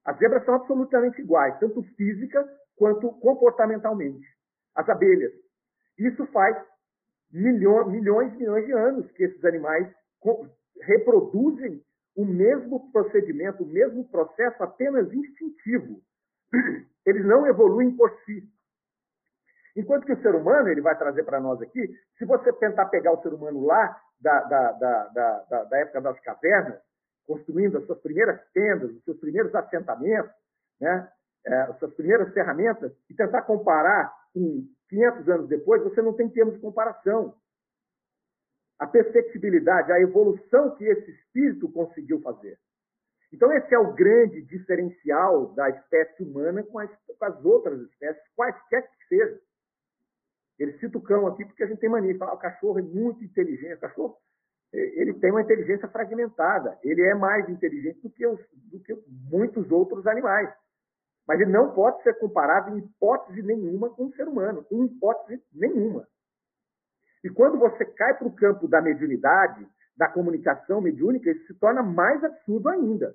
As 0.05 0.17
zebras 0.17 0.43
são 0.45 0.55
absolutamente 0.55 1.21
iguais, 1.21 1.57
tanto 1.59 1.83
física 1.95 2.47
quanto 2.75 3.11
comportamentalmente. 3.19 4.25
As 4.75 4.87
abelhas. 4.89 5.31
Isso 5.97 6.25
faz 6.27 6.57
milhões, 7.31 7.87
milhões 7.87 8.33
e 8.33 8.37
milhões 8.37 8.65
de 8.65 8.71
anos 8.73 9.11
que 9.11 9.23
esses 9.23 9.43
animais 9.45 9.87
reproduzem 10.81 11.83
o 12.15 12.25
mesmo 12.25 12.91
procedimento, 12.91 13.63
o 13.63 13.67
mesmo 13.67 14.07
processo 14.09 14.61
apenas 14.63 15.11
instintivo. 15.13 16.01
Eles 17.05 17.25
não 17.25 17.45
evoluem 17.47 17.95
por 17.95 18.11
si. 18.25 18.43
Enquanto 19.75 20.05
que 20.05 20.13
o 20.13 20.21
ser 20.21 20.35
humano, 20.35 20.67
ele 20.67 20.81
vai 20.81 20.97
trazer 20.97 21.23
para 21.23 21.39
nós 21.39 21.61
aqui, 21.61 21.87
se 22.17 22.25
você 22.25 22.51
tentar 22.53 22.87
pegar 22.87 23.13
o 23.13 23.21
ser 23.21 23.33
humano 23.33 23.65
lá 23.65 23.97
da, 24.19 24.41
da, 24.43 24.71
da, 24.73 25.07
da, 25.07 25.63
da 25.63 25.77
época 25.77 26.01
das 26.01 26.19
cavernas, 26.19 26.79
construindo 27.25 27.77
as 27.77 27.85
suas 27.85 27.99
primeiras 27.99 28.41
tendas, 28.51 28.91
os 28.91 29.03
seus 29.03 29.19
primeiros 29.19 29.53
assentamentos, 29.53 30.31
né, 30.81 31.07
é, 31.45 31.55
as 31.61 31.77
suas 31.77 31.93
primeiras 31.93 32.33
ferramentas, 32.33 32.91
e 33.09 33.13
tentar 33.13 33.43
comparar 33.43 34.11
com 34.33 34.67
500 34.89 35.29
anos 35.29 35.47
depois, 35.47 35.83
você 35.83 36.01
não 36.01 36.13
tem 36.13 36.29
termos 36.29 36.55
de 36.55 36.61
comparação. 36.61 37.35
A 38.77 38.87
perceptibilidade, 38.87 39.91
a 39.91 39.99
evolução 39.99 40.75
que 40.75 40.85
esse 40.85 41.11
espírito 41.11 41.71
conseguiu 41.71 42.21
fazer. 42.21 42.57
Então, 43.31 43.51
esse 43.53 43.73
é 43.73 43.79
o 43.79 43.93
grande 43.93 44.41
diferencial 44.41 45.53
da 45.53 45.69
espécie 45.69 46.23
humana 46.23 46.63
com 46.63 46.79
as, 46.79 46.89
com 47.05 47.25
as 47.25 47.45
outras 47.45 47.79
espécies, 47.81 48.23
quaisquer 48.35 48.89
que 48.89 49.07
sejam. 49.07 49.39
Ele 50.57 50.77
cita 50.79 50.97
o 50.97 51.01
cão 51.01 51.27
aqui 51.27 51.45
porque 51.45 51.63
a 51.63 51.67
gente 51.67 51.79
tem 51.79 51.89
mania 51.89 52.11
de 52.11 52.19
falar 52.19 52.33
o 52.33 52.39
cachorro 52.39 52.79
é 52.79 52.81
muito 52.81 53.23
inteligente. 53.23 53.75
O 53.75 53.79
cachorro 53.79 54.17
ele 54.71 55.13
tem 55.15 55.31
uma 55.31 55.41
inteligência 55.41 55.87
fragmentada. 55.87 56.77
Ele 56.83 57.01
é 57.01 57.15
mais 57.15 57.49
inteligente 57.49 58.01
do 58.01 58.09
que, 58.09 58.25
os, 58.25 58.39
do 58.53 58.79
que 58.79 58.95
muitos 59.07 59.71
outros 59.71 60.05
animais. 60.05 60.53
Mas 61.29 61.39
ele 61.39 61.51
não 61.51 61.71
pode 61.75 62.01
ser 62.01 62.17
comparado 62.17 62.75
em 62.75 62.79
hipótese 62.79 63.43
nenhuma 63.43 63.87
com 63.91 64.05
o 64.05 64.13
ser 64.15 64.27
humano, 64.27 64.65
em 64.71 64.85
hipótese 64.85 65.39
nenhuma. 65.53 66.07
E 67.23 67.29
quando 67.29 67.59
você 67.59 67.85
cai 67.85 68.17
para 68.17 68.27
o 68.27 68.33
campo 68.33 68.67
da 68.67 68.81
mediunidade, 68.81 69.63
da 69.95 70.09
comunicação 70.09 70.81
mediúnica, 70.81 71.29
isso 71.29 71.45
se 71.45 71.53
torna 71.59 71.83
mais 71.83 72.23
absurdo 72.23 72.67
ainda. 72.69 73.13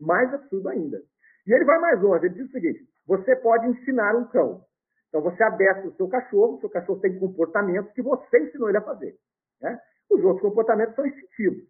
Mais 0.00 0.34
absurdo 0.34 0.68
ainda. 0.70 1.00
E 1.46 1.52
ele 1.52 1.64
vai 1.64 1.78
mais 1.78 2.02
longe, 2.02 2.26
ele 2.26 2.34
diz 2.34 2.48
o 2.48 2.50
seguinte: 2.50 2.84
você 3.06 3.36
pode 3.36 3.68
ensinar 3.68 4.16
um 4.16 4.26
cão. 4.26 4.64
Então 5.08 5.22
você 5.22 5.40
adestra 5.40 5.86
o 5.86 5.94
seu 5.94 6.08
cachorro, 6.08 6.56
o 6.56 6.60
seu 6.60 6.68
cachorro 6.68 6.98
tem 6.98 7.16
comportamentos 7.16 7.92
que 7.92 8.02
você 8.02 8.40
ensinou 8.40 8.70
ele 8.70 8.78
a 8.78 8.82
fazer. 8.82 9.16
Né? 9.60 9.80
Os 10.10 10.20
outros 10.24 10.42
comportamentos 10.42 10.96
são 10.96 11.06
instintivos. 11.06 11.62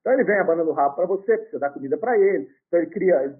Então 0.00 0.14
ele 0.14 0.24
vem 0.24 0.38
abanando 0.38 0.70
o 0.70 0.72
rabo 0.72 0.96
para 0.96 1.06
você, 1.06 1.36
você 1.36 1.58
dá 1.58 1.68
comida 1.68 1.96
para 1.98 2.18
ele. 2.18 2.48
Então 2.66 2.80
ele 2.80 2.90
cria, 2.90 3.22
ele, 3.22 3.36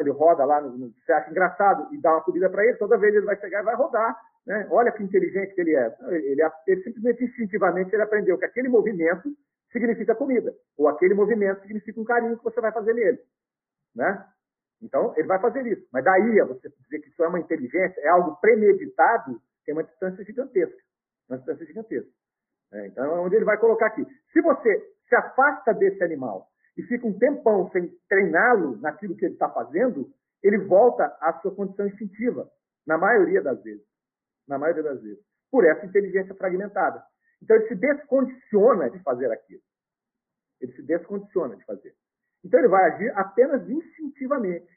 ele 0.00 0.10
roda 0.10 0.44
lá, 0.44 0.60
no, 0.60 0.92
você 0.92 1.12
acha 1.12 1.30
engraçado 1.30 1.92
e 1.92 2.00
dá 2.00 2.12
uma 2.12 2.22
comida 2.22 2.48
para 2.48 2.64
ele, 2.64 2.76
toda 2.76 2.96
vez 2.96 3.14
ele 3.14 3.26
vai 3.26 3.36
chegar 3.40 3.60
e 3.60 3.64
vai 3.64 3.74
rodar. 3.74 4.16
Né? 4.46 4.68
Olha 4.70 4.92
que 4.92 5.02
inteligente 5.02 5.54
que 5.54 5.60
ele 5.60 5.74
é. 5.74 5.96
Ele, 6.08 6.42
ele, 6.68 6.82
simplesmente 6.82 7.24
instintivamente 7.24 7.92
ele 7.92 8.02
aprendeu 8.02 8.38
que 8.38 8.44
aquele 8.44 8.68
movimento 8.68 9.28
significa 9.72 10.14
comida, 10.14 10.54
ou 10.78 10.88
aquele 10.88 11.12
movimento 11.12 11.60
significa 11.62 12.00
um 12.00 12.04
carinho 12.04 12.38
que 12.38 12.44
você 12.44 12.60
vai 12.60 12.72
fazer 12.72 12.94
nele. 12.94 13.18
Né? 13.94 14.24
Então 14.80 15.12
ele 15.16 15.26
vai 15.26 15.40
fazer 15.40 15.66
isso. 15.66 15.86
Mas 15.92 16.04
daí 16.04 16.40
a 16.40 16.44
você 16.44 16.68
dizer 16.68 17.00
que 17.00 17.08
isso 17.08 17.22
é 17.24 17.28
uma 17.28 17.40
inteligência, 17.40 18.00
é 18.00 18.08
algo 18.08 18.36
premeditado, 18.36 19.40
tem 19.64 19.74
uma 19.74 19.82
distância 19.82 20.24
gigantesca. 20.24 20.78
Uma 21.28 21.38
distância 21.38 21.66
gigantesca. 21.66 22.10
É, 22.72 22.86
então 22.86 23.04
é 23.04 23.20
onde 23.20 23.34
ele 23.36 23.44
vai 23.44 23.58
colocar 23.58 23.86
aqui. 23.86 24.06
Se 24.32 24.40
você 24.40 24.95
se 25.08 25.14
afasta 25.14 25.72
desse 25.72 26.02
animal 26.02 26.48
e 26.76 26.82
fica 26.82 27.06
um 27.06 27.18
tempão 27.18 27.70
sem 27.70 27.88
treiná-lo 28.08 28.76
naquilo 28.78 29.16
que 29.16 29.24
ele 29.24 29.34
está 29.34 29.48
fazendo, 29.48 30.12
ele 30.42 30.58
volta 30.58 31.04
à 31.20 31.32
sua 31.40 31.54
condição 31.54 31.86
instintiva, 31.86 32.50
na 32.86 32.98
maioria 32.98 33.42
das 33.42 33.62
vezes. 33.62 33.84
Na 34.46 34.58
maioria 34.58 34.82
das 34.82 35.02
vezes. 35.02 35.24
Por 35.50 35.64
essa 35.64 35.86
inteligência 35.86 36.34
fragmentada. 36.34 37.02
Então 37.42 37.56
ele 37.56 37.68
se 37.68 37.74
descondiciona 37.74 38.90
de 38.90 38.98
fazer 39.00 39.30
aquilo. 39.32 39.62
Ele 40.60 40.72
se 40.72 40.82
descondiciona 40.82 41.56
de 41.56 41.64
fazer. 41.64 41.94
Então 42.44 42.60
ele 42.60 42.68
vai 42.68 42.92
agir 42.92 43.12
apenas 43.16 43.68
instintivamente. 43.68 44.68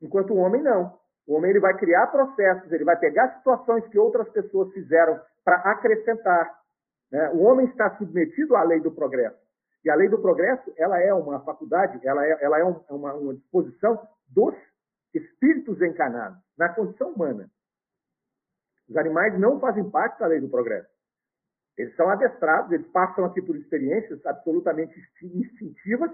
Enquanto 0.00 0.32
o 0.32 0.36
homem 0.36 0.62
não. 0.62 0.98
O 1.26 1.34
homem 1.34 1.50
ele 1.50 1.60
vai 1.60 1.76
criar 1.76 2.06
processos, 2.08 2.70
ele 2.72 2.84
vai 2.84 2.98
pegar 2.98 3.36
situações 3.36 3.86
que 3.88 3.98
outras 3.98 4.28
pessoas 4.30 4.72
fizeram 4.72 5.20
para 5.44 5.56
acrescentar, 5.56 6.59
né? 7.10 7.30
O 7.30 7.40
homem 7.40 7.66
está 7.66 7.96
submetido 7.96 8.56
à 8.56 8.62
lei 8.62 8.80
do 8.80 8.92
progresso. 8.92 9.38
E 9.84 9.90
a 9.90 9.94
lei 9.94 10.08
do 10.08 10.20
progresso 10.20 10.72
ela 10.76 11.00
é 11.00 11.12
uma 11.12 11.40
faculdade, 11.40 11.98
ela 12.06 12.24
é, 12.24 12.38
ela 12.42 12.58
é 12.58 12.64
uma, 12.64 13.14
uma 13.14 13.34
disposição 13.34 13.98
dos 14.28 14.54
espíritos 15.14 15.80
encarnados, 15.80 16.38
na 16.56 16.68
condição 16.68 17.12
humana. 17.12 17.50
Os 18.88 18.96
animais 18.96 19.38
não 19.38 19.58
fazem 19.58 19.88
parte 19.90 20.18
da 20.18 20.26
lei 20.26 20.40
do 20.40 20.48
progresso. 20.48 20.88
Eles 21.78 21.94
são 21.96 22.10
adestrados, 22.10 22.72
eles 22.72 22.86
passam 22.88 23.24
aqui 23.24 23.40
por 23.40 23.56
experiências 23.56 24.24
absolutamente 24.26 24.94
instintivas, 25.22 26.10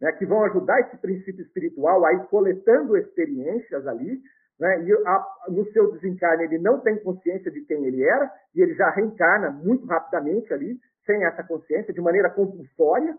né, 0.00 0.12
que 0.12 0.24
vão 0.24 0.44
ajudar 0.44 0.80
esse 0.80 0.96
princípio 0.96 1.44
espiritual 1.44 2.04
a 2.04 2.12
ir 2.14 2.26
coletando 2.26 2.96
experiências 2.96 3.86
ali, 3.86 4.22
né? 4.58 4.84
E 4.84 4.92
a, 5.06 5.26
no 5.48 5.70
seu 5.72 5.92
desencarne 5.92 6.44
ele 6.44 6.58
não 6.58 6.80
tem 6.80 6.98
consciência 6.98 7.50
de 7.50 7.60
quem 7.62 7.84
ele 7.84 8.02
era 8.02 8.30
e 8.54 8.60
ele 8.60 8.74
já 8.74 8.90
reencarna 8.90 9.50
muito 9.50 9.86
rapidamente 9.86 10.52
ali, 10.52 10.78
sem 11.04 11.24
essa 11.24 11.42
consciência, 11.42 11.92
de 11.92 12.00
maneira 12.00 12.30
compulsória. 12.30 13.16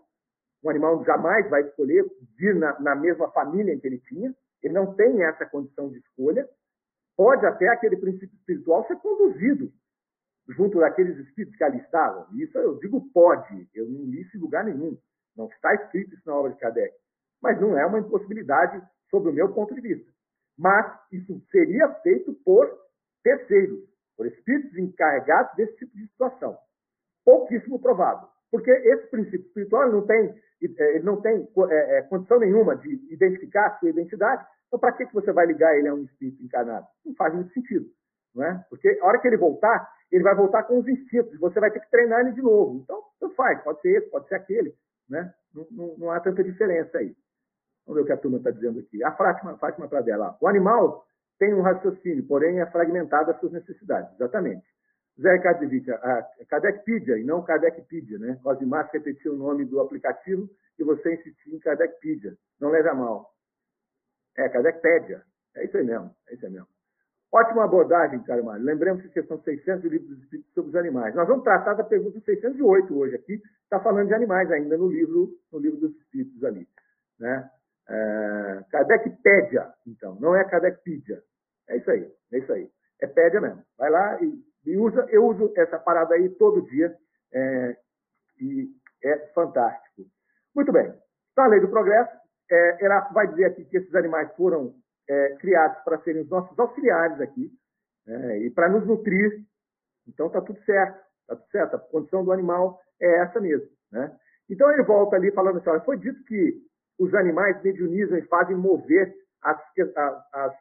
O 0.62 0.70
animal 0.70 1.04
jamais 1.04 1.48
vai 1.48 1.62
escolher 1.62 2.04
vir 2.36 2.54
na, 2.54 2.78
na 2.80 2.94
mesma 2.94 3.30
família 3.30 3.72
em 3.72 3.78
que 3.78 3.86
ele 3.86 3.98
tinha. 3.98 4.34
Ele 4.62 4.74
não 4.74 4.94
tem 4.94 5.22
essa 5.22 5.46
condição 5.46 5.88
de 5.90 5.98
escolha. 5.98 6.48
Pode 7.16 7.46
até 7.46 7.68
aquele 7.68 7.96
princípio 7.96 8.34
espiritual 8.34 8.86
ser 8.86 8.96
conduzido 8.96 9.70
junto 10.48 10.80
daqueles 10.80 11.16
espíritos 11.18 11.56
que 11.56 11.64
ali 11.64 11.78
estavam. 11.78 12.26
Isso 12.34 12.56
eu 12.58 12.78
digo 12.78 13.00
pode, 13.12 13.68
eu 13.74 13.88
não 13.88 14.04
li 14.04 14.22
isso 14.22 14.36
em 14.36 14.40
lugar 14.40 14.64
nenhum. 14.64 14.98
Não 15.36 15.46
está 15.48 15.74
escrito 15.74 16.14
isso 16.14 16.22
na 16.26 16.34
obra 16.34 16.52
de 16.52 16.58
Kardec. 16.58 16.94
Mas 17.42 17.60
não 17.60 17.78
é 17.78 17.84
uma 17.84 17.98
impossibilidade 17.98 18.82
sob 19.10 19.28
o 19.28 19.32
meu 19.32 19.52
ponto 19.52 19.74
de 19.74 19.80
vista 19.80 20.15
mas 20.58 20.98
isso 21.12 21.40
seria 21.50 21.88
feito 22.02 22.32
por 22.44 22.70
terceiros, 23.22 23.80
por 24.16 24.26
espíritos 24.26 24.76
encarregados 24.78 25.54
desse 25.56 25.76
tipo 25.76 25.96
de 25.96 26.06
situação. 26.08 26.56
Pouquíssimo 27.24 27.78
provável, 27.80 28.28
porque 28.50 28.70
esse 28.70 29.08
princípio 29.08 29.46
espiritual 29.46 29.90
não 29.90 30.06
tem, 30.06 30.34
ele 30.60 31.02
não 31.02 31.20
tem 31.20 31.46
é, 31.70 31.98
é, 31.98 32.02
condição 32.02 32.38
nenhuma 32.38 32.76
de 32.76 32.88
identificar 33.12 33.66
a 33.66 33.78
sua 33.78 33.90
identidade. 33.90 34.46
Então, 34.66 34.78
para 34.78 34.92
que 34.92 35.04
você 35.12 35.32
vai 35.32 35.46
ligar 35.46 35.76
ele 35.76 35.88
a 35.88 35.94
um 35.94 36.04
espírito 36.04 36.42
encarnado? 36.42 36.86
Não 37.04 37.14
faz 37.14 37.34
muito 37.34 37.52
sentido. 37.52 37.86
não 38.34 38.44
é? 38.44 38.64
Porque 38.70 38.98
a 39.00 39.06
hora 39.06 39.18
que 39.20 39.26
ele 39.26 39.36
voltar, 39.36 39.90
ele 40.10 40.22
vai 40.22 40.34
voltar 40.34 40.62
com 40.64 40.78
os 40.78 40.88
instintos, 40.88 41.38
você 41.38 41.60
vai 41.60 41.70
ter 41.70 41.80
que 41.80 41.90
treinar 41.90 42.20
ele 42.20 42.32
de 42.32 42.42
novo. 42.42 42.80
Então, 42.82 43.02
tanto 43.20 43.34
faz, 43.34 43.62
pode 43.62 43.80
ser 43.80 43.98
esse, 43.98 44.10
pode 44.10 44.28
ser 44.28 44.36
aquele, 44.36 44.74
né? 45.08 45.32
Não, 45.54 45.66
não, 45.70 45.98
não 45.98 46.10
há 46.10 46.20
tanta 46.20 46.42
diferença 46.42 46.98
aí. 46.98 47.14
Vamos 47.86 47.96
ver 47.96 48.02
o 48.02 48.06
que 48.06 48.12
a 48.12 48.16
turma 48.16 48.38
está 48.38 48.50
dizendo 48.50 48.80
aqui. 48.80 49.02
A 49.04 49.12
Fátima, 49.12 49.56
Fátima 49.58 49.88
Pradella. 49.88 50.36
O 50.40 50.48
animal 50.48 51.06
tem 51.38 51.54
um 51.54 51.62
raciocínio, 51.62 52.26
porém 52.26 52.60
é 52.60 52.66
fragmentado 52.66 53.30
as 53.30 53.38
suas 53.38 53.52
necessidades. 53.52 54.12
Exatamente. 54.14 54.66
Zé 55.20 55.32
Ricardo 55.32 55.60
de 55.60 55.66
Vitia, 55.66 55.94
a 55.94 56.22
Kardecpedia 56.48 57.16
e 57.16 57.24
não 57.24 57.42
Kardecpedia, 57.42 58.18
né? 58.18 58.38
Cosimar 58.42 58.90
repetiu 58.92 59.32
o 59.32 59.36
nome 59.36 59.64
do 59.64 59.80
aplicativo 59.80 60.48
e 60.78 60.84
você 60.84 61.14
insistiu 61.14 61.54
em 61.54 61.58
Kardecpedia. 61.58 62.36
Não 62.60 62.68
leve 62.68 62.88
a 62.88 62.94
mal. 62.94 63.32
É, 64.36 64.48
Kardecpedia. 64.48 65.22
É 65.54 65.64
isso 65.64 65.76
aí 65.78 65.84
mesmo, 65.84 66.14
é 66.28 66.34
isso 66.34 66.44
aí 66.44 66.52
mesmo. 66.52 66.68
Ótima 67.32 67.64
abordagem, 67.64 68.22
Mário. 68.44 68.64
Lembremos 68.64 69.06
que 69.06 69.22
são 69.24 69.40
600 69.42 69.84
livros 69.90 70.08
dos 70.08 70.22
espíritos 70.22 70.52
sobre 70.52 70.70
os 70.70 70.76
animais. 70.76 71.14
Nós 71.14 71.26
vamos 71.26 71.44
tratar 71.44 71.74
da 71.74 71.84
pergunta 71.84 72.20
608 72.20 72.96
hoje 72.96 73.16
aqui. 73.16 73.42
Está 73.64 73.80
falando 73.80 74.08
de 74.08 74.14
animais 74.14 74.50
ainda 74.50 74.76
no 74.76 74.88
livro, 74.88 75.30
no 75.52 75.58
livro 75.58 75.78
dos 75.78 75.94
espíritos 75.96 76.42
ali. 76.44 76.68
Né? 77.18 77.50
É, 77.88 78.64
Kardecpedia, 78.70 79.72
então. 79.86 80.16
Não 80.20 80.34
é 80.34 80.44
Kardecpedia. 80.44 81.22
É 81.68 81.76
isso 81.76 81.90
aí, 81.90 82.12
é 82.32 82.38
isso 82.38 82.52
aí. 82.52 82.70
É 83.00 83.06
pédia 83.06 83.40
mesmo. 83.40 83.62
Vai 83.78 83.90
lá 83.90 84.20
e, 84.22 84.42
e 84.64 84.76
usa. 84.76 85.06
Eu 85.10 85.26
uso 85.26 85.52
essa 85.56 85.78
parada 85.78 86.14
aí 86.14 86.28
todo 86.30 86.66
dia. 86.66 86.94
É, 87.32 87.76
e 88.40 88.68
é 89.02 89.18
fantástico. 89.34 90.02
Muito 90.54 90.72
bem. 90.72 90.92
Então, 91.32 91.44
a 91.44 91.48
lei 91.48 91.60
do 91.60 91.68
progresso. 91.68 92.10
É, 92.48 92.88
vai 93.12 93.26
dizer 93.26 93.46
aqui 93.46 93.64
que 93.64 93.76
esses 93.76 93.92
animais 93.96 94.32
foram 94.36 94.72
é, 95.08 95.36
criados 95.36 95.82
para 95.82 95.98
serem 96.02 96.22
os 96.22 96.28
nossos 96.28 96.56
auxiliares 96.58 97.20
aqui 97.20 97.50
é, 98.06 98.38
e 98.38 98.50
para 98.50 98.68
nos 98.68 98.86
nutrir. 98.86 99.44
Então 100.06 100.28
está 100.28 100.40
tudo 100.40 100.60
certo, 100.64 100.96
está 101.22 101.36
tudo 101.36 101.50
certo. 101.50 101.76
A 101.76 101.78
condição 101.78 102.24
do 102.24 102.32
animal 102.32 102.80
é 103.00 103.18
essa 103.18 103.40
mesmo. 103.40 103.68
Né? 103.90 104.16
Então 104.48 104.70
ele 104.72 104.82
volta 104.84 105.16
ali 105.16 105.32
falando 105.32 105.58
assim: 105.58 105.70
olha, 105.70 105.80
foi 105.80 105.98
dito 105.98 106.22
que 106.24 106.54
os 106.98 107.14
animais 107.14 107.62
mediunizam 107.62 108.18
e 108.18 108.22
fazem 108.22 108.56
mover 108.56 109.14
as, 109.42 109.60
as, 110.32 110.54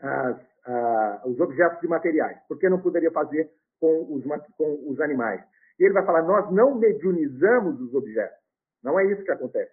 as, 0.00 1.24
os 1.24 1.40
objetos 1.40 1.80
de 1.80 1.88
materiais. 1.88 2.38
Por 2.48 2.58
que 2.58 2.68
não 2.68 2.80
poderia 2.80 3.10
fazer 3.10 3.50
com 3.80 4.14
os, 4.14 4.24
com 4.56 4.90
os 4.90 5.00
animais? 5.00 5.42
E 5.78 5.84
ele 5.84 5.94
vai 5.94 6.04
falar: 6.04 6.22
nós 6.22 6.50
não 6.50 6.74
mediunizamos 6.74 7.80
os 7.80 7.94
objetos. 7.94 8.38
Não 8.82 8.98
é 8.98 9.04
isso 9.06 9.22
que 9.24 9.30
acontece. 9.30 9.72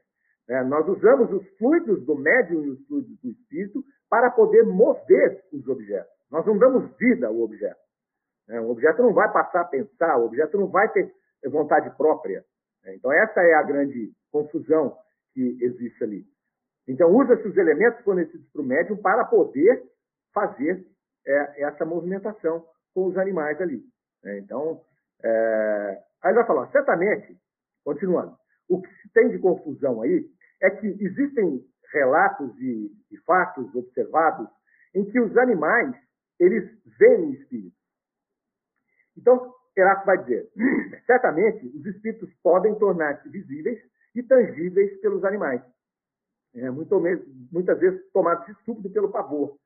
É, 0.50 0.62
nós 0.64 0.88
usamos 0.88 1.32
os 1.32 1.48
fluidos 1.58 2.06
do 2.06 2.16
médium 2.16 2.64
e 2.64 2.70
os 2.72 2.86
fluidos 2.88 3.18
do 3.22 3.30
espírito 3.30 3.84
para 4.10 4.30
poder 4.30 4.64
mover 4.64 5.42
os 5.54 5.68
objetos. 5.68 6.12
Nós 6.30 6.46
não 6.46 6.58
damos 6.58 6.92
vida 6.98 7.28
ao 7.28 7.40
objeto. 7.40 7.80
É, 8.50 8.60
o 8.60 8.70
objeto 8.70 9.02
não 9.02 9.14
vai 9.14 9.32
passar 9.32 9.62
a 9.62 9.66
pensar, 9.66 10.18
o 10.18 10.26
objeto 10.26 10.58
não 10.58 10.68
vai 10.68 10.92
ter 10.92 11.14
vontade 11.46 11.90
própria. 11.96 12.44
É, 12.86 12.96
então, 12.96 13.12
essa 13.14 13.42
é 13.42 13.54
a 13.54 13.64
grande 13.64 14.12
confusão 14.32 14.98
que 15.34 15.58
existe 15.62 16.04
ali. 16.04 16.26
Então, 16.88 17.10
usa-se 17.12 17.48
os 17.48 17.58
elementos 17.58 18.04
fornecidos 18.04 18.48
para 18.52 18.62
o 18.62 18.66
médium 18.66 18.98
para 18.98 19.26
poder 19.26 19.84
fazer 20.34 20.86
é, 21.26 21.64
essa 21.64 21.86
movimentação 21.86 22.66
com 22.94 23.08
os 23.08 23.18
animais 23.18 23.60
ali. 23.62 23.84
É, 24.26 24.40
então, 24.40 24.82
é, 25.24 26.04
aí 26.24 26.34
vai 26.34 26.46
falar, 26.46 26.70
certamente, 26.72 27.38
continuando, 27.84 28.36
o 28.70 28.82
que 28.82 28.90
se 29.02 29.10
tem 29.14 29.30
de 29.30 29.40
confusão 29.40 30.02
aí 30.02 30.26
é 30.62 30.70
que 30.70 30.88
existem 30.88 31.66
relatos 31.92 32.58
e, 32.60 32.92
e 33.12 33.18
fatos 33.26 33.74
observados 33.76 34.48
em 34.96 35.06
que 35.06 35.20
os 35.20 35.38
animais 35.38 35.96
eles 36.40 36.70
veem 36.98 37.34
espíritos. 37.34 37.80
Então, 39.18 39.54
Heráclito 39.78 40.06
vai 40.06 40.18
dizer: 40.24 40.52
certamente 41.06 41.66
os 41.68 41.86
espíritos 41.86 42.34
podem 42.42 42.76
tornar-se 42.76 43.28
visíveis 43.30 43.80
e 44.16 44.24
tangíveis 44.24 45.00
pelos 45.02 45.24
animais, 45.24 45.62
é, 46.56 46.70
muito, 46.70 47.02
muitas 47.52 47.80
vezes 47.80 48.02
tomados 48.12 48.46
de 48.46 48.52
estúpido 48.52 48.90
pelo 48.92 49.12
pavor. 49.12 49.58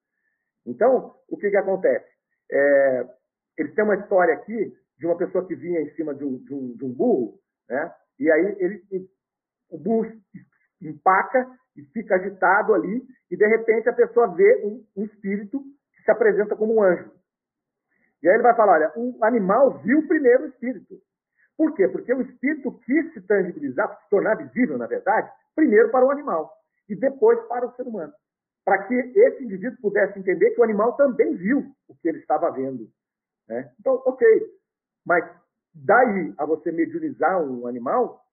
Então, 0.65 1.15
o 1.27 1.37
que, 1.37 1.49
que 1.49 1.57
acontece? 1.57 2.07
É, 2.49 3.07
eles 3.57 3.73
têm 3.73 3.83
uma 3.83 3.95
história 3.95 4.33
aqui 4.33 4.73
de 4.97 5.05
uma 5.05 5.17
pessoa 5.17 5.45
que 5.45 5.55
vinha 5.55 5.81
em 5.81 5.93
cima 5.95 6.13
de 6.13 6.23
um, 6.23 6.37
de 6.37 6.53
um, 6.53 6.75
de 6.75 6.85
um 6.85 6.93
burro, 6.93 7.39
né? 7.69 7.93
e 8.19 8.31
aí 8.31 8.55
ele, 8.59 9.09
o 9.69 9.77
burro 9.77 10.11
empaca 10.81 11.47
e 11.75 11.83
fica 11.93 12.15
agitado 12.15 12.73
ali, 12.73 13.05
e 13.29 13.37
de 13.37 13.47
repente 13.47 13.89
a 13.89 13.93
pessoa 13.93 14.33
vê 14.33 14.63
um, 14.63 14.85
um 14.95 15.05
espírito 15.05 15.61
que 15.93 16.03
se 16.03 16.11
apresenta 16.11 16.55
como 16.55 16.75
um 16.75 16.81
anjo. 16.81 17.11
E 18.21 18.27
aí 18.27 18.35
ele 18.35 18.43
vai 18.43 18.55
falar: 18.55 18.73
olha, 18.73 18.93
o 18.95 19.23
animal 19.23 19.79
viu 19.79 20.07
primeiro 20.07 20.45
o 20.45 20.47
espírito. 20.47 20.99
Por 21.57 21.73
quê? 21.73 21.87
Porque 21.87 22.13
o 22.13 22.21
espírito 22.21 22.71
quis 22.85 23.13
se 23.13 23.21
tangibilizar, 23.21 23.99
se 24.03 24.09
tornar 24.09 24.35
visível, 24.35 24.77
na 24.77 24.85
verdade, 24.85 25.31
primeiro 25.55 25.89
para 25.89 26.05
o 26.05 26.11
animal 26.11 26.53
e 26.87 26.95
depois 26.95 27.39
para 27.47 27.65
o 27.65 27.75
ser 27.75 27.87
humano. 27.87 28.13
Para 28.63 28.83
que 28.83 28.93
esse 28.93 29.43
indivíduo 29.43 29.81
pudesse 29.81 30.19
entender 30.19 30.51
que 30.51 30.61
o 30.61 30.63
animal 30.63 30.93
também 30.93 31.35
viu 31.35 31.65
o 31.87 31.95
que 31.95 32.07
ele 32.07 32.19
estava 32.19 32.51
vendo. 32.51 32.87
Né? 33.47 33.73
Então, 33.79 34.01
ok. 34.05 34.27
Mas 35.05 35.25
daí 35.73 36.33
a 36.37 36.45
você 36.45 36.71
mediunizar 36.71 37.41
um 37.41 37.65
animal, 37.65 38.23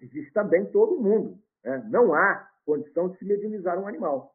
existe 0.00 0.32
também 0.32 0.64
todo 0.66 1.00
mundo. 1.00 1.38
Né? 1.62 1.84
Não 1.90 2.14
há 2.14 2.48
condição 2.64 3.10
de 3.10 3.18
se 3.18 3.24
mediunizar 3.24 3.78
um 3.78 3.86
animal. 3.86 4.32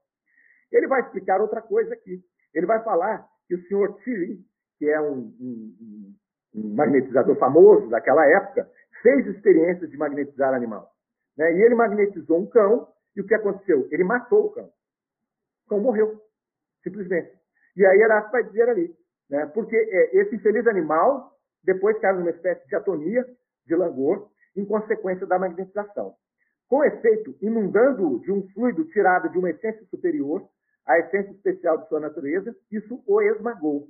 Ele 0.72 0.88
vai 0.88 1.02
explicar 1.02 1.42
outra 1.42 1.62
coisa 1.62 1.94
aqui. 1.94 2.24
Ele 2.54 2.66
vai 2.66 2.84
falar 2.84 3.28
que 3.48 3.56
o 3.56 3.68
senhor 3.68 3.96
Thierry, 4.04 4.46
que 4.78 4.88
é 4.88 5.02
um, 5.02 5.34
um, 5.40 6.16
um 6.54 6.76
magnetizador 6.76 7.36
famoso 7.38 7.90
daquela 7.90 8.26
época, 8.26 8.70
fez 9.02 9.26
experiências 9.28 9.90
de 9.90 9.98
magnetizar 9.98 10.54
animal. 10.54 10.92
Né? 11.38 11.54
E 11.54 11.62
ele 11.62 11.76
magnetizou 11.76 12.40
um 12.40 12.48
cão, 12.48 12.88
e 13.16 13.22
o 13.22 13.26
que 13.26 13.34
aconteceu? 13.34 13.88
Ele 13.92 14.04
matou 14.04 14.46
o 14.46 14.52
cão. 14.52 14.70
O 15.66 15.70
cão 15.70 15.80
morreu, 15.80 16.22
simplesmente. 16.84 17.32
E 17.76 17.86
aí 17.86 18.02
Erasto 18.02 18.32
vai 18.32 18.44
dizer 18.44 18.70
ali, 18.70 18.94
né? 19.30 19.46
porque 19.48 19.76
é, 19.76 20.18
esse 20.18 20.36
infeliz 20.36 20.66
animal 20.68 21.34
depois 21.64 21.98
caiu 22.00 22.20
numa 22.20 22.32
espécie 22.32 22.68
de 22.68 22.76
atonia, 22.76 23.26
de 23.66 23.76
langor, 23.76 24.30
em 24.56 24.66
consequência 24.66 25.28
da 25.28 25.38
magnetização. 25.38 26.16
Com 26.68 26.84
efeito, 26.84 27.36
inundando 27.42 28.20
de 28.22 28.32
um 28.32 28.48
fluido 28.50 28.86
tirado 28.86 29.30
de 29.30 29.38
uma 29.38 29.50
essência 29.50 29.84
superior, 29.86 30.48
a 30.86 31.00
essência 31.00 31.32
especial 31.32 31.78
de 31.78 31.88
sua 31.88 32.00
natureza, 32.00 32.56
isso 32.72 33.04
o 33.08 33.22
esmagou. 33.22 33.88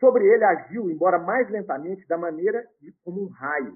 Sobre 0.00 0.26
ele 0.26 0.44
agiu, 0.44 0.90
embora 0.90 1.18
mais 1.18 1.48
lentamente, 1.50 2.08
da 2.08 2.16
maneira 2.16 2.66
de 2.80 2.92
como 3.04 3.22
um 3.22 3.28
raio. 3.28 3.74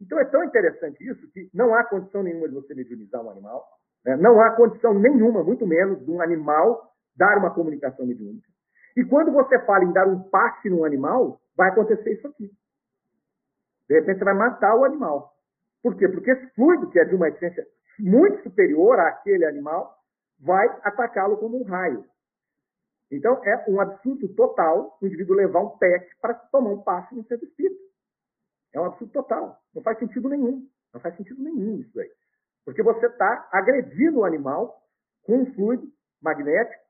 Então 0.00 0.18
é 0.18 0.24
tão 0.24 0.42
interessante 0.42 1.06
isso 1.06 1.30
que 1.30 1.48
não 1.54 1.74
há 1.74 1.84
condição 1.84 2.22
nenhuma 2.22 2.48
de 2.48 2.54
você 2.54 2.74
mediunizar 2.74 3.22
um 3.22 3.30
animal, 3.30 3.64
né? 4.04 4.16
não 4.16 4.40
há 4.40 4.50
condição 4.52 4.94
nenhuma, 4.94 5.44
muito 5.44 5.66
menos, 5.66 6.04
de 6.04 6.10
um 6.10 6.20
animal 6.20 6.90
dar 7.14 7.38
uma 7.38 7.54
comunicação 7.54 8.06
mediúnica. 8.06 8.48
E 8.96 9.04
quando 9.04 9.30
você 9.30 9.58
fala 9.60 9.84
em 9.84 9.92
dar 9.92 10.08
um 10.08 10.22
passe 10.30 10.70
num 10.70 10.84
animal, 10.84 11.40
vai 11.54 11.70
acontecer 11.70 12.14
isso 12.14 12.26
aqui. 12.28 12.50
De 13.88 13.94
repente 14.00 14.18
você 14.18 14.24
vai 14.24 14.34
matar 14.34 14.74
o 14.74 14.84
animal. 14.84 15.34
Por 15.82 15.96
quê? 15.96 16.08
Porque 16.08 16.30
esse 16.30 16.46
fluido, 16.54 16.90
que 16.90 16.98
é 16.98 17.04
de 17.04 17.14
uma 17.14 17.28
essência 17.28 17.66
muito 17.98 18.42
superior 18.42 18.98
àquele 18.98 19.44
animal, 19.44 19.94
vai 20.40 20.66
atacá-lo 20.82 21.36
como 21.36 21.60
um 21.60 21.64
raio. 21.64 22.04
Então, 23.10 23.40
é 23.44 23.70
um 23.70 23.80
absurdo 23.80 24.28
total 24.34 24.98
o 25.00 25.06
indivíduo 25.06 25.36
levar 25.36 25.60
um 25.60 25.78
pet 25.78 26.16
para 26.20 26.34
tomar 26.34 26.70
um 26.70 26.82
passe 26.82 27.14
no 27.14 27.24
centro 27.24 27.46
espírita. 27.46 27.80
É 28.72 28.80
um 28.80 28.86
absurdo 28.86 29.12
total. 29.12 29.62
Não 29.74 29.82
faz 29.82 29.98
sentido 29.98 30.28
nenhum. 30.28 30.68
Não 30.92 31.00
faz 31.00 31.16
sentido 31.16 31.42
nenhum 31.42 31.80
isso 31.80 31.98
aí. 32.00 32.10
Porque 32.64 32.82
você 32.82 33.06
está 33.06 33.48
agredindo 33.52 34.18
o 34.18 34.24
animal 34.24 34.82
com 35.22 35.42
um 35.42 35.54
fluido 35.54 35.88
magnético, 36.20 36.84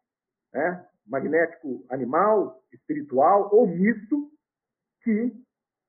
né? 0.53 0.87
magnético 1.07 1.85
animal, 1.91 2.63
espiritual 2.73 3.55
ou 3.55 3.67
misto, 3.67 4.31
que 5.03 5.33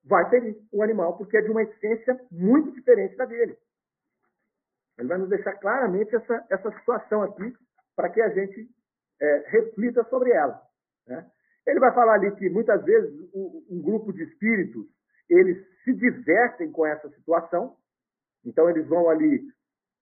vai 0.03 0.29
ferir 0.29 0.57
o 0.71 0.83
animal, 0.83 1.17
porque 1.17 1.37
é 1.37 1.41
de 1.41 1.49
uma 1.49 1.63
essência 1.63 2.19
muito 2.31 2.71
diferente 2.71 3.15
da 3.15 3.25
dele. 3.25 3.57
Ele 4.97 5.07
vai 5.07 5.17
nos 5.17 5.29
deixar 5.29 5.53
claramente 5.55 6.15
essa, 6.15 6.45
essa 6.49 6.71
situação 6.79 7.23
aqui, 7.23 7.55
para 7.95 8.09
que 8.09 8.21
a 8.21 8.29
gente 8.29 8.69
é, 9.21 9.43
reflita 9.47 10.03
sobre 10.05 10.31
ela. 10.31 10.61
Né? 11.07 11.25
Ele 11.65 11.79
vai 11.79 11.93
falar 11.93 12.15
ali 12.15 12.31
que 12.35 12.49
muitas 12.49 12.83
vezes 12.83 13.11
um, 13.33 13.65
um 13.69 13.81
grupo 13.81 14.13
de 14.13 14.23
espíritos 14.23 14.85
eles 15.29 15.57
se 15.83 15.93
divertem 15.93 16.71
com 16.71 16.85
essa 16.85 17.09
situação, 17.09 17.75
então 18.45 18.69
eles 18.69 18.87
vão 18.87 19.09
ali 19.09 19.41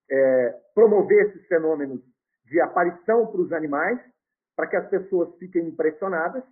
é, 0.09 0.61
promover 0.73 1.27
esses 1.27 1.47
fenômenos 1.47 2.01
de 2.45 2.61
aparição 2.61 3.27
para 3.27 3.41
os 3.41 3.51
animais, 3.51 3.99
para 4.55 4.67
que 4.67 4.75
as 4.75 4.87
pessoas 4.87 5.35
fiquem 5.37 5.67
impressionadas, 5.67 6.43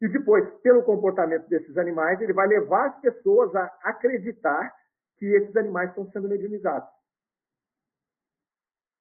e 0.00 0.08
depois, 0.08 0.48
pelo 0.60 0.82
comportamento 0.82 1.48
desses 1.48 1.76
animais, 1.78 2.20
ele 2.20 2.32
vai 2.32 2.46
levar 2.46 2.86
as 2.88 3.00
pessoas 3.00 3.54
a 3.54 3.64
acreditar 3.82 4.74
que 5.16 5.26
esses 5.26 5.54
animais 5.56 5.90
estão 5.90 6.10
sendo 6.10 6.28
mediunizados. 6.28 6.88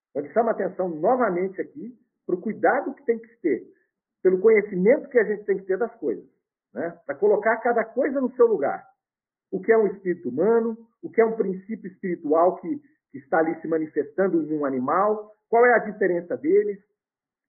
Então, 0.09 0.23
ele 0.23 0.33
chama 0.33 0.51
atenção 0.51 0.87
novamente 0.89 1.59
aqui 1.59 1.97
para 2.25 2.35
o 2.35 2.41
cuidado 2.41 2.93
que 2.93 3.05
tem 3.05 3.19
que 3.19 3.35
ter 3.37 3.73
pelo 4.23 4.39
conhecimento 4.39 5.09
que 5.09 5.19
a 5.19 5.23
gente 5.25 5.43
tem 5.43 5.57
que 5.57 5.65
ter 5.65 5.77
das 5.77 5.93
coisas, 5.95 6.25
né? 6.73 6.97
para 7.05 7.15
colocar 7.15 7.57
cada 7.57 7.83
coisa 7.83 8.21
no 8.21 8.33
seu 8.35 8.47
lugar. 8.47 8.87
O 9.51 9.61
que 9.61 9.71
é 9.71 9.77
um 9.77 9.87
espírito 9.87 10.29
humano, 10.29 10.77
o 11.01 11.09
que 11.09 11.19
é 11.19 11.25
um 11.25 11.35
princípio 11.35 11.91
espiritual 11.91 12.55
que, 12.55 12.81
que 13.11 13.17
está 13.17 13.39
ali 13.39 13.59
se 13.59 13.67
manifestando 13.67 14.41
em 14.41 14.57
um 14.57 14.65
animal, 14.65 15.35
qual 15.49 15.65
é 15.65 15.75
a 15.75 15.79
diferença 15.79 16.37
deles, 16.37 16.79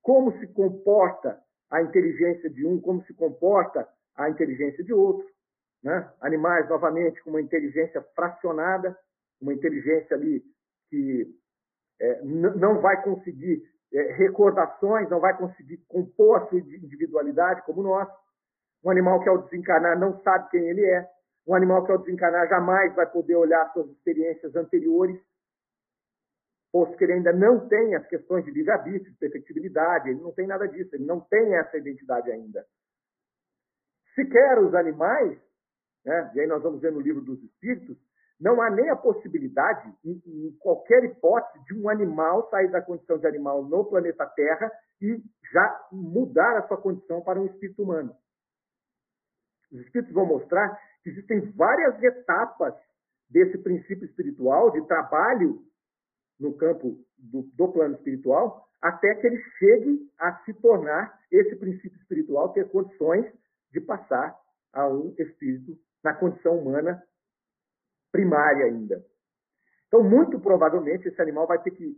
como 0.02 0.36
se 0.38 0.46
comporta 0.48 1.40
a 1.70 1.80
inteligência 1.80 2.50
de 2.50 2.66
um, 2.66 2.80
como 2.80 3.02
se 3.04 3.14
comporta 3.14 3.88
a 4.16 4.28
inteligência 4.28 4.84
de 4.84 4.92
outro. 4.92 5.26
Né? 5.82 6.12
Animais, 6.20 6.68
novamente, 6.68 7.22
com 7.22 7.30
uma 7.30 7.40
inteligência 7.40 8.02
fracionada, 8.14 8.98
uma 9.40 9.54
inteligência 9.54 10.16
ali 10.16 10.42
que 10.90 11.26
é, 12.00 12.22
não 12.22 12.80
vai 12.80 13.02
conseguir 13.02 13.62
recordações, 14.16 15.08
não 15.08 15.20
vai 15.20 15.36
conseguir 15.36 15.78
compor 15.88 16.42
a 16.42 16.46
sua 16.46 16.58
individualidade 16.58 17.62
como 17.62 17.82
nós. 17.82 18.08
Um 18.84 18.90
animal 18.90 19.20
que 19.22 19.28
ao 19.28 19.42
desencarnar 19.42 19.98
não 19.98 20.20
sabe 20.22 20.50
quem 20.50 20.68
ele 20.68 20.84
é. 20.84 21.08
Um 21.46 21.54
animal 21.54 21.84
que 21.84 21.92
ao 21.92 21.98
desencarnar 21.98 22.48
jamais 22.48 22.94
vai 22.94 23.06
poder 23.10 23.36
olhar 23.36 23.72
suas 23.72 23.88
experiências 23.90 24.54
anteriores, 24.56 25.20
posto 26.72 26.96
que 26.96 27.04
ele 27.04 27.12
ainda 27.12 27.32
não 27.32 27.68
tem 27.68 27.94
as 27.94 28.04
questões 28.08 28.44
de 28.44 28.50
livre-arbítrio, 28.50 29.12
de 29.12 29.18
perfectibilidade, 29.18 30.08
ele 30.08 30.20
não 30.20 30.32
tem 30.32 30.46
nada 30.46 30.66
disso, 30.66 30.96
ele 30.96 31.04
não 31.04 31.20
tem 31.20 31.54
essa 31.54 31.76
identidade 31.76 32.32
ainda. 32.32 32.66
Sequer 34.16 34.58
os 34.58 34.74
animais, 34.74 35.38
né, 36.04 36.32
e 36.34 36.40
aí 36.40 36.46
nós 36.48 36.62
vamos 36.62 36.80
ver 36.80 36.90
no 36.90 37.00
livro 37.00 37.20
dos 37.20 37.40
Espíritos, 37.44 37.96
não 38.40 38.60
há 38.60 38.70
nem 38.70 38.88
a 38.90 38.96
possibilidade, 38.96 39.92
em, 40.04 40.22
em, 40.26 40.56
qualquer 40.58 41.04
hipótese, 41.04 41.64
de 41.66 41.74
um 41.74 41.88
animal 41.88 42.48
sair 42.50 42.70
da 42.70 42.82
condição 42.82 43.18
de 43.18 43.26
animal 43.26 43.64
no 43.64 43.84
planeta 43.84 44.26
Terra 44.26 44.70
e 45.00 45.22
já 45.52 45.86
mudar 45.92 46.58
a 46.58 46.66
sua 46.66 46.76
condição 46.76 47.22
para 47.22 47.40
um 47.40 47.46
espírito 47.46 47.82
humano. 47.82 48.14
Os 49.72 49.80
espíritos 49.80 50.12
vão 50.12 50.26
mostrar 50.26 50.78
que 51.02 51.10
existem 51.10 51.40
várias 51.52 52.02
etapas 52.02 52.74
desse 53.28 53.58
princípio 53.58 54.04
espiritual, 54.04 54.70
de 54.70 54.86
trabalho 54.86 55.62
no 56.38 56.54
campo 56.56 56.98
do, 57.16 57.42
do 57.54 57.68
plano 57.72 57.94
espiritual, 57.94 58.68
até 58.80 59.14
que 59.14 59.26
ele 59.26 59.42
chegue 59.58 60.12
a 60.18 60.36
se 60.44 60.52
tornar 60.54 61.18
esse 61.30 61.56
princípio 61.56 61.98
espiritual, 61.98 62.52
ter 62.52 62.68
condições 62.68 63.26
de 63.72 63.80
passar 63.80 64.36
a 64.72 64.88
um 64.88 65.14
espírito 65.18 65.78
na 66.02 66.12
condição 66.14 66.58
humana 66.58 67.02
primária 68.14 68.66
ainda. 68.66 69.02
Então, 69.88 70.04
muito 70.04 70.38
provavelmente, 70.38 71.08
esse 71.08 71.20
animal 71.20 71.48
vai 71.48 71.60
ter 71.60 71.72
que 71.72 71.96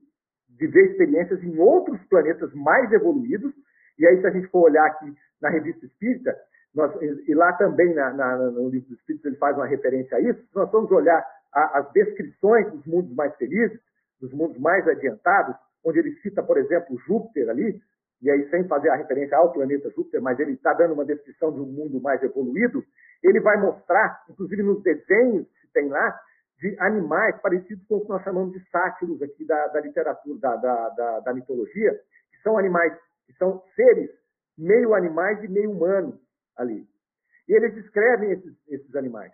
viver 0.48 0.92
experiências 0.92 1.42
em 1.44 1.58
outros 1.58 2.02
planetas 2.08 2.54
mais 2.54 2.90
evoluídos. 2.90 3.52
E 3.98 4.06
aí, 4.06 4.18
se 4.18 4.26
a 4.26 4.30
gente 4.30 4.48
for 4.48 4.62
olhar 4.62 4.86
aqui 4.86 5.12
na 5.42 5.50
revista 5.50 5.84
Espírita, 5.84 6.34
nós, 6.74 6.90
e 7.02 7.34
lá 7.34 7.52
também 7.52 7.92
na, 7.94 8.14
na, 8.14 8.36
no 8.50 8.70
livro 8.70 8.88
dos 8.88 8.98
Espíritos 8.98 9.26
ele 9.26 9.36
faz 9.36 9.56
uma 9.56 9.66
referência 9.66 10.16
a 10.16 10.20
isso, 10.20 10.40
se 10.40 10.56
nós 10.56 10.70
vamos 10.70 10.90
olhar 10.90 11.22
a, 11.52 11.80
as 11.80 11.92
descrições 11.92 12.70
dos 12.72 12.86
mundos 12.86 13.14
mais 13.14 13.34
felizes, 13.36 13.78
dos 14.18 14.32
mundos 14.32 14.58
mais 14.58 14.88
adiantados, 14.88 15.54
onde 15.84 15.98
ele 15.98 16.14
cita, 16.22 16.42
por 16.42 16.56
exemplo, 16.56 16.98
Júpiter 17.06 17.50
ali, 17.50 17.78
e 18.22 18.30
aí 18.30 18.48
sem 18.48 18.66
fazer 18.66 18.88
a 18.88 18.96
referência 18.96 19.36
ao 19.36 19.52
planeta 19.52 19.90
Júpiter, 19.90 20.22
mas 20.22 20.38
ele 20.40 20.52
está 20.52 20.72
dando 20.72 20.94
uma 20.94 21.04
descrição 21.04 21.52
de 21.52 21.60
um 21.60 21.66
mundo 21.66 22.00
mais 22.00 22.22
evoluído, 22.22 22.82
ele 23.22 23.40
vai 23.40 23.60
mostrar, 23.60 24.24
inclusive 24.30 24.62
nos 24.62 24.82
desenhos 24.82 25.46
tem 25.76 25.88
lá 25.88 26.18
de 26.58 26.74
animais 26.80 27.38
parecidos 27.42 27.86
com 27.86 27.96
o 27.96 28.00
que 28.00 28.08
nós 28.08 28.22
chamamos 28.22 28.52
de 28.52 28.70
sátiros 28.70 29.20
aqui 29.20 29.44
da, 29.44 29.68
da 29.68 29.80
literatura, 29.80 30.38
da, 30.38 30.56
da, 30.56 31.20
da, 31.20 31.34
mitologia, 31.34 31.92
que 32.30 32.42
são 32.42 32.56
animais, 32.56 32.98
que 33.26 33.34
são 33.34 33.62
seres 33.74 34.10
meio 34.56 34.94
animais 34.94 35.42
e 35.44 35.48
meio 35.48 35.70
humanos 35.70 36.18
ali. 36.56 36.88
E 37.46 37.52
eles 37.52 37.74
descrevem 37.74 38.32
esses, 38.32 38.54
esses 38.68 38.96
animais, 38.96 39.30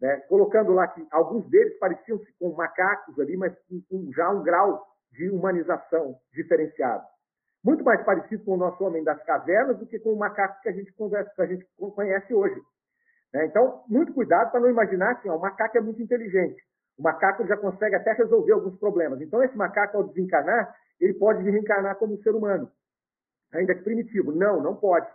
né? 0.00 0.16
colocando 0.28 0.72
lá 0.72 0.88
que 0.88 1.06
alguns 1.12 1.48
deles 1.48 1.78
pareciam-se 1.78 2.26
com 2.38 2.52
macacos 2.52 3.16
ali, 3.20 3.36
mas 3.36 3.54
com, 3.88 4.10
já 4.12 4.28
um 4.30 4.42
grau 4.42 4.84
de 5.12 5.30
humanização 5.30 6.18
diferenciado. 6.32 7.06
Muito 7.62 7.84
mais 7.84 8.02
parecido 8.04 8.44
com 8.44 8.54
o 8.54 8.56
nosso 8.56 8.82
homem 8.82 9.04
das 9.04 9.22
cavernas 9.22 9.78
do 9.78 9.86
que 9.86 10.00
com 10.00 10.12
o 10.14 10.18
macaco 10.18 10.60
que 10.62 10.68
a 10.68 10.72
gente 10.72 10.92
conversa, 10.94 11.30
que 11.34 11.42
a 11.42 11.46
gente 11.46 11.64
conhece 11.94 12.34
hoje. 12.34 12.60
Né? 13.32 13.46
Então, 13.46 13.84
muito 13.88 14.12
cuidado 14.12 14.50
para 14.50 14.60
não 14.60 14.70
imaginar 14.70 15.14
que 15.16 15.28
assim, 15.28 15.38
o 15.38 15.40
macaco 15.40 15.78
é 15.78 15.80
muito 15.80 16.02
inteligente. 16.02 16.62
O 16.98 17.02
macaco 17.02 17.46
já 17.46 17.56
consegue 17.56 17.96
até 17.96 18.12
resolver 18.12 18.52
alguns 18.52 18.78
problemas. 18.78 19.20
Então, 19.20 19.42
esse 19.42 19.56
macaco, 19.56 19.96
ao 19.96 20.04
desencarnar, 20.04 20.74
ele 21.00 21.14
pode 21.14 21.42
reencarnar 21.42 21.96
como 21.96 22.14
um 22.14 22.22
ser 22.22 22.34
humano, 22.34 22.70
ainda 23.52 23.74
que 23.74 23.82
primitivo. 23.82 24.32
Não, 24.32 24.62
não 24.62 24.76
pode. 24.76 25.08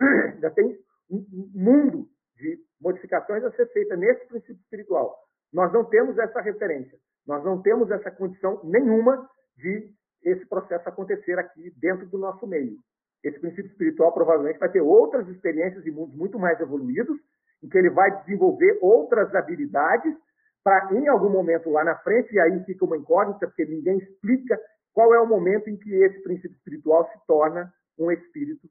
Já 0.40 0.50
tem 0.50 0.78
um 1.10 1.24
mundo 1.54 2.08
de 2.36 2.58
modificações 2.80 3.44
a 3.44 3.50
ser 3.52 3.66
feita 3.72 3.96
nesse 3.96 4.26
princípio 4.26 4.60
espiritual. 4.62 5.16
Nós 5.52 5.72
não 5.72 5.84
temos 5.84 6.18
essa 6.18 6.40
referência, 6.40 6.98
nós 7.26 7.44
não 7.44 7.60
temos 7.62 7.90
essa 7.90 8.10
condição 8.10 8.60
nenhuma 8.64 9.28
de 9.56 9.94
esse 10.22 10.44
processo 10.46 10.88
acontecer 10.88 11.38
aqui 11.38 11.70
dentro 11.76 12.06
do 12.06 12.18
nosso 12.18 12.46
meio. 12.46 12.78
Esse 13.22 13.38
princípio 13.38 13.70
espiritual 13.70 14.12
provavelmente 14.12 14.58
vai 14.58 14.70
ter 14.70 14.80
outras 14.80 15.28
experiências 15.28 15.84
de 15.84 15.90
mundos 15.90 16.16
muito 16.16 16.38
mais 16.38 16.60
evoluídos 16.60 17.18
em 17.62 17.68
que 17.68 17.78
ele 17.78 17.90
vai 17.90 18.10
desenvolver 18.20 18.78
outras 18.80 19.34
habilidades 19.34 20.14
para, 20.62 20.92
em 20.94 21.08
algum 21.08 21.30
momento 21.30 21.70
lá 21.70 21.84
na 21.84 21.96
frente, 21.96 22.34
e 22.34 22.40
aí 22.40 22.64
fica 22.64 22.84
uma 22.84 22.96
incógnita, 22.96 23.46
porque 23.46 23.64
ninguém 23.64 23.98
explica 23.98 24.60
qual 24.92 25.14
é 25.14 25.20
o 25.20 25.26
momento 25.26 25.68
em 25.68 25.76
que 25.76 25.94
esse 25.94 26.22
princípio 26.22 26.56
espiritual 26.56 27.08
se 27.10 27.26
torna 27.26 27.72
um 27.98 28.10
espírito 28.10 28.68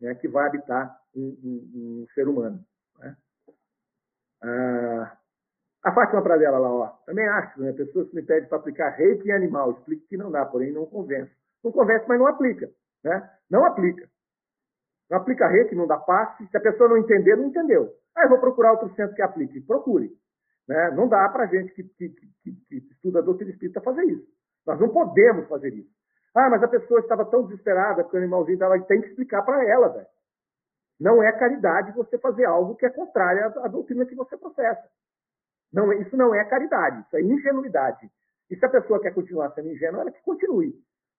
né, 0.00 0.14
que 0.14 0.28
vai 0.28 0.46
habitar 0.46 0.96
um, 1.14 1.36
um, 1.44 2.02
um 2.02 2.06
ser 2.14 2.28
humano. 2.28 2.64
Né? 2.98 3.16
Ah, 4.42 5.16
a 5.84 5.92
Fátima 5.92 6.22
Pradella 6.22 6.58
lá, 6.58 6.72
ó, 6.72 6.86
também 7.04 7.28
acho, 7.28 7.60
né? 7.60 7.72
Pessoas 7.72 8.08
que 8.08 8.16
me 8.16 8.22
pedem 8.22 8.48
para 8.48 8.56
aplicar 8.56 8.88
reiki 8.90 9.28
em 9.28 9.32
animal, 9.32 9.72
explico 9.72 10.06
que 10.08 10.16
não 10.16 10.30
dá, 10.30 10.44
porém 10.46 10.72
não 10.72 10.86
convence. 10.86 11.30
Não 11.62 11.70
convence, 11.70 12.06
mas 12.08 12.18
não 12.18 12.26
aplica. 12.26 12.70
Né? 13.02 13.30
Não 13.50 13.66
aplica. 13.66 14.08
Não 15.10 15.18
aplica 15.18 15.48
reiki, 15.48 15.74
não 15.74 15.86
dá 15.86 15.98
passe. 15.98 16.46
Se 16.46 16.56
a 16.56 16.60
pessoa 16.60 16.88
não 16.88 16.98
entender, 16.98 17.36
não 17.36 17.46
entendeu. 17.46 17.92
Aí 18.16 18.24
eu 18.24 18.30
vou 18.30 18.38
procurar 18.38 18.72
outro 18.72 18.94
centro 18.94 19.14
que 19.14 19.22
aplique. 19.22 19.60
Procure. 19.60 20.10
Né? 20.68 20.90
Não 20.92 21.08
dá 21.08 21.28
para 21.28 21.46
gente 21.46 21.72
que, 21.74 21.82
que, 21.82 22.08
que, 22.42 22.52
que 22.68 22.76
estuda 22.92 23.18
a 23.18 23.22
doutrina 23.22 23.50
espírita 23.50 23.80
fazer 23.80 24.04
isso. 24.04 24.26
Nós 24.66 24.80
não 24.80 24.88
podemos 24.88 25.46
fazer 25.48 25.74
isso. 25.74 25.90
Ah, 26.34 26.48
mas 26.50 26.62
a 26.62 26.68
pessoa 26.68 27.00
estava 27.00 27.24
tão 27.26 27.44
desesperada 27.44 28.02
porque 28.02 28.16
o 28.16 28.20
animalzinho 28.20 28.54
estava. 28.54 28.80
Tem 28.80 29.00
que 29.00 29.08
explicar 29.08 29.42
para 29.42 29.62
ela, 29.68 29.88
velho. 29.88 30.06
Não 30.98 31.22
é 31.22 31.32
caridade 31.32 31.92
você 31.92 32.18
fazer 32.18 32.44
algo 32.44 32.76
que 32.76 32.86
é 32.86 32.90
contrário 32.90 33.44
à, 33.44 33.66
à 33.66 33.68
doutrina 33.68 34.06
que 34.06 34.14
você 34.14 34.36
processa. 34.36 34.88
Não, 35.72 35.92
isso 35.92 36.16
não 36.16 36.34
é 36.34 36.44
caridade, 36.44 37.00
isso 37.02 37.16
é 37.16 37.20
ingenuidade. 37.20 38.08
E 38.48 38.56
se 38.56 38.64
a 38.64 38.68
pessoa 38.68 39.00
quer 39.00 39.12
continuar 39.12 39.50
sendo 39.50 39.70
ingênua, 39.70 40.02
ela 40.02 40.10
que 40.10 40.22
continue. 40.22 40.72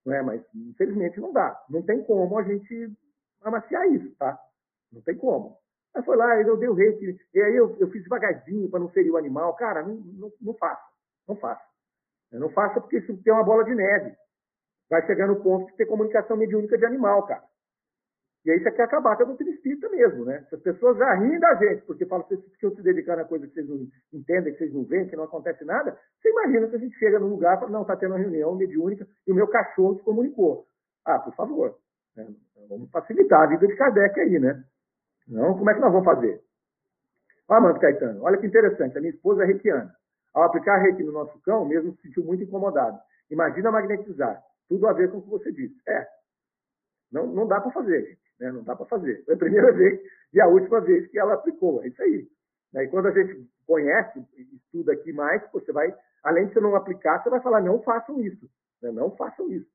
Não 0.05 0.13
é? 0.13 0.21
Mas, 0.21 0.41
infelizmente, 0.55 1.19
não 1.19 1.33
dá. 1.33 1.59
Não 1.69 1.81
tem 1.81 2.03
como 2.03 2.37
a 2.37 2.43
gente 2.43 2.89
amaciar 3.45 3.87
isso, 3.91 4.13
tá? 4.15 4.37
Não 4.91 5.01
tem 5.01 5.15
como. 5.15 5.57
Aí 5.95 6.03
foi 6.03 6.17
lá, 6.17 6.41
eu 6.41 6.57
dei 6.57 6.67
o 6.67 6.73
reiki, 6.73 7.17
e 7.33 7.41
aí 7.41 7.55
eu, 7.55 7.75
eu 7.79 7.89
fiz 7.89 8.03
devagarzinho 8.03 8.69
para 8.69 8.79
não 8.79 8.89
ferir 8.89 9.11
o 9.11 9.17
animal. 9.17 9.55
Cara, 9.55 9.81
não, 9.81 9.95
não, 9.95 10.31
não 10.41 10.53
faça, 10.55 10.83
não 11.27 11.35
faça. 11.37 11.63
Não 12.31 12.49
faça 12.49 12.81
porque 12.81 12.97
isso 12.97 13.15
tem 13.23 13.31
uma 13.31 13.43
bola 13.43 13.63
de 13.63 13.73
neve. 13.73 14.13
Vai 14.89 15.05
chegar 15.05 15.27
no 15.27 15.41
ponto 15.41 15.71
de 15.71 15.77
ter 15.77 15.85
comunicação 15.85 16.35
mediúnica 16.35 16.77
de 16.77 16.85
animal, 16.85 17.25
cara. 17.25 17.43
E 18.45 18.51
aí 18.51 18.61
você 18.61 18.71
quer 18.71 18.83
acabar 18.83 19.15
com 19.15 19.23
a 19.23 19.25
doutrina 19.25 19.51
espírita 19.51 19.89
mesmo, 19.89 20.23
né? 20.23 20.45
Se 20.49 20.55
as 20.55 20.61
pessoas 20.61 20.97
já 20.97 21.15
riem 21.15 21.39
da 21.39 21.55
gente, 21.55 21.81
porque 21.85 22.05
falam 22.05 22.27
que 22.27 22.35
vocês 22.35 22.51
ficam 22.51 22.75
se 22.75 22.81
dedicando 22.83 23.21
a 23.21 23.25
coisa 23.25 23.47
que 23.47 23.53
vocês 23.53 23.67
não 23.67 23.87
entendem, 24.13 24.53
que 24.53 24.59
vocês 24.59 24.73
não 24.73 24.83
veem, 24.83 25.07
que 25.07 25.15
não 25.15 25.23
acontece 25.23 25.65
nada, 25.65 25.97
você 26.21 26.29
imagina 26.29 26.69
se 26.69 26.75
a 26.75 26.79
gente 26.79 26.95
chega 26.99 27.19
num 27.19 27.29
lugar 27.29 27.57
e 27.57 27.59
fala, 27.61 27.71
não, 27.71 27.81
está 27.81 27.95
tendo 27.95 28.11
uma 28.11 28.19
reunião 28.19 28.53
mediúnica 28.53 29.07
e 29.25 29.31
o 29.31 29.35
meu 29.35 29.47
cachorro 29.47 29.97
se 29.97 30.03
comunicou. 30.03 30.67
Ah, 31.03 31.17
por 31.17 31.33
favor. 31.33 31.75
Né? 32.15 32.27
Vamos 32.69 32.89
facilitar 32.91 33.43
a 33.43 33.47
vida 33.47 33.67
de 33.67 33.75
Kardec 33.75 34.19
aí, 34.19 34.39
né? 34.39 34.63
Não, 35.27 35.57
como 35.57 35.69
é 35.69 35.73
que 35.73 35.79
nós 35.79 35.91
vamos 35.91 36.05
fazer? 36.05 36.41
Olha, 37.47 37.61
Manto 37.61 37.79
Caetano, 37.79 38.23
olha 38.23 38.37
que 38.37 38.47
interessante. 38.47 38.97
A 38.97 39.01
minha 39.01 39.13
esposa 39.13 39.43
é 39.43 39.45
reikiana. 39.45 39.95
Ao 40.33 40.43
aplicar 40.43 40.77
reiki 40.77 41.03
no 41.03 41.11
nosso 41.11 41.39
cão, 41.41 41.65
mesmo 41.65 41.95
se 41.95 42.01
sentiu 42.01 42.23
muito 42.23 42.43
incomodado. 42.43 42.99
Imagina 43.29 43.71
magnetizar. 43.71 44.41
Tudo 44.67 44.87
a 44.87 44.93
ver 44.93 45.11
com 45.11 45.19
o 45.19 45.21
que 45.21 45.29
você 45.29 45.51
disse. 45.51 45.75
É. 45.87 46.07
Não, 47.11 47.27
não 47.27 47.47
dá 47.47 47.61
para 47.61 47.71
fazer, 47.71 48.03
gente. 48.03 48.21
Né? 48.39 48.51
Não 48.51 48.63
dá 48.63 48.75
para 48.75 48.85
fazer. 48.85 49.23
Foi 49.25 49.35
a 49.35 49.37
primeira 49.37 49.71
vez 49.73 49.99
e 50.33 50.41
a 50.41 50.47
última 50.47 50.81
vez 50.81 51.07
que 51.07 51.17
ela 51.17 51.35
aplicou. 51.35 51.83
É 51.83 51.87
isso 51.87 52.01
aí. 52.01 52.27
E 52.73 52.87
quando 52.87 53.07
a 53.07 53.11
gente 53.11 53.49
conhece, 53.65 54.25
estuda 54.53 54.93
aqui 54.93 55.13
mais, 55.13 55.41
você 55.51 55.71
vai, 55.71 55.95
além 56.23 56.47
de 56.47 56.53
você 56.53 56.59
não 56.59 56.75
aplicar, 56.75 57.23
você 57.23 57.29
vai 57.29 57.41
falar, 57.41 57.61
não 57.61 57.81
façam 57.81 58.19
isso. 58.19 58.49
Né? 58.81 58.91
Não 58.91 59.15
façam 59.15 59.49
isso. 59.51 59.69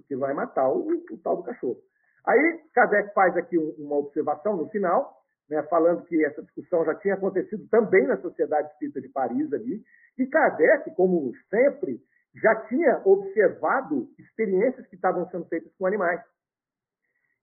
Porque 0.00 0.16
vai 0.16 0.34
matar 0.34 0.68
o, 0.68 0.88
o 1.10 1.18
tal 1.22 1.36
do 1.36 1.42
cachorro. 1.42 1.80
Aí 2.26 2.60
Kardec 2.74 3.12
faz 3.14 3.36
aqui 3.36 3.56
uma 3.56 3.96
observação 3.96 4.56
no 4.56 4.68
final, 4.68 5.20
né, 5.48 5.62
falando 5.64 6.04
que 6.04 6.24
essa 6.24 6.42
discussão 6.42 6.84
já 6.84 6.94
tinha 6.96 7.14
acontecido 7.14 7.66
também 7.68 8.06
na 8.06 8.16
Sociedade 8.18 8.70
Espírita 8.72 9.00
de 9.00 9.08
Paris 9.08 9.52
ali, 9.52 9.82
e 10.18 10.26
Kardec, 10.26 10.90
como 10.94 11.32
sempre, 11.48 12.00
já 12.34 12.54
tinha 12.66 13.00
observado 13.04 14.08
experiências 14.18 14.86
que 14.86 14.94
estavam 14.94 15.28
sendo 15.30 15.46
feitas 15.46 15.72
com 15.76 15.86
animais. 15.86 16.20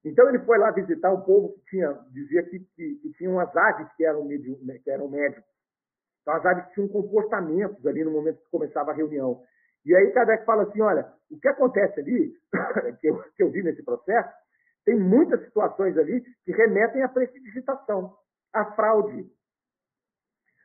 Então 0.06 0.30
ele 0.30 0.40
foi 0.40 0.58
lá 0.58 0.72
visitar 0.72 1.12
um 1.12 1.22
povo 1.22 1.54
que 1.54 1.66
tinha, 1.72 1.92
dizia 2.12 2.44
que, 2.44 2.60
que, 2.60 2.96
que 2.96 3.12
tinha 3.14 3.30
umas 3.30 3.54
aves 3.56 3.92
que 3.98 4.06
eram, 4.06 4.28
eram 4.86 5.10
médicos. 5.10 5.44
Então 6.22 6.34
as 6.36 6.46
aves 6.46 6.72
tinham 6.74 6.88
comportamentos 6.88 7.86
ali 7.86 8.04
no 8.04 8.12
momento 8.12 8.42
que 8.42 8.50
começava 8.50 8.92
a 8.92 8.94
reunião. 8.94 9.44
E 9.88 9.96
aí 9.96 10.12
Kardec 10.12 10.44
fala 10.46 10.64
assim, 10.64 10.82
olha, 10.82 11.10
o 11.32 11.40
que 11.40 11.48
acontece 11.48 12.02
ali, 12.02 12.34
que 13.00 13.08
eu, 13.08 13.24
que 13.36 13.44
eu 13.44 13.50
vi 13.50 13.64
nesse 13.64 13.82
processo, 13.84 14.30
tem 14.86 15.00
muitas 15.00 15.42
situações 15.46 15.98
ali 15.98 16.22
que 16.44 16.52
remetem 16.52 17.04
à 17.04 17.10
prestidigitação, 17.10 18.14
à 18.54 18.66
fraude. 18.74 19.26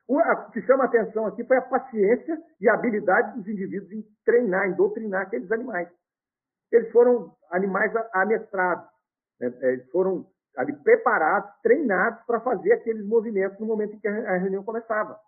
O 0.08 0.20
que 0.50 0.60
chama 0.62 0.84
atenção 0.84 1.24
aqui 1.26 1.44
foi 1.44 1.56
a 1.56 1.62
paciência 1.62 2.36
e 2.60 2.68
a 2.68 2.74
habilidade 2.74 3.38
dos 3.38 3.48
indivíduos 3.48 3.92
em 3.92 4.04
treinar, 4.24 4.68
em 4.68 4.74
doutrinar 4.74 5.22
aqueles 5.22 5.50
animais. 5.52 5.88
Eles 6.72 6.90
foram 6.90 7.32
animais 7.50 7.92
amestrados, 8.12 8.88
né? 9.38 9.52
É, 9.60 9.72
eles 9.74 9.88
foram 9.90 10.26
ali, 10.56 10.72
preparados, 10.82 11.50
treinados 11.62 12.24
para 12.26 12.40
fazer 12.40 12.72
aqueles 12.72 13.06
movimentos 13.06 13.58
no 13.60 13.66
momento 13.66 13.94
em 13.94 14.00
que 14.00 14.08
a 14.08 14.36
reunião 14.36 14.64
começava. 14.64 15.18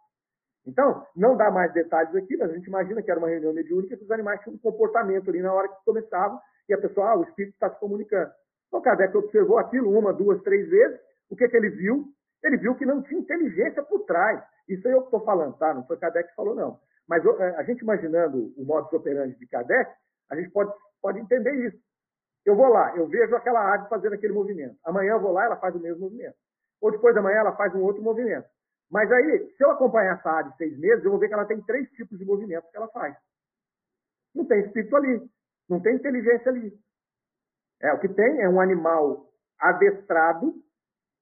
Então, 0.67 1.07
não 1.15 1.37
dá 1.37 1.51
mais 1.51 1.73
detalhes 1.73 2.15
aqui, 2.15 2.37
mas 2.37 2.51
a 2.51 2.55
gente 2.55 2.67
imagina 2.67 3.03
que 3.03 3.11
era 3.11 3.21
uma 3.21 3.29
reunião 3.29 3.53
mediúnica 3.53 3.97
que 3.97 4.05
os 4.05 4.11
animais 4.11 4.41
tinham 4.41 4.55
um 4.55 4.59
comportamento 4.59 5.29
ali 5.29 5.43
na 5.43 5.53
hora 5.53 5.69
que 5.69 5.85
começavam 5.85 6.41
e 6.69 6.75
a 6.75 6.79
pessoa, 6.79 7.11
ah, 7.11 7.19
o 7.19 7.25
espírito 7.25 7.55
está 7.55 7.71
se 7.71 7.79
comunicando. 7.79 8.31
Então, 8.69 8.81
Kardec 8.81 9.17
observou 9.17 9.59
aquilo 9.59 9.91
uma, 9.91 10.12
duas, 10.12 10.41
três 10.43 10.69
vezes. 10.69 10.99
O 11.29 11.37
que, 11.37 11.49
que 11.49 11.57
ele 11.57 11.71
viu? 11.71 12.07
Ele 12.43 12.57
viu 12.57 12.75
que 12.75 12.87
não 12.87 13.03
tinha 13.03 13.21
inteligência 13.21 13.83
por 13.83 14.01
trás. 14.01 14.43
Isso 14.69 14.87
aí 14.89 14.95
eu 14.95 15.05
estou 15.05 15.21
falando, 15.25 15.57
tá? 15.59 15.75
Não 15.75 15.87
foi 15.87 15.99
Kardec 15.99 16.31
que 16.31 16.35
falou, 16.35 16.55
não. 16.55 16.81
Mas 17.07 17.25
é, 17.25 17.57
a 17.57 17.62
gente 17.62 17.83
imaginando 17.83 18.53
o 18.57 18.65
modus 18.65 18.93
operandi 18.93 19.39
de 19.39 19.47
Kardec, 19.47 19.91
a 20.31 20.37
gente 20.37 20.51
pode, 20.51 20.73
pode 21.03 21.21
entender 21.21 21.53
isso. 21.67 21.79
Eu 22.45 22.57
vou 22.57 22.69
lá, 22.69 22.95
eu 22.97 23.07
vejo 23.07 23.35
aquela 23.37 23.75
ave 23.75 23.89
fazendo 23.89 24.15
aquele 24.15 24.33
movimento. 24.33 24.77
Amanhã 24.85 25.12
eu 25.12 25.21
vou 25.21 25.33
lá, 25.33 25.45
ela 25.45 25.57
faz 25.57 25.75
o 25.75 25.81
mesmo 25.81 26.01
movimento. 26.01 26.37
Ou 26.81 26.91
depois 26.91 27.15
da 27.15 27.23
manhã 27.23 27.37
ela 27.37 27.57
faz 27.57 27.75
um 27.75 27.83
outro 27.83 28.03
movimento. 28.03 28.47
Mas 28.95 29.11
aí, 29.11 29.53
se 29.57 29.64
eu 29.64 29.72
acompanhar 29.72 30.16
essa 30.16 30.38
ave 30.38 30.57
seis 30.57 30.78
meses, 30.78 31.05
eu 31.05 31.11
vou 31.11 31.18
ver 31.18 31.26
que 31.26 31.34
ela 31.34 31.45
tem 31.45 31.61
três 31.62 31.90
tipos 31.90 32.16
de 32.16 32.24
movimentos 32.24 32.70
que 32.70 32.76
ela 32.76 32.86
faz. 32.86 33.16
Não 34.32 34.45
tem 34.45 34.61
espírito 34.61 34.95
ali, 34.95 35.20
não 35.68 35.80
tem 35.80 35.97
inteligência 35.97 36.49
ali. 36.49 36.72
É, 37.82 37.92
o 37.92 37.99
que 37.99 38.09
tem 38.09 38.40
é 38.42 38.49
um 38.49 38.61
animal 38.61 39.28
adestrado, 39.59 40.55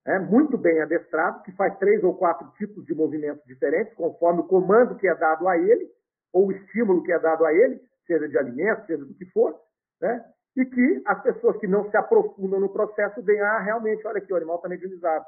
é, 0.06 0.18
muito 0.18 0.58
bem 0.58 0.82
adestrado, 0.82 1.42
que 1.44 1.52
faz 1.52 1.74
três 1.78 2.04
ou 2.04 2.14
quatro 2.14 2.46
tipos 2.58 2.84
de 2.84 2.94
movimentos 2.94 3.42
diferentes, 3.46 3.94
conforme 3.94 4.40
o 4.40 4.46
comando 4.46 4.98
que 4.98 5.08
é 5.08 5.14
dado 5.14 5.48
a 5.48 5.56
ele, 5.56 5.90
ou 6.30 6.48
o 6.48 6.52
estímulo 6.52 7.02
que 7.02 7.10
é 7.10 7.18
dado 7.18 7.46
a 7.46 7.54
ele, 7.54 7.80
seja 8.06 8.28
de 8.28 8.36
alimento, 8.36 8.84
seja 8.84 9.02
do 9.02 9.14
que 9.14 9.24
for, 9.30 9.58
né? 9.98 10.22
e 10.54 10.66
que 10.66 11.02
as 11.06 11.22
pessoas 11.22 11.56
que 11.56 11.66
não 11.66 11.90
se 11.90 11.96
aprofundam 11.96 12.60
no 12.60 12.68
processo 12.68 13.22
veem, 13.22 13.40
ah, 13.40 13.60
realmente, 13.60 14.06
olha 14.06 14.18
aqui, 14.18 14.30
o 14.30 14.36
animal 14.36 14.56
está 14.56 14.68
mediunizado 14.68 15.24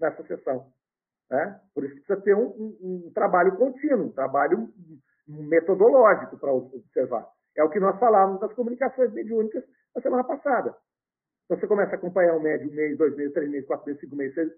nessa 0.00 0.24
sessão. 0.24 0.68
Né? 1.30 1.60
Por 1.74 1.84
isso 1.84 1.94
precisa 1.94 2.20
ter 2.20 2.34
um, 2.34 2.46
um, 2.46 3.06
um 3.06 3.12
trabalho 3.14 3.56
contínuo, 3.56 4.06
um 4.06 4.12
trabalho 4.12 4.68
metodológico 5.26 6.36
para 6.38 6.52
observar. 6.52 7.26
É 7.56 7.62
o 7.62 7.70
que 7.70 7.78
nós 7.78 7.98
falávamos 7.98 8.40
das 8.40 8.52
comunicações 8.54 9.12
mediúnicas 9.12 9.64
na 9.94 10.02
semana 10.02 10.24
passada. 10.24 10.74
Então, 11.44 11.58
você 11.58 11.66
começa 11.66 11.92
a 11.92 11.94
acompanhar 11.96 12.36
um 12.36 12.40
médio, 12.40 12.70
um 12.70 12.74
mês, 12.74 12.96
dois 12.96 13.16
meses, 13.16 13.32
três 13.32 13.50
meses, 13.50 13.66
quatro 13.66 13.86
meses, 13.86 14.00
cinco 14.00 14.16
meses, 14.16 14.34
seis, 14.34 14.52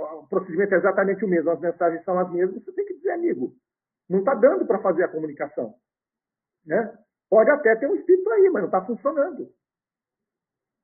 o 0.00 0.26
procedimento 0.28 0.74
é 0.74 0.78
exatamente 0.78 1.24
o 1.24 1.28
mesmo, 1.28 1.50
as 1.50 1.60
mensagens 1.60 2.02
são 2.04 2.18
as 2.18 2.30
mesmas, 2.30 2.64
você 2.64 2.72
tem 2.72 2.86
que 2.86 2.94
dizer, 2.94 3.10
amigo, 3.10 3.54
não 4.08 4.20
está 4.20 4.34
dando 4.34 4.66
para 4.66 4.80
fazer 4.80 5.04
a 5.04 5.08
comunicação. 5.08 5.74
Né? 6.64 6.98
Pode 7.28 7.50
até 7.50 7.76
ter 7.76 7.86
um 7.86 7.96
espírito 7.96 8.30
aí, 8.30 8.50
mas 8.50 8.62
não 8.62 8.68
está 8.68 8.84
funcionando. 8.84 9.52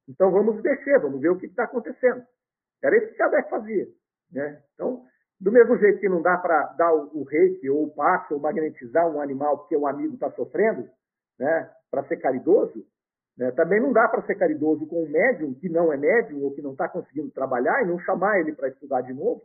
Então 0.08 0.30
vamos 0.30 0.60
mexer, 0.62 1.00
vamos 1.00 1.20
ver 1.20 1.30
o 1.30 1.38
que 1.38 1.46
está 1.46 1.64
acontecendo. 1.64 2.24
Era 2.82 2.96
isso 2.96 3.08
que 3.08 3.14
Kardec 3.14 3.50
fazia. 3.50 3.88
Né? 4.30 4.60
Então, 4.74 5.04
do 5.40 5.52
mesmo 5.52 5.76
jeito 5.78 6.00
que 6.00 6.08
não 6.08 6.22
dá 6.22 6.36
para 6.38 6.64
dar 6.74 6.92
o, 6.94 7.20
o 7.20 7.24
reiki 7.24 7.68
ou 7.68 7.84
o 7.84 7.90
passe 7.90 8.32
ou 8.32 8.40
magnetizar 8.40 9.06
um 9.08 9.20
animal 9.20 9.58
porque 9.58 9.76
o 9.76 9.86
amigo 9.86 10.14
está 10.14 10.30
sofrendo, 10.32 10.88
né, 11.38 11.70
para 11.90 12.04
ser 12.04 12.16
caridoso, 12.16 12.86
né, 13.36 13.50
também 13.52 13.80
não 13.80 13.92
dá 13.92 14.08
para 14.08 14.22
ser 14.22 14.34
caridoso 14.36 14.86
com 14.86 15.04
um 15.04 15.08
médium 15.08 15.54
que 15.54 15.68
não 15.68 15.92
é 15.92 15.96
médium 15.96 16.42
ou 16.42 16.54
que 16.54 16.62
não 16.62 16.72
está 16.72 16.88
conseguindo 16.88 17.30
trabalhar 17.30 17.82
e 17.82 17.86
não 17.86 17.98
chamar 18.00 18.40
ele 18.40 18.54
para 18.54 18.68
estudar 18.68 19.02
de 19.02 19.12
novo, 19.12 19.42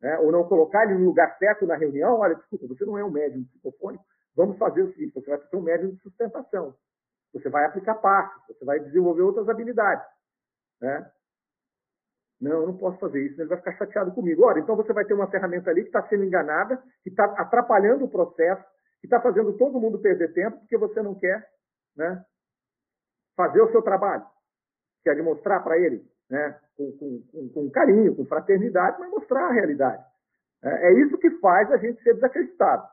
né, 0.00 0.18
ou 0.18 0.32
não 0.32 0.48
colocar 0.48 0.84
ele 0.84 0.98
no 0.98 1.04
lugar 1.04 1.36
certo 1.38 1.66
na 1.66 1.76
reunião. 1.76 2.18
Olha, 2.18 2.34
desculpa, 2.34 2.66
você 2.66 2.84
não 2.84 2.98
é 2.98 3.04
um 3.04 3.10
médium 3.10 3.44
psicofônico, 3.44 4.04
vamos 4.34 4.58
fazer 4.58 4.82
o 4.82 4.92
seguinte: 4.92 5.14
você 5.14 5.30
vai 5.30 5.38
ser 5.38 5.56
um 5.56 5.62
médium 5.62 5.92
de 5.92 6.00
sustentação. 6.00 6.74
Você 7.32 7.48
vai 7.48 7.64
aplicar 7.64 7.94
passos, 7.94 8.42
você 8.46 8.64
vai 8.64 8.78
desenvolver 8.80 9.22
outras 9.22 9.48
habilidades. 9.48 10.04
Né? 10.80 11.10
Não, 12.42 12.62
eu 12.62 12.66
não 12.66 12.76
posso 12.76 12.98
fazer 12.98 13.24
isso, 13.24 13.40
ele 13.40 13.48
vai 13.48 13.58
ficar 13.58 13.72
chateado 13.74 14.10
comigo. 14.10 14.44
Olha, 14.44 14.58
então 14.58 14.74
você 14.74 14.92
vai 14.92 15.04
ter 15.04 15.14
uma 15.14 15.30
ferramenta 15.30 15.70
ali 15.70 15.82
que 15.82 15.88
está 15.88 16.02
sendo 16.08 16.24
enganada, 16.24 16.82
que 17.04 17.08
está 17.08 17.24
atrapalhando 17.38 18.04
o 18.04 18.10
processo, 18.10 18.64
que 19.00 19.06
está 19.06 19.20
fazendo 19.20 19.56
todo 19.56 19.78
mundo 19.78 20.00
perder 20.00 20.32
tempo, 20.32 20.58
porque 20.58 20.76
você 20.76 21.00
não 21.00 21.14
quer 21.14 21.48
né, 21.96 22.20
fazer 23.36 23.62
o 23.62 23.70
seu 23.70 23.80
trabalho. 23.80 24.26
Quer 25.04 25.14
demonstrar 25.14 25.62
para 25.62 25.78
ele, 25.78 26.04
né, 26.28 26.58
com, 26.76 26.90
com, 26.98 27.48
com, 27.54 27.70
carinho, 27.70 28.16
com 28.16 28.26
fraternidade, 28.26 28.98
mas 28.98 29.08
mostrar 29.10 29.46
a 29.46 29.52
realidade. 29.52 30.04
É, 30.64 30.88
é 30.88 30.92
isso 31.00 31.16
que 31.18 31.30
faz 31.38 31.70
a 31.70 31.76
gente 31.76 32.02
ser 32.02 32.14
desacreditado. 32.14 32.88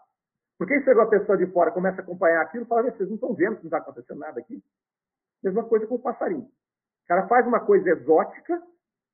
Porque 0.59 0.75
aí 0.75 0.83
chegou 0.83 1.01
a 1.01 1.09
pessoa 1.09 1.35
de 1.35 1.47
fora, 1.47 1.71
começa 1.71 2.01
a 2.01 2.03
acompanhar 2.03 2.43
aquilo 2.43 2.65
fala, 2.67 2.83
vocês 2.83 3.09
não 3.09 3.15
estão 3.15 3.33
vendo 3.33 3.55
que 3.55 3.63
não 3.63 3.69
está 3.69 3.79
acontecendo 3.79 4.19
nada 4.19 4.39
aqui? 4.39 4.61
Mesma 5.43 5.63
coisa 5.63 5.87
com 5.87 5.95
o 5.95 6.01
passarinho. 6.01 6.43
O 6.43 7.07
cara 7.07 7.27
faz 7.27 7.47
uma 7.47 7.65
coisa 7.65 7.89
exótica, 7.89 8.61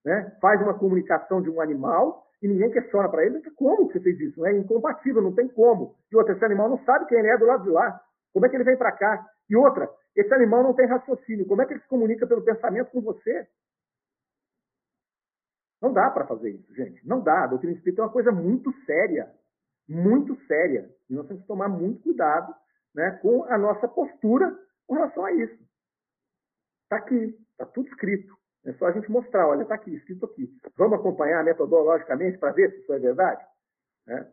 né? 0.06 0.38
faz 0.40 0.62
uma 0.62 0.78
comunicação 0.78 1.42
de 1.42 1.50
um 1.50 1.60
animal 1.60 2.26
e 2.42 2.48
ninguém 2.48 2.70
questiona 2.70 3.10
para 3.10 3.26
ele 3.26 3.42
como 3.56 3.88
que 3.88 3.94
você 3.94 4.00
fez 4.02 4.20
isso. 4.20 4.46
É 4.46 4.56
incompatível, 4.56 5.22
não 5.22 5.34
tem 5.34 5.48
como. 5.48 5.96
E 6.12 6.16
outra, 6.16 6.34
esse 6.34 6.46
animal 6.46 6.70
não 6.70 6.78
sabe 6.86 7.08
quem 7.08 7.18
ele 7.18 7.30
é 7.30 7.38
do 7.38 7.46
lado 7.46 7.64
de 7.64 7.72
lá. 7.72 8.00
Como 8.32 8.46
é 8.46 8.50
que 8.50 8.56
ele 8.56 8.64
vem 8.64 8.78
para 8.78 8.92
cá? 8.92 9.28
E 9.50 9.56
outra, 9.56 9.90
esse 10.16 10.32
animal 10.34 10.62
não 10.62 10.74
tem 10.74 10.86
raciocínio. 10.86 11.48
Como 11.48 11.62
é 11.62 11.66
que 11.66 11.74
ele 11.74 11.82
se 11.82 11.88
comunica 11.88 12.28
pelo 12.28 12.44
pensamento 12.44 12.92
com 12.92 13.02
você? 13.02 13.48
Não 15.82 15.92
dá 15.92 16.10
para 16.12 16.28
fazer 16.28 16.52
isso, 16.52 16.74
gente. 16.76 17.06
Não 17.08 17.22
dá. 17.22 17.44
A 17.44 17.48
doutrina 17.48 17.76
espírita 17.76 18.02
é 18.02 18.06
uma 18.06 18.12
coisa 18.12 18.32
muito 18.32 18.72
séria. 18.86 19.32
Muito 19.88 20.36
séria. 20.46 20.90
E 21.10 21.14
nós 21.14 21.28
temos 21.28 21.42
que 21.42 21.48
tomar 21.48 21.68
muito 21.68 22.02
cuidado 22.04 22.54
né, 22.94 23.12
com 23.22 23.44
a 23.46 23.58
nossa 23.58 23.88
postura 23.88 24.56
com 24.88 24.96
relação 24.96 25.26
a 25.26 25.32
isso. 25.32 25.64
Está 26.84 26.98
aqui, 26.98 27.38
está 27.52 27.66
tudo 27.66 27.88
escrito. 27.88 28.36
É 28.66 28.74
só 28.74 28.88
a 28.88 28.92
gente 28.92 29.12
mostrar, 29.12 29.48
olha, 29.48 29.62
está 29.62 29.76
aqui, 29.76 29.94
escrito 29.94 30.26
aqui. 30.26 30.50
Vamos 30.76 31.00
acompanhar 31.00 31.44
metodologicamente 31.44 32.38
para 32.40 32.52
ver 32.52 32.72
se 32.72 32.80
isso 32.80 32.94
é 32.94 33.00
verdade? 33.00 33.46
É. 34.08 34.26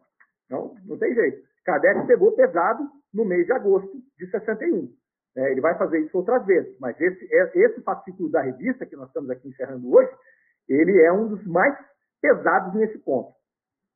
Não, 0.49 0.75
não 0.85 0.99
tem 0.99 1.15
jeito. 1.15 1.47
Kardec 1.65 2.07
pegou 2.07 2.33
pesado 2.33 2.89
no 3.13 3.25
mês 3.25 3.47
de 3.47 3.53
agosto 3.53 3.93
de 4.19 4.31
61. 4.31 4.93
É, 5.37 5.51
ele 5.51 5.61
vai 5.61 5.77
fazer 5.77 6.01
isso 6.01 6.17
outras 6.17 6.45
vezes, 6.45 6.79
mas 6.79 6.99
esse, 7.01 7.29
é, 7.33 7.53
esse 7.55 7.81
fascículo 7.83 8.31
da 8.31 8.43
revista 8.43 8.85
que 8.85 8.97
nós 8.97 9.09
estamos 9.09 9.31
aqui 9.31 9.49
encerrando 9.49 9.91
hoje, 9.95 10.11
ele 10.69 11.01
é 11.01 11.13
um 11.13 11.29
dos 11.29 11.47
mais 11.47 11.75
pesados 12.21 12.75
nesse 12.75 12.99
ponto. 12.99 13.35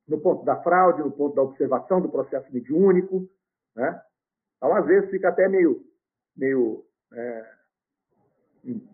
No 0.09 0.21
ponto 0.21 0.45
da 0.45 0.57
fraude, 0.63 1.03
no 1.03 1.11
ponto 1.11 1.35
da 1.35 1.43
observação 1.43 2.01
do 2.01 2.09
processo 2.09 2.51
mediúnico. 2.53 3.29
Né? 3.75 4.01
Então, 4.57 4.75
às 4.75 4.87
vezes, 4.87 5.11
fica 5.11 5.29
até 5.29 5.49
meio, 5.49 5.83
meio 6.37 6.85
é, 7.13 7.53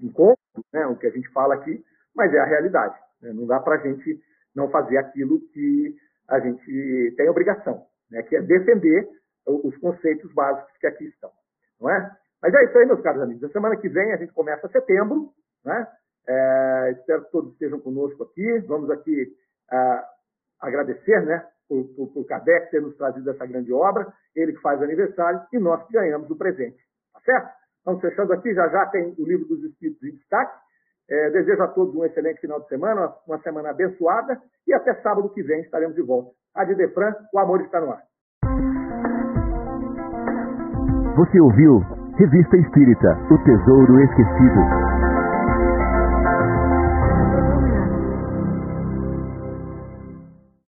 incômodo 0.00 0.41
né, 0.72 0.86
o 0.86 0.96
que 0.96 1.06
a 1.06 1.10
gente 1.10 1.28
fala 1.30 1.54
aqui, 1.54 1.84
mas 2.14 2.32
é 2.32 2.38
a 2.38 2.46
realidade. 2.46 2.98
Né? 3.20 3.32
Não 3.32 3.46
dá 3.46 3.60
para 3.60 3.76
a 3.76 3.78
gente 3.78 4.20
não 4.54 4.70
fazer 4.70 4.98
aquilo 4.98 5.40
que 5.52 5.94
a 6.28 6.38
gente 6.40 7.14
tem 7.16 7.28
obrigação, 7.28 7.86
né, 8.10 8.22
que 8.22 8.36
é 8.36 8.42
defender 8.42 9.08
os 9.46 9.76
conceitos 9.78 10.32
básicos 10.32 10.76
que 10.78 10.86
aqui 10.86 11.04
estão. 11.04 11.30
Não 11.80 11.90
é? 11.90 12.16
Mas 12.40 12.54
é 12.54 12.64
isso 12.64 12.78
aí, 12.78 12.86
meus 12.86 13.00
caros 13.00 13.22
amigos. 13.22 13.44
A 13.44 13.52
semana 13.52 13.76
que 13.76 13.88
vem 13.88 14.12
a 14.12 14.16
gente 14.16 14.32
começa 14.32 14.68
setembro. 14.68 15.32
Né? 15.64 15.86
É, 16.28 16.94
espero 16.98 17.24
que 17.24 17.30
todos 17.32 17.52
estejam 17.52 17.80
conosco 17.80 18.24
aqui. 18.24 18.58
Vamos 18.60 18.90
aqui 18.90 19.32
é, 19.70 20.04
agradecer 20.60 21.24
né, 21.24 21.46
por, 21.68 21.84
por, 21.94 22.12
por 22.12 22.26
Kardec 22.26 22.70
ter 22.70 22.80
nos 22.80 22.96
trazido 22.96 23.30
essa 23.30 23.46
grande 23.46 23.72
obra, 23.72 24.12
ele 24.34 24.52
que 24.52 24.60
faz 24.60 24.82
aniversário 24.82 25.42
e 25.52 25.58
nós 25.58 25.84
que 25.86 25.92
ganhamos 25.92 26.30
o 26.30 26.36
presente. 26.36 26.78
Tá 27.12 27.20
certo? 27.20 27.61
Estamos 27.82 28.00
fechando 28.00 28.32
aqui, 28.32 28.54
já 28.54 28.68
já 28.68 28.86
tem 28.86 29.12
o 29.18 29.26
livro 29.26 29.44
dos 29.48 29.64
Espíritos 29.64 30.00
em 30.04 30.14
destaque. 30.14 30.56
É, 31.10 31.30
desejo 31.30 31.62
a 31.64 31.68
todos 31.68 31.92
um 31.96 32.04
excelente 32.04 32.40
final 32.40 32.60
de 32.60 32.68
semana, 32.68 33.12
uma 33.26 33.38
semana 33.40 33.70
abençoada 33.70 34.40
e 34.68 34.72
até 34.72 34.94
sábado 35.02 35.28
que 35.30 35.42
vem 35.42 35.62
estaremos 35.62 35.96
de 35.96 36.02
volta. 36.02 36.30
Adi 36.54 36.76
Defran, 36.76 37.12
o 37.34 37.38
amor 37.40 37.60
está 37.60 37.80
no 37.80 37.90
ar. 37.90 38.02
Você 41.16 41.40
ouviu 41.40 41.80
Revista 42.16 42.56
Espírita, 42.56 43.18
O 43.32 43.44
Tesouro 43.44 44.00
Esquecido. 44.00 44.81